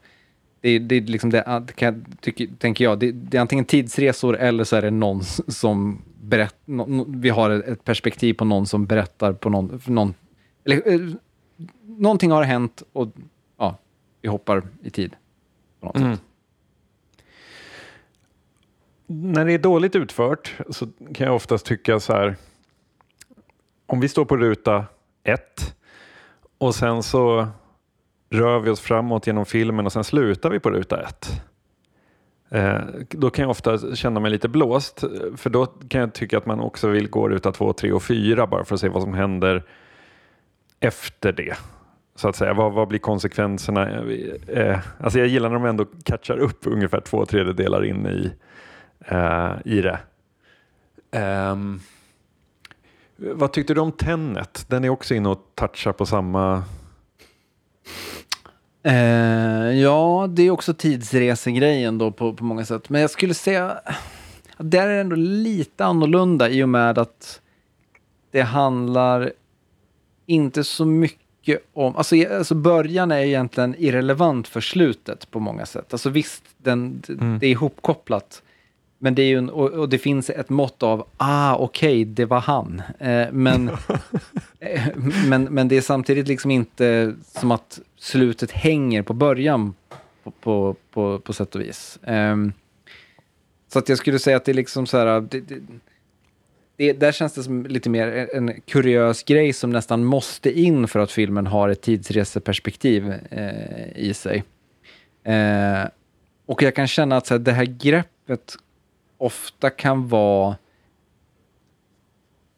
Det, 0.60 0.78
det 0.78 0.94
är 0.94 1.00
liksom 1.00 1.30
det, 1.30 1.66
kan, 1.74 2.04
tycker, 2.20 2.48
tänker 2.58 2.84
jag, 2.84 2.98
det, 2.98 3.12
det, 3.12 3.36
är 3.36 3.40
antingen 3.40 3.64
tidsresor 3.64 4.36
eller 4.36 4.64
så 4.64 4.76
är 4.76 4.82
det 4.82 4.90
någon 4.90 5.24
som 5.48 6.02
berättar, 6.20 7.18
vi 7.20 7.30
har 7.30 7.50
ett 7.50 7.84
perspektiv 7.84 8.34
på 8.34 8.44
någon 8.44 8.66
som 8.66 8.86
berättar 8.86 9.32
på 9.32 9.50
någon, 9.50 9.80
någon 9.86 10.14
eller, 10.64 10.92
eh, 10.92 11.00
någonting 11.82 12.30
har 12.30 12.42
hänt 12.42 12.82
och 12.92 13.08
vi 14.24 14.28
hoppar 14.28 14.62
i 14.82 14.90
tid. 14.90 15.16
På 15.80 15.86
något 15.86 15.96
mm. 15.96 16.12
sätt. 16.12 16.24
När 19.06 19.44
det 19.44 19.52
är 19.52 19.58
dåligt 19.58 19.96
utfört 19.96 20.54
så 20.70 20.86
kan 21.14 21.26
jag 21.26 21.36
oftast 21.36 21.66
tycka 21.66 22.00
så 22.00 22.12
här. 22.12 22.36
Om 23.86 24.00
vi 24.00 24.08
står 24.08 24.24
på 24.24 24.36
ruta 24.36 24.84
ett 25.22 25.76
och 26.58 26.74
sen 26.74 27.02
så 27.02 27.48
rör 28.30 28.58
vi 28.58 28.70
oss 28.70 28.80
framåt 28.80 29.26
genom 29.26 29.46
filmen 29.46 29.86
och 29.86 29.92
sen 29.92 30.04
slutar 30.04 30.50
vi 30.50 30.60
på 30.60 30.70
ruta 30.70 31.02
ett. 31.02 31.42
Eh, 32.48 32.80
då 33.08 33.30
kan 33.30 33.42
jag 33.42 33.50
ofta 33.50 33.94
känna 33.94 34.20
mig 34.20 34.30
lite 34.30 34.48
blåst 34.48 35.04
för 35.36 35.50
då 35.50 35.66
kan 35.66 36.00
jag 36.00 36.14
tycka 36.14 36.38
att 36.38 36.46
man 36.46 36.60
också 36.60 36.88
vill 36.88 37.10
gå 37.10 37.28
ruta 37.28 37.52
två, 37.52 37.72
tre 37.72 37.92
och 37.92 38.02
fyra 38.02 38.46
bara 38.46 38.64
för 38.64 38.74
att 38.74 38.80
se 38.80 38.88
vad 38.88 39.02
som 39.02 39.14
händer 39.14 39.64
efter 40.80 41.32
det 41.32 41.56
så 42.16 42.28
att 42.28 42.36
säga. 42.36 42.54
Vad, 42.54 42.72
vad 42.72 42.88
blir 42.88 42.98
konsekvenserna? 42.98 43.88
Eh, 44.48 44.78
alltså 45.00 45.18
jag 45.18 45.28
gillar 45.28 45.48
när 45.48 45.56
de 45.56 45.64
ändå 45.64 45.86
catchar 46.04 46.38
upp 46.38 46.66
ungefär 46.66 47.00
två 47.00 47.26
tredjedelar 47.26 47.84
in 47.84 48.06
i, 48.06 48.32
eh, 49.06 49.52
i 49.64 49.80
det. 49.80 49.98
Um, 51.50 51.80
vad 53.16 53.52
tyckte 53.52 53.74
du 53.74 53.80
om 53.80 53.92
Tenet? 53.92 54.66
Den 54.68 54.84
är 54.84 54.88
också 54.88 55.14
inne 55.14 55.28
och 55.28 55.50
touchar 55.54 55.92
på 55.92 56.06
samma... 56.06 56.62
Uh, 58.86 59.72
ja, 59.80 60.26
det 60.30 60.42
är 60.42 60.50
också 60.50 60.74
tidsresegrejen 60.74 61.98
då 61.98 62.10
på, 62.10 62.34
på 62.34 62.44
många 62.44 62.64
sätt. 62.64 62.88
Men 62.88 63.00
jag 63.00 63.10
skulle 63.10 63.34
säga 63.34 63.70
att 64.56 64.70
det 64.70 64.78
är 64.78 64.88
ändå 64.88 65.16
lite 65.16 65.84
annorlunda 65.84 66.48
i 66.48 66.62
och 66.62 66.68
med 66.68 66.98
att 66.98 67.40
det 68.30 68.42
handlar 68.42 69.32
inte 70.26 70.64
så 70.64 70.84
mycket 70.84 71.24
mycket 71.44 71.64
om, 71.72 71.96
alltså, 71.96 72.16
alltså 72.36 72.54
början 72.54 73.12
är 73.12 73.18
egentligen 73.18 73.74
irrelevant 73.78 74.48
för 74.48 74.60
slutet 74.60 75.30
på 75.30 75.40
många 75.40 75.66
sätt. 75.66 75.92
Alltså 75.92 76.10
visst, 76.10 76.42
den, 76.58 77.02
mm. 77.08 77.38
det 77.38 77.46
är 77.46 77.50
ihopkopplat. 77.50 78.42
Men 79.04 79.14
det 79.14 79.22
är 79.22 79.38
en, 79.38 79.50
och, 79.50 79.70
och, 79.70 79.88
det 79.88 79.98
finns 79.98 80.30
ett 80.30 80.48
mått 80.48 80.82
av, 80.82 81.06
ah 81.16 81.56
okej, 81.56 82.02
okay, 82.02 82.04
det 82.04 82.24
var 82.24 82.40
han. 82.40 82.82
Eh, 82.98 83.26
men, 83.32 83.68
eh, 84.60 84.82
men, 85.26 85.44
men 85.44 85.68
det 85.68 85.76
är 85.76 85.80
samtidigt 85.80 86.28
liksom 86.28 86.50
inte 86.50 87.14
som 87.26 87.50
att 87.50 87.80
slutet 87.96 88.50
hänger 88.50 89.02
på 89.02 89.12
början 89.12 89.74
på, 90.22 90.30
på, 90.30 90.76
på, 90.90 91.18
på 91.18 91.32
sätt 91.32 91.54
och 91.54 91.60
vis. 91.60 91.96
Eh, 92.02 92.36
så 93.72 93.78
att 93.78 93.88
jag 93.88 93.98
skulle 93.98 94.18
säga 94.18 94.36
att 94.36 94.44
det 94.44 94.52
är 94.52 94.54
liksom 94.54 94.86
så 94.86 94.98
här, 94.98 95.20
det, 95.20 95.40
det, 95.40 95.60
det, 96.76 96.92
där 96.92 97.12
känns 97.12 97.32
det 97.32 97.42
som 97.42 97.66
lite 97.66 97.90
mer 97.90 98.28
en 98.34 98.60
kuriös 98.60 99.22
grej 99.22 99.52
som 99.52 99.70
nästan 99.70 100.04
måste 100.04 100.60
in 100.60 100.88
för 100.88 101.00
att 101.00 101.12
filmen 101.12 101.46
har 101.46 101.68
ett 101.68 101.82
tidsreseperspektiv 101.82 103.14
eh, 103.30 103.96
i 103.96 104.14
sig. 104.14 104.44
Eh, 105.24 105.88
och 106.46 106.62
jag 106.62 106.74
kan 106.74 106.86
känna 106.86 107.16
att 107.16 107.26
så 107.26 107.34
här, 107.34 107.38
det 107.38 107.52
här 107.52 107.64
greppet 107.64 108.56
ofta 109.18 109.70
kan 109.70 110.08
vara 110.08 110.56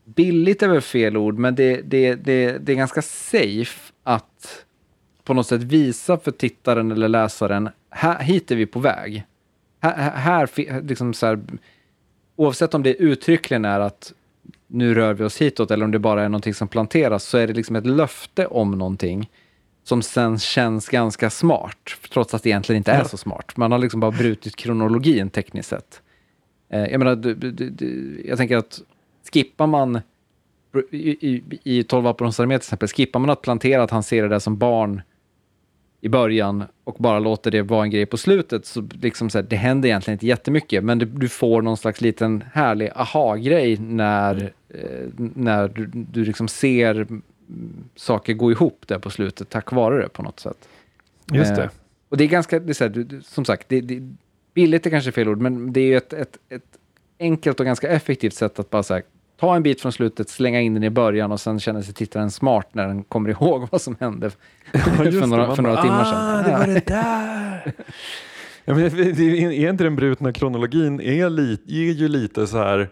billigt 0.05 0.63
är 0.63 0.69
väl 0.69 0.81
fel 0.81 1.17
ord, 1.17 1.39
men 1.39 1.55
det, 1.55 1.81
det, 1.81 2.15
det, 2.15 2.59
det 2.59 2.73
är 2.73 2.77
ganska 2.77 3.03
safe 3.03 3.93
att 4.03 4.65
på 5.25 5.35
något 5.35 5.47
sätt 5.47 5.63
visa 5.63 6.19
för 6.19 6.31
tittaren 6.31 6.93
eller 6.93 7.09
läsaren, 7.09 7.69
här, 7.91 8.19
hit 8.19 8.51
är 8.51 8.57
vi 8.57 8.67
på 8.67 8.81
väg. 8.81 9.25
Här, 9.81 10.11
här 10.11 10.83
liksom 10.83 11.15
så 11.15 11.27
här, 11.27 11.41
oavsett 12.37 12.75
om 12.75 12.83
det 12.83 12.95
uttryckligen 12.95 13.65
är 13.65 13.81
att 13.81 14.13
nu 14.67 14.95
rör 14.95 15.15
vi 15.15 15.25
oss 15.25 15.41
hitåt 15.41 15.71
eller 15.71 15.85
om 15.85 15.91
det 15.91 15.99
bara 15.99 16.23
är 16.23 16.29
någonting 16.29 16.55
som 16.55 16.69
planteras 16.69 17.25
så 17.25 17.39
är 17.39 17.47
det 17.47 17.53
liksom 17.53 17.77
ett 17.77 17.87
löfte 17.87 18.47
om 18.47 18.71
någonting 18.71 19.31
som 19.85 20.03
sen 20.03 20.39
känns 20.39 20.89
ganska 20.89 21.31
smart, 21.31 21.91
trots 22.13 22.35
att 22.35 22.43
det 22.43 22.49
egentligen 22.49 22.77
inte 22.77 22.93
är 22.93 23.05
så 23.05 23.17
smart. 23.17 23.57
Man 23.57 23.73
har 23.73 23.79
liksom 23.79 24.01
bara 24.01 24.11
brutit 24.11 24.57
kronologin 24.57 25.31
tekniskt 25.31 25.69
sett. 25.69 26.03
Eh, 26.69 26.85
jag 26.87 26.99
menar, 26.99 27.17
du, 27.17 27.35
du, 27.35 27.51
du, 27.51 28.23
jag 28.25 28.39
tänker 28.39 28.57
att 28.57 28.81
skippar 29.33 29.67
man 29.67 30.01
i, 30.91 31.11
i, 31.31 31.43
i 31.63 31.83
12 31.83 32.05
vapenons 32.05 32.41
armé 32.41 32.59
till 32.59 32.65
exempel, 32.65 32.89
skippar 32.89 33.21
man 33.21 33.31
att 33.31 33.43
plantera 33.43 33.83
att 33.83 33.91
han 33.91 34.03
ser 34.03 34.23
det 34.23 34.29
där 34.29 34.39
som 34.39 34.57
barn 34.57 35.03
i 36.01 36.09
början 36.09 36.65
och 36.85 36.97
bara 36.99 37.19
låter 37.19 37.51
det 37.51 37.63
vara 37.63 37.83
en 37.83 37.91
grej 37.91 38.07
på 38.07 38.17
slutet 38.17 38.67
så 38.67 38.89
liksom 39.01 39.31
så 39.31 39.39
här, 39.39 39.47
det 39.49 39.57
händer 39.57 39.89
egentligen 39.89 40.15
inte 40.15 40.27
jättemycket 40.27 40.85
men 40.85 40.99
det, 40.99 41.05
du 41.05 41.29
får 41.29 41.63
någon 41.63 41.77
slags 41.77 42.01
liten 42.01 42.45
härlig 42.53 42.91
aha-grej 42.95 43.77
när, 43.77 44.53
eh, 44.69 45.09
när 45.17 45.69
du, 45.69 45.87
du 45.87 46.25
liksom 46.25 46.49
ser 46.49 47.07
saker 47.97 48.35
gå 48.35 48.51
ihop 48.53 48.85
där 48.87 48.99
på 48.99 49.11
slutet 49.11 49.51
tack 49.51 49.73
vare 49.73 50.03
det 50.03 50.09
på 50.09 50.23
något 50.23 50.41
sätt. 50.41 50.69
Just 51.33 51.57
det. 51.57 51.65
Eh, 51.65 51.71
och 52.09 52.17
det 52.17 52.25
är 52.25 52.29
ganska, 52.29 52.61
det 52.61 52.73
är 52.73 52.75
så 52.75 52.85
här, 52.85 52.91
du, 52.91 53.23
som 53.23 53.45
sagt, 53.45 53.69
det, 53.69 53.81
det, 53.81 54.03
billigt 54.57 54.87
är 54.87 54.91
kanske 54.91 55.13
fel 55.13 55.29
ord, 55.29 55.41
men 55.41 55.73
det 55.73 55.81
är 55.81 55.97
ett, 55.97 56.13
ett, 56.13 56.39
ett 56.49 56.63
enkelt 57.21 57.61
och 57.61 57.67
ganska 57.67 57.89
effektivt 57.89 58.35
sätt 58.35 58.59
att 58.59 58.71
bara 58.71 58.83
här, 58.91 59.03
ta 59.41 59.57
en 59.57 59.63
bit 59.63 59.81
från 59.81 59.93
slutet, 59.93 60.29
slänga 60.29 60.61
in 60.61 60.75
den 60.75 60.85
i 60.85 60.91
början 60.91 61.33
och 61.33 61.41
sen 61.41 61.61
känner 61.61 61.83
sig 61.83 61.95
tittaren 61.95 62.31
smart 62.31 62.69
när 62.73 62.87
den 62.87 63.05
kommer 63.05 63.31
ihåg 63.31 63.69
vad 63.71 63.81
som 63.81 63.97
hände 64.01 64.31
för 64.73 65.27
några, 65.27 65.55
för 65.57 65.63
några 65.63 65.83
timmar 65.83 66.05
sedan. 66.05 66.15
Ah, 66.15 66.43
det 66.43 66.51
var 66.51 66.67
det 66.67 66.87
där! 66.87 67.73
ja, 68.65 68.75
men, 68.75 68.97
det 68.97 69.23
är, 69.23 69.53
är 69.53 69.71
inte 69.71 69.85
den 69.85 69.97
brutna 69.97 70.33
kronologin 70.33 71.01
är, 71.01 71.31
li, 71.31 71.59
är 71.69 71.93
ju 71.93 72.09
lite 72.09 72.47
så 72.47 72.59
här 72.59 72.89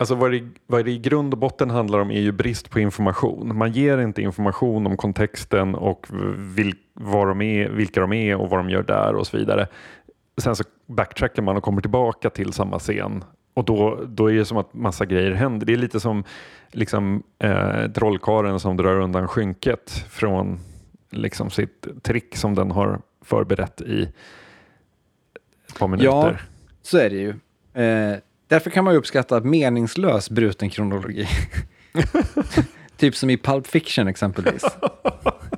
Alltså 0.00 0.14
vad 0.14 0.32
det, 0.32 0.48
vad 0.66 0.84
det 0.84 0.90
i 0.90 0.98
grund 0.98 1.34
och 1.34 1.38
botten 1.38 1.70
handlar 1.70 1.98
om 1.98 2.10
är 2.10 2.20
ju 2.20 2.32
brist 2.32 2.70
på 2.70 2.80
information. 2.80 3.56
Man 3.56 3.72
ger 3.72 3.98
inte 3.98 4.22
information 4.22 4.86
om 4.86 4.96
kontexten 4.96 5.74
och 5.74 6.06
vil, 6.36 6.74
vad 6.94 7.28
de 7.28 7.42
är, 7.42 7.68
vilka 7.68 8.00
de 8.00 8.12
är 8.12 8.36
och 8.36 8.50
vad 8.50 8.60
de 8.60 8.70
gör 8.70 8.82
där 8.82 9.14
och 9.14 9.26
så 9.26 9.36
vidare. 9.36 9.66
Sen 10.40 10.56
så 10.56 10.64
backtrackar 10.86 11.42
man 11.42 11.56
och 11.56 11.62
kommer 11.62 11.80
tillbaka 11.80 12.30
till 12.30 12.52
samma 12.52 12.78
scen 12.78 13.24
och 13.54 13.64
då, 13.64 14.04
då 14.06 14.30
är 14.30 14.34
det 14.34 14.44
som 14.44 14.56
att 14.56 14.74
massa 14.74 15.06
grejer 15.06 15.32
händer. 15.32 15.66
Det 15.66 15.72
är 15.72 15.76
lite 15.76 16.00
som 16.00 16.24
liksom, 16.72 17.22
eh, 17.38 17.90
trollkaren 17.94 18.60
som 18.60 18.76
drar 18.76 19.00
undan 19.00 19.28
skynket 19.28 20.04
från 20.10 20.60
liksom, 21.10 21.50
sitt 21.50 22.02
trick 22.02 22.36
som 22.36 22.54
den 22.54 22.70
har 22.70 23.00
förberett 23.24 23.80
i 23.80 24.02
ett 25.68 25.78
par 25.78 25.88
minuter. 25.88 26.08
Ja, 26.08 26.34
så 26.82 26.98
är 26.98 27.10
det 27.10 27.16
ju. 27.16 27.28
Eh, 27.84 28.18
därför 28.48 28.70
kan 28.70 28.84
man 28.84 28.94
ju 28.94 28.98
uppskatta 28.98 29.40
meningslös 29.40 30.30
bruten 30.30 30.70
kronologi. 30.70 31.28
typ 32.96 33.16
som 33.16 33.30
i 33.30 33.38
Pulp 33.38 33.66
Fiction 33.66 34.08
exempelvis. 34.08 34.64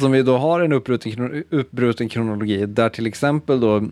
som 0.00 0.14
ju 0.14 0.22
då 0.22 0.36
har 0.36 0.60
en 0.60 0.72
uppbruten, 0.72 1.44
uppbruten 1.50 2.08
kronologi 2.08 2.66
där 2.66 2.88
till 2.88 3.06
exempel 3.06 3.60
då 3.60 3.84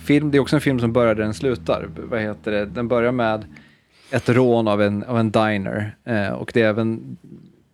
film, 0.00 0.30
det 0.30 0.38
är 0.38 0.40
också 0.40 0.56
en 0.56 0.60
film 0.60 0.80
som 0.80 0.92
börjar 0.92 1.14
där 1.14 1.22
den 1.22 1.34
slutar. 1.34 1.88
Vad 1.96 2.20
heter 2.20 2.52
det? 2.52 2.66
Den 2.66 2.88
börjar 2.88 3.12
med 3.12 3.44
ett 4.10 4.28
rån 4.28 4.68
av 4.68 4.82
en, 4.82 5.04
av 5.04 5.18
en 5.18 5.30
diner 5.30 5.96
eh, 6.04 6.28
och 6.28 6.50
det 6.54 6.62
är 6.62 6.68
även 6.68 7.16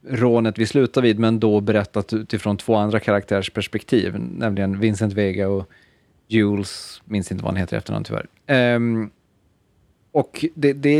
rånet 0.09 0.59
vi 0.59 0.67
slutar 0.67 1.03
vid, 1.03 1.19
men 1.19 1.41
då 1.41 1.61
berättat 1.61 2.13
utifrån 2.13 2.57
två 2.57 2.75
andra 2.75 3.01
karaktärers 3.01 3.51
perspektiv, 3.51 4.15
nämligen 4.19 4.81
Vincent 4.81 5.13
Vega 5.13 5.49
och 5.49 5.71
Jules, 6.29 7.03
minns 7.05 7.33
inte 7.33 7.45
vad 7.45 7.53
han 7.53 7.61
heter 7.61 7.77
i 7.77 7.79
efternamn 7.79 8.05
tyvärr. 8.05 8.27
Um, 8.77 9.11
och 10.13 10.45
det, 10.55 10.73
det, 10.73 10.91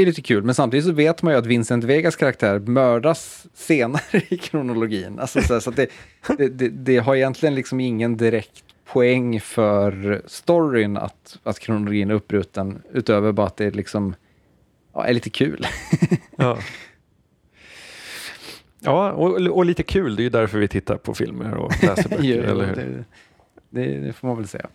är 0.00 0.06
lite 0.06 0.22
kul, 0.22 0.42
men 0.44 0.54
samtidigt 0.54 0.86
så 0.86 0.92
vet 0.92 1.22
man 1.22 1.32
ju 1.32 1.38
att 1.38 1.46
Vincent 1.46 1.84
Vegas 1.84 2.16
karaktär 2.16 2.58
mördas 2.58 3.46
senare 3.54 4.22
i 4.28 4.38
kronologin. 4.38 5.18
Alltså 5.18 5.42
så, 5.42 5.60
så 5.60 5.70
det, 5.70 5.90
det, 6.38 6.68
det, 6.68 6.98
har 6.98 7.16
egentligen 7.16 7.54
liksom 7.54 7.80
ingen 7.80 8.16
direkt 8.16 8.64
poäng 8.84 9.40
för 9.40 10.22
storyn 10.26 10.96
att, 10.96 11.38
att 11.42 11.58
kronologin 11.58 12.10
är 12.10 12.14
uppbruten, 12.14 12.82
utöver 12.92 13.32
bara 13.32 13.46
att 13.46 13.56
det 13.56 13.70
liksom, 13.70 14.14
ja, 14.94 15.04
är 15.04 15.14
lite 15.14 15.30
kul. 15.30 15.66
ja. 16.36 16.58
ja, 18.80 19.12
och, 19.12 19.46
och, 19.46 19.64
lite 19.64 19.82
kul, 19.82 20.16
det 20.16 20.22
är 20.22 20.24
ju 20.24 20.30
därför 20.30 20.58
vi 20.58 20.68
tittar 20.68 20.96
på 20.96 21.14
filmer 21.14 21.54
och 21.54 21.82
läser 21.82 22.08
böcker, 22.08 22.24
jo, 22.24 22.42
eller 22.42 22.66
hur? 22.66 22.74
Det, 22.74 23.04
det, 23.70 23.98
det, 24.00 24.12
får 24.12 24.28
man 24.28 24.36
väl 24.36 24.48
säga. 24.48 24.66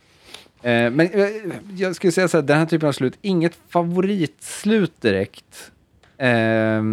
Eh, 0.61 0.91
men 0.91 0.99
eh, 0.99 1.29
jag 1.75 1.95
skulle 1.95 2.11
säga 2.11 2.27
så 2.27 2.37
här, 2.37 2.43
den 2.43 2.57
här 2.57 2.65
typen 2.65 2.89
av 2.89 2.93
slut, 2.93 3.17
inget 3.21 3.55
favoritslut 3.69 5.01
direkt. 5.01 5.71
Eh, 6.17 6.83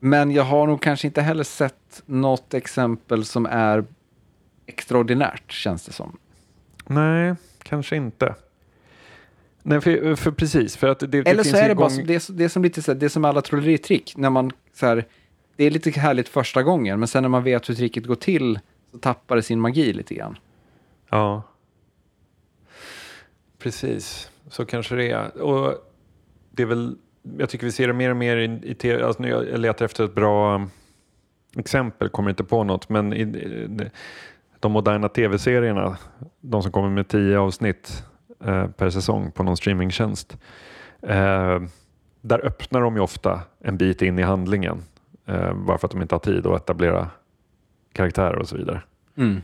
men 0.00 0.30
jag 0.30 0.44
har 0.44 0.66
nog 0.66 0.82
kanske 0.82 1.06
inte 1.06 1.22
heller 1.22 1.44
sett 1.44 2.02
något 2.06 2.54
exempel 2.54 3.24
som 3.24 3.46
är 3.46 3.84
extraordinärt, 4.66 5.52
känns 5.52 5.84
det 5.84 5.92
som. 5.92 6.18
Nej, 6.86 7.34
kanske 7.62 7.96
inte. 7.96 8.34
Nej, 9.62 9.80
för, 9.80 10.14
för 10.16 10.30
precis. 10.30 10.76
För 10.76 10.88
att 10.88 10.98
det, 10.98 11.06
det 11.06 11.18
Eller 11.18 11.42
så 11.42 11.56
är 11.56 11.68
det 11.68 11.74
bara 11.74 11.90
som, 11.90 12.06
det, 12.06 12.14
är, 12.14 12.32
det 12.32 12.44
är 12.44 12.48
som 12.48 12.62
lite 12.62 12.82
så 12.82 12.92
här, 12.92 12.98
det 12.98 13.06
är 13.06 13.10
som 13.10 13.24
alla 13.24 13.42
trolleritrick. 13.42 14.16
När 14.16 14.30
man 14.30 14.52
så 14.74 14.86
här, 14.86 15.06
det 15.56 15.64
är 15.64 15.70
lite 15.70 15.90
härligt 15.90 16.28
första 16.28 16.62
gången, 16.62 16.98
men 16.98 17.08
sen 17.08 17.22
när 17.22 17.28
man 17.28 17.44
vet 17.44 17.68
hur 17.68 17.74
tricket 17.74 18.06
går 18.06 18.14
till 18.14 18.58
så 18.92 18.98
tappar 18.98 19.36
det 19.36 19.42
sin 19.42 19.60
magi 19.60 19.92
lite 19.92 20.14
grann. 20.14 20.38
Ja. 21.10 21.42
Precis, 23.58 24.30
så 24.48 24.64
kanske 24.64 24.94
det 24.94 25.10
är. 25.10 25.40
Och 25.40 25.74
det 26.50 26.62
är 26.62 26.66
väl, 26.66 26.96
jag 27.38 27.48
tycker 27.48 27.66
vi 27.66 27.72
ser 27.72 27.86
det 27.86 27.92
mer 27.92 28.10
och 28.10 28.16
mer 28.16 28.36
i, 28.36 28.60
i 28.62 28.74
tv. 28.74 29.04
Alltså 29.04 29.22
nu 29.22 29.28
jag 29.28 29.60
letar 29.60 29.84
efter 29.84 30.04
ett 30.04 30.14
bra 30.14 30.68
exempel, 31.56 32.08
kommer 32.08 32.30
inte 32.30 32.44
på 32.44 32.64
något, 32.64 32.88
men 32.88 33.12
i, 33.12 33.24
de 34.60 34.72
moderna 34.72 35.08
tv-serierna, 35.08 35.96
de 36.40 36.62
som 36.62 36.72
kommer 36.72 36.88
med 36.88 37.08
tio 37.08 37.38
avsnitt 37.38 38.04
eh, 38.44 38.66
per 38.66 38.90
säsong 38.90 39.32
på 39.32 39.42
någon 39.42 39.56
streamingtjänst. 39.56 40.38
Eh, 41.02 41.60
där 42.20 42.46
öppnar 42.46 42.80
de 42.80 42.96
ju 42.96 43.00
ofta 43.00 43.40
en 43.60 43.76
bit 43.76 44.02
in 44.02 44.18
i 44.18 44.22
handlingen 44.22 44.82
eh, 45.26 45.54
bara 45.54 45.78
för 45.78 45.86
att 45.86 45.92
de 45.92 46.02
inte 46.02 46.14
har 46.14 46.20
tid 46.20 46.46
att 46.46 46.62
etablera 46.62 47.10
karaktärer 47.92 48.38
och 48.38 48.48
så 48.48 48.56
vidare. 48.56 48.82
Mm. 49.16 49.42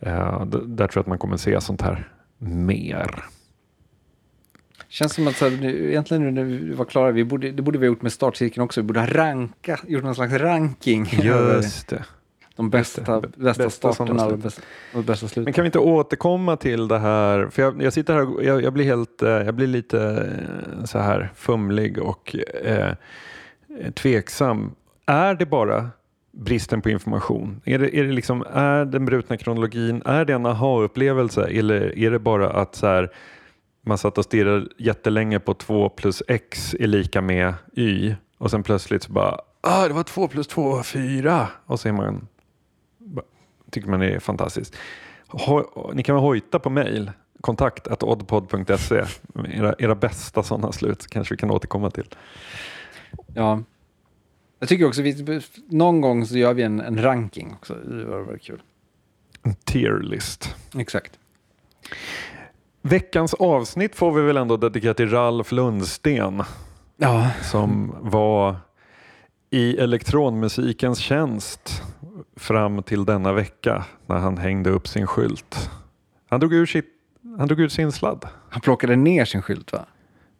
Eh, 0.00 0.44
där 0.46 0.86
tror 0.86 0.90
jag 0.94 1.00
att 1.00 1.06
man 1.06 1.18
kommer 1.18 1.36
se 1.36 1.60
sånt 1.60 1.82
här 1.82 2.08
mer. 2.38 3.24
Känns 4.88 5.14
som 5.14 5.28
att 5.28 5.36
så 5.36 5.48
här, 5.48 5.56
nu, 5.60 5.90
egentligen 5.90 6.22
nu 6.22 6.30
när 6.30 6.44
vi 6.44 6.74
var 6.74 6.84
klara, 6.84 7.10
vi 7.10 7.24
borde, 7.24 7.50
det 7.50 7.62
borde 7.62 7.78
vi 7.78 7.86
ha 7.86 7.92
gjort 7.92 8.02
med 8.02 8.12
startcirkeln 8.12 8.64
också, 8.64 8.80
vi 8.80 8.86
borde 8.86 9.00
ha 9.00 9.06
ranka, 9.06 9.80
gjort 9.86 10.04
någon 10.04 10.14
slags 10.14 10.32
ranking. 10.32 11.08
Just 11.22 11.88
det 11.88 12.04
de 12.58 12.70
bästa, 12.70 13.20
bästa, 13.20 13.38
bästa 13.38 13.70
starterna 13.70 14.26
och 14.26 14.38
bästa, 14.38 14.62
och 14.94 15.04
bästa 15.04 15.28
sluten. 15.28 15.44
Men 15.44 15.52
kan 15.52 15.62
vi 15.62 15.66
inte 15.66 15.78
återkomma 15.78 16.56
till 16.56 16.88
det 16.88 16.98
här? 16.98 17.48
För 17.50 17.62
jag, 17.62 17.82
jag 17.82 17.92
sitter 17.92 18.14
här 18.14 18.34
och 18.34 18.44
jag, 18.44 18.62
jag, 18.62 18.72
blir 18.72 18.84
helt, 18.84 19.22
eh, 19.22 19.30
jag 19.30 19.54
blir 19.54 19.66
lite 19.66 20.00
eh, 20.78 20.84
så 20.84 20.98
här 20.98 21.32
fumlig 21.34 21.98
och 21.98 22.36
eh, 22.64 22.94
tveksam. 23.94 24.74
Är 25.06 25.34
det 25.34 25.46
bara 25.46 25.90
bristen 26.38 26.82
på 26.82 26.90
information? 26.90 27.60
Är 27.64 27.78
det, 27.78 27.96
är 27.96 28.04
det 28.04 28.12
liksom, 28.12 28.44
är 28.52 28.84
den 28.84 29.04
brutna 29.04 29.36
kronologin, 29.36 30.02
är 30.04 30.24
det 30.24 30.32
en 30.32 30.46
aha-upplevelse 30.46 31.46
eller 31.46 31.98
är 31.98 32.10
det 32.10 32.18
bara 32.18 32.50
att 32.50 32.74
så 32.74 32.86
här, 32.86 33.10
man 33.82 33.98
satt 33.98 34.18
och 34.18 34.24
stirrade 34.24 34.66
jättelänge 34.78 35.40
på 35.40 35.54
2 35.54 35.88
plus 35.88 36.22
x 36.28 36.74
är 36.80 36.86
lika 36.86 37.20
med 37.20 37.54
y 37.76 38.14
och 38.38 38.50
sen 38.50 38.62
plötsligt 38.62 39.02
så 39.02 39.12
bara 39.12 39.40
ah, 39.60 39.88
det 39.88 39.94
var 39.94 40.02
2 40.02 40.28
plus 40.28 40.46
2, 40.46 40.82
4 40.82 41.48
och 41.66 41.80
så 41.80 41.88
är 41.88 41.92
man 41.92 42.28
tycker 43.70 43.88
man 43.88 44.02
är 44.02 44.18
fantastiskt. 44.18 44.76
Ho 45.28 45.92
ni 45.94 46.02
kan 46.02 46.14
väl 46.14 46.24
hojta 46.24 46.58
på 46.58 46.70
mejl, 46.70 47.10
kontakt 47.40 47.88
att 47.88 48.02
oddpod.se. 48.02 49.04
Era, 49.48 49.74
era 49.78 49.94
bästa 49.94 50.42
sådana 50.42 50.72
slut 50.72 51.06
kanske 51.06 51.34
vi 51.34 51.38
kan 51.38 51.50
återkomma 51.50 51.90
till. 51.90 52.08
Ja, 53.34 53.62
jag 54.58 54.68
tycker 54.68 54.86
också 54.86 55.02
vi, 55.02 55.40
någon 55.68 56.00
gång 56.00 56.26
så 56.26 56.38
gör 56.38 56.54
vi 56.54 56.62
en, 56.62 56.80
en 56.80 57.02
ranking 57.02 57.52
också. 57.52 57.74
Det 57.74 58.04
var 58.04 58.20
väldigt 58.20 58.42
kul. 58.42 58.62
En 59.42 59.54
tierlist. 59.54 60.54
Exakt. 60.78 61.18
Veckans 62.82 63.34
avsnitt 63.34 63.96
får 63.96 64.12
vi 64.12 64.22
väl 64.22 64.36
ändå 64.36 64.56
dedikera 64.56 64.94
till 64.94 65.10
Ralf 65.10 65.52
Lundsten. 65.52 66.42
Ja. 66.96 67.30
Som 67.42 67.94
var 68.00 68.56
i 69.50 69.76
elektronmusikens 69.76 70.98
tjänst 70.98 71.82
fram 72.36 72.82
till 72.82 73.04
denna 73.04 73.32
vecka 73.32 73.84
när 74.06 74.16
han 74.16 74.38
hängde 74.38 74.70
upp 74.70 74.88
sin 74.88 75.06
skylt. 75.06 75.70
Han 76.28 76.40
drog 76.40 76.54
ur, 76.54 76.66
sitt, 76.66 76.88
han 77.38 77.48
drog 77.48 77.60
ur 77.60 77.68
sin 77.68 77.92
sladd. 77.92 78.28
Han 78.50 78.60
plockade 78.60 78.96
ner 78.96 79.24
sin 79.24 79.42
skylt 79.42 79.72
va? 79.72 79.86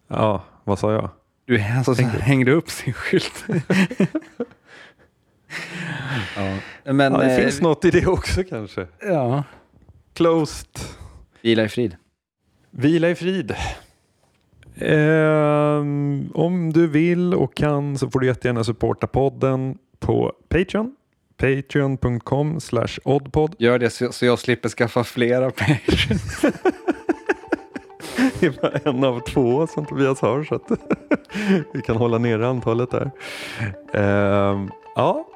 Ja, 0.08 0.42
vad 0.64 0.78
sa 0.78 0.92
jag? 0.92 1.10
Du 1.48 1.62
alltså, 1.62 1.92
hängde, 1.92 2.18
hängde 2.22 2.52
upp 2.52 2.70
sin 2.70 2.92
skylt. 2.92 3.44
ja. 6.36 6.58
Men, 6.92 7.12
ja, 7.12 7.18
det 7.18 7.30
eh, 7.30 7.42
finns 7.42 7.60
något 7.60 7.84
i 7.84 7.90
det 7.90 8.06
också 8.06 8.44
kanske. 8.44 8.86
Ja. 9.00 9.44
Closed. 10.14 10.68
Vila 11.42 11.64
i 11.64 11.68
frid. 11.68 11.96
Vila 12.70 13.10
i 13.10 13.14
frid. 13.14 13.54
Eh, 14.76 15.78
om 16.34 16.72
du 16.74 16.86
vill 16.86 17.34
och 17.34 17.54
kan 17.54 17.98
så 17.98 18.10
får 18.10 18.20
du 18.20 18.26
jättegärna 18.26 18.64
supporta 18.64 19.06
podden 19.06 19.78
på 19.98 20.32
Patreon. 20.48 20.94
Patreon.com 21.36 22.60
slash 22.60 22.98
oddpod. 23.04 23.54
Gör 23.58 23.78
det 23.78 23.90
så, 23.90 24.26
jag 24.26 24.38
slipper 24.38 24.68
skaffa 24.68 25.04
flera 25.04 25.50
Patreon. 25.50 26.52
det 28.40 28.46
är 28.46 28.62
bara 28.62 28.72
en 28.84 29.04
av 29.04 29.20
två 29.20 29.66
som 29.66 29.86
Tobias 29.86 30.20
har 30.20 30.44
så 30.44 30.54
att 30.54 30.70
vi 31.72 31.82
kan 31.82 31.96
hålla 31.96 32.18
nere 32.18 32.48
antalet 32.48 32.90
där. 32.90 33.10
Eh, 33.92 34.66
ja, 34.94 35.26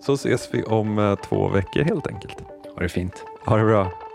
så 0.00 0.12
ses 0.12 0.48
vi 0.52 0.62
om 0.62 0.98
eh, 0.98 1.14
två 1.14 1.48
veckor 1.48 1.82
helt 1.82 2.06
enkelt. 2.06 2.36
Ha 2.74 2.82
det 2.82 2.88
fint. 2.88 3.24
Ha 3.44 3.56
det 3.56 3.64
bra. 3.64 4.05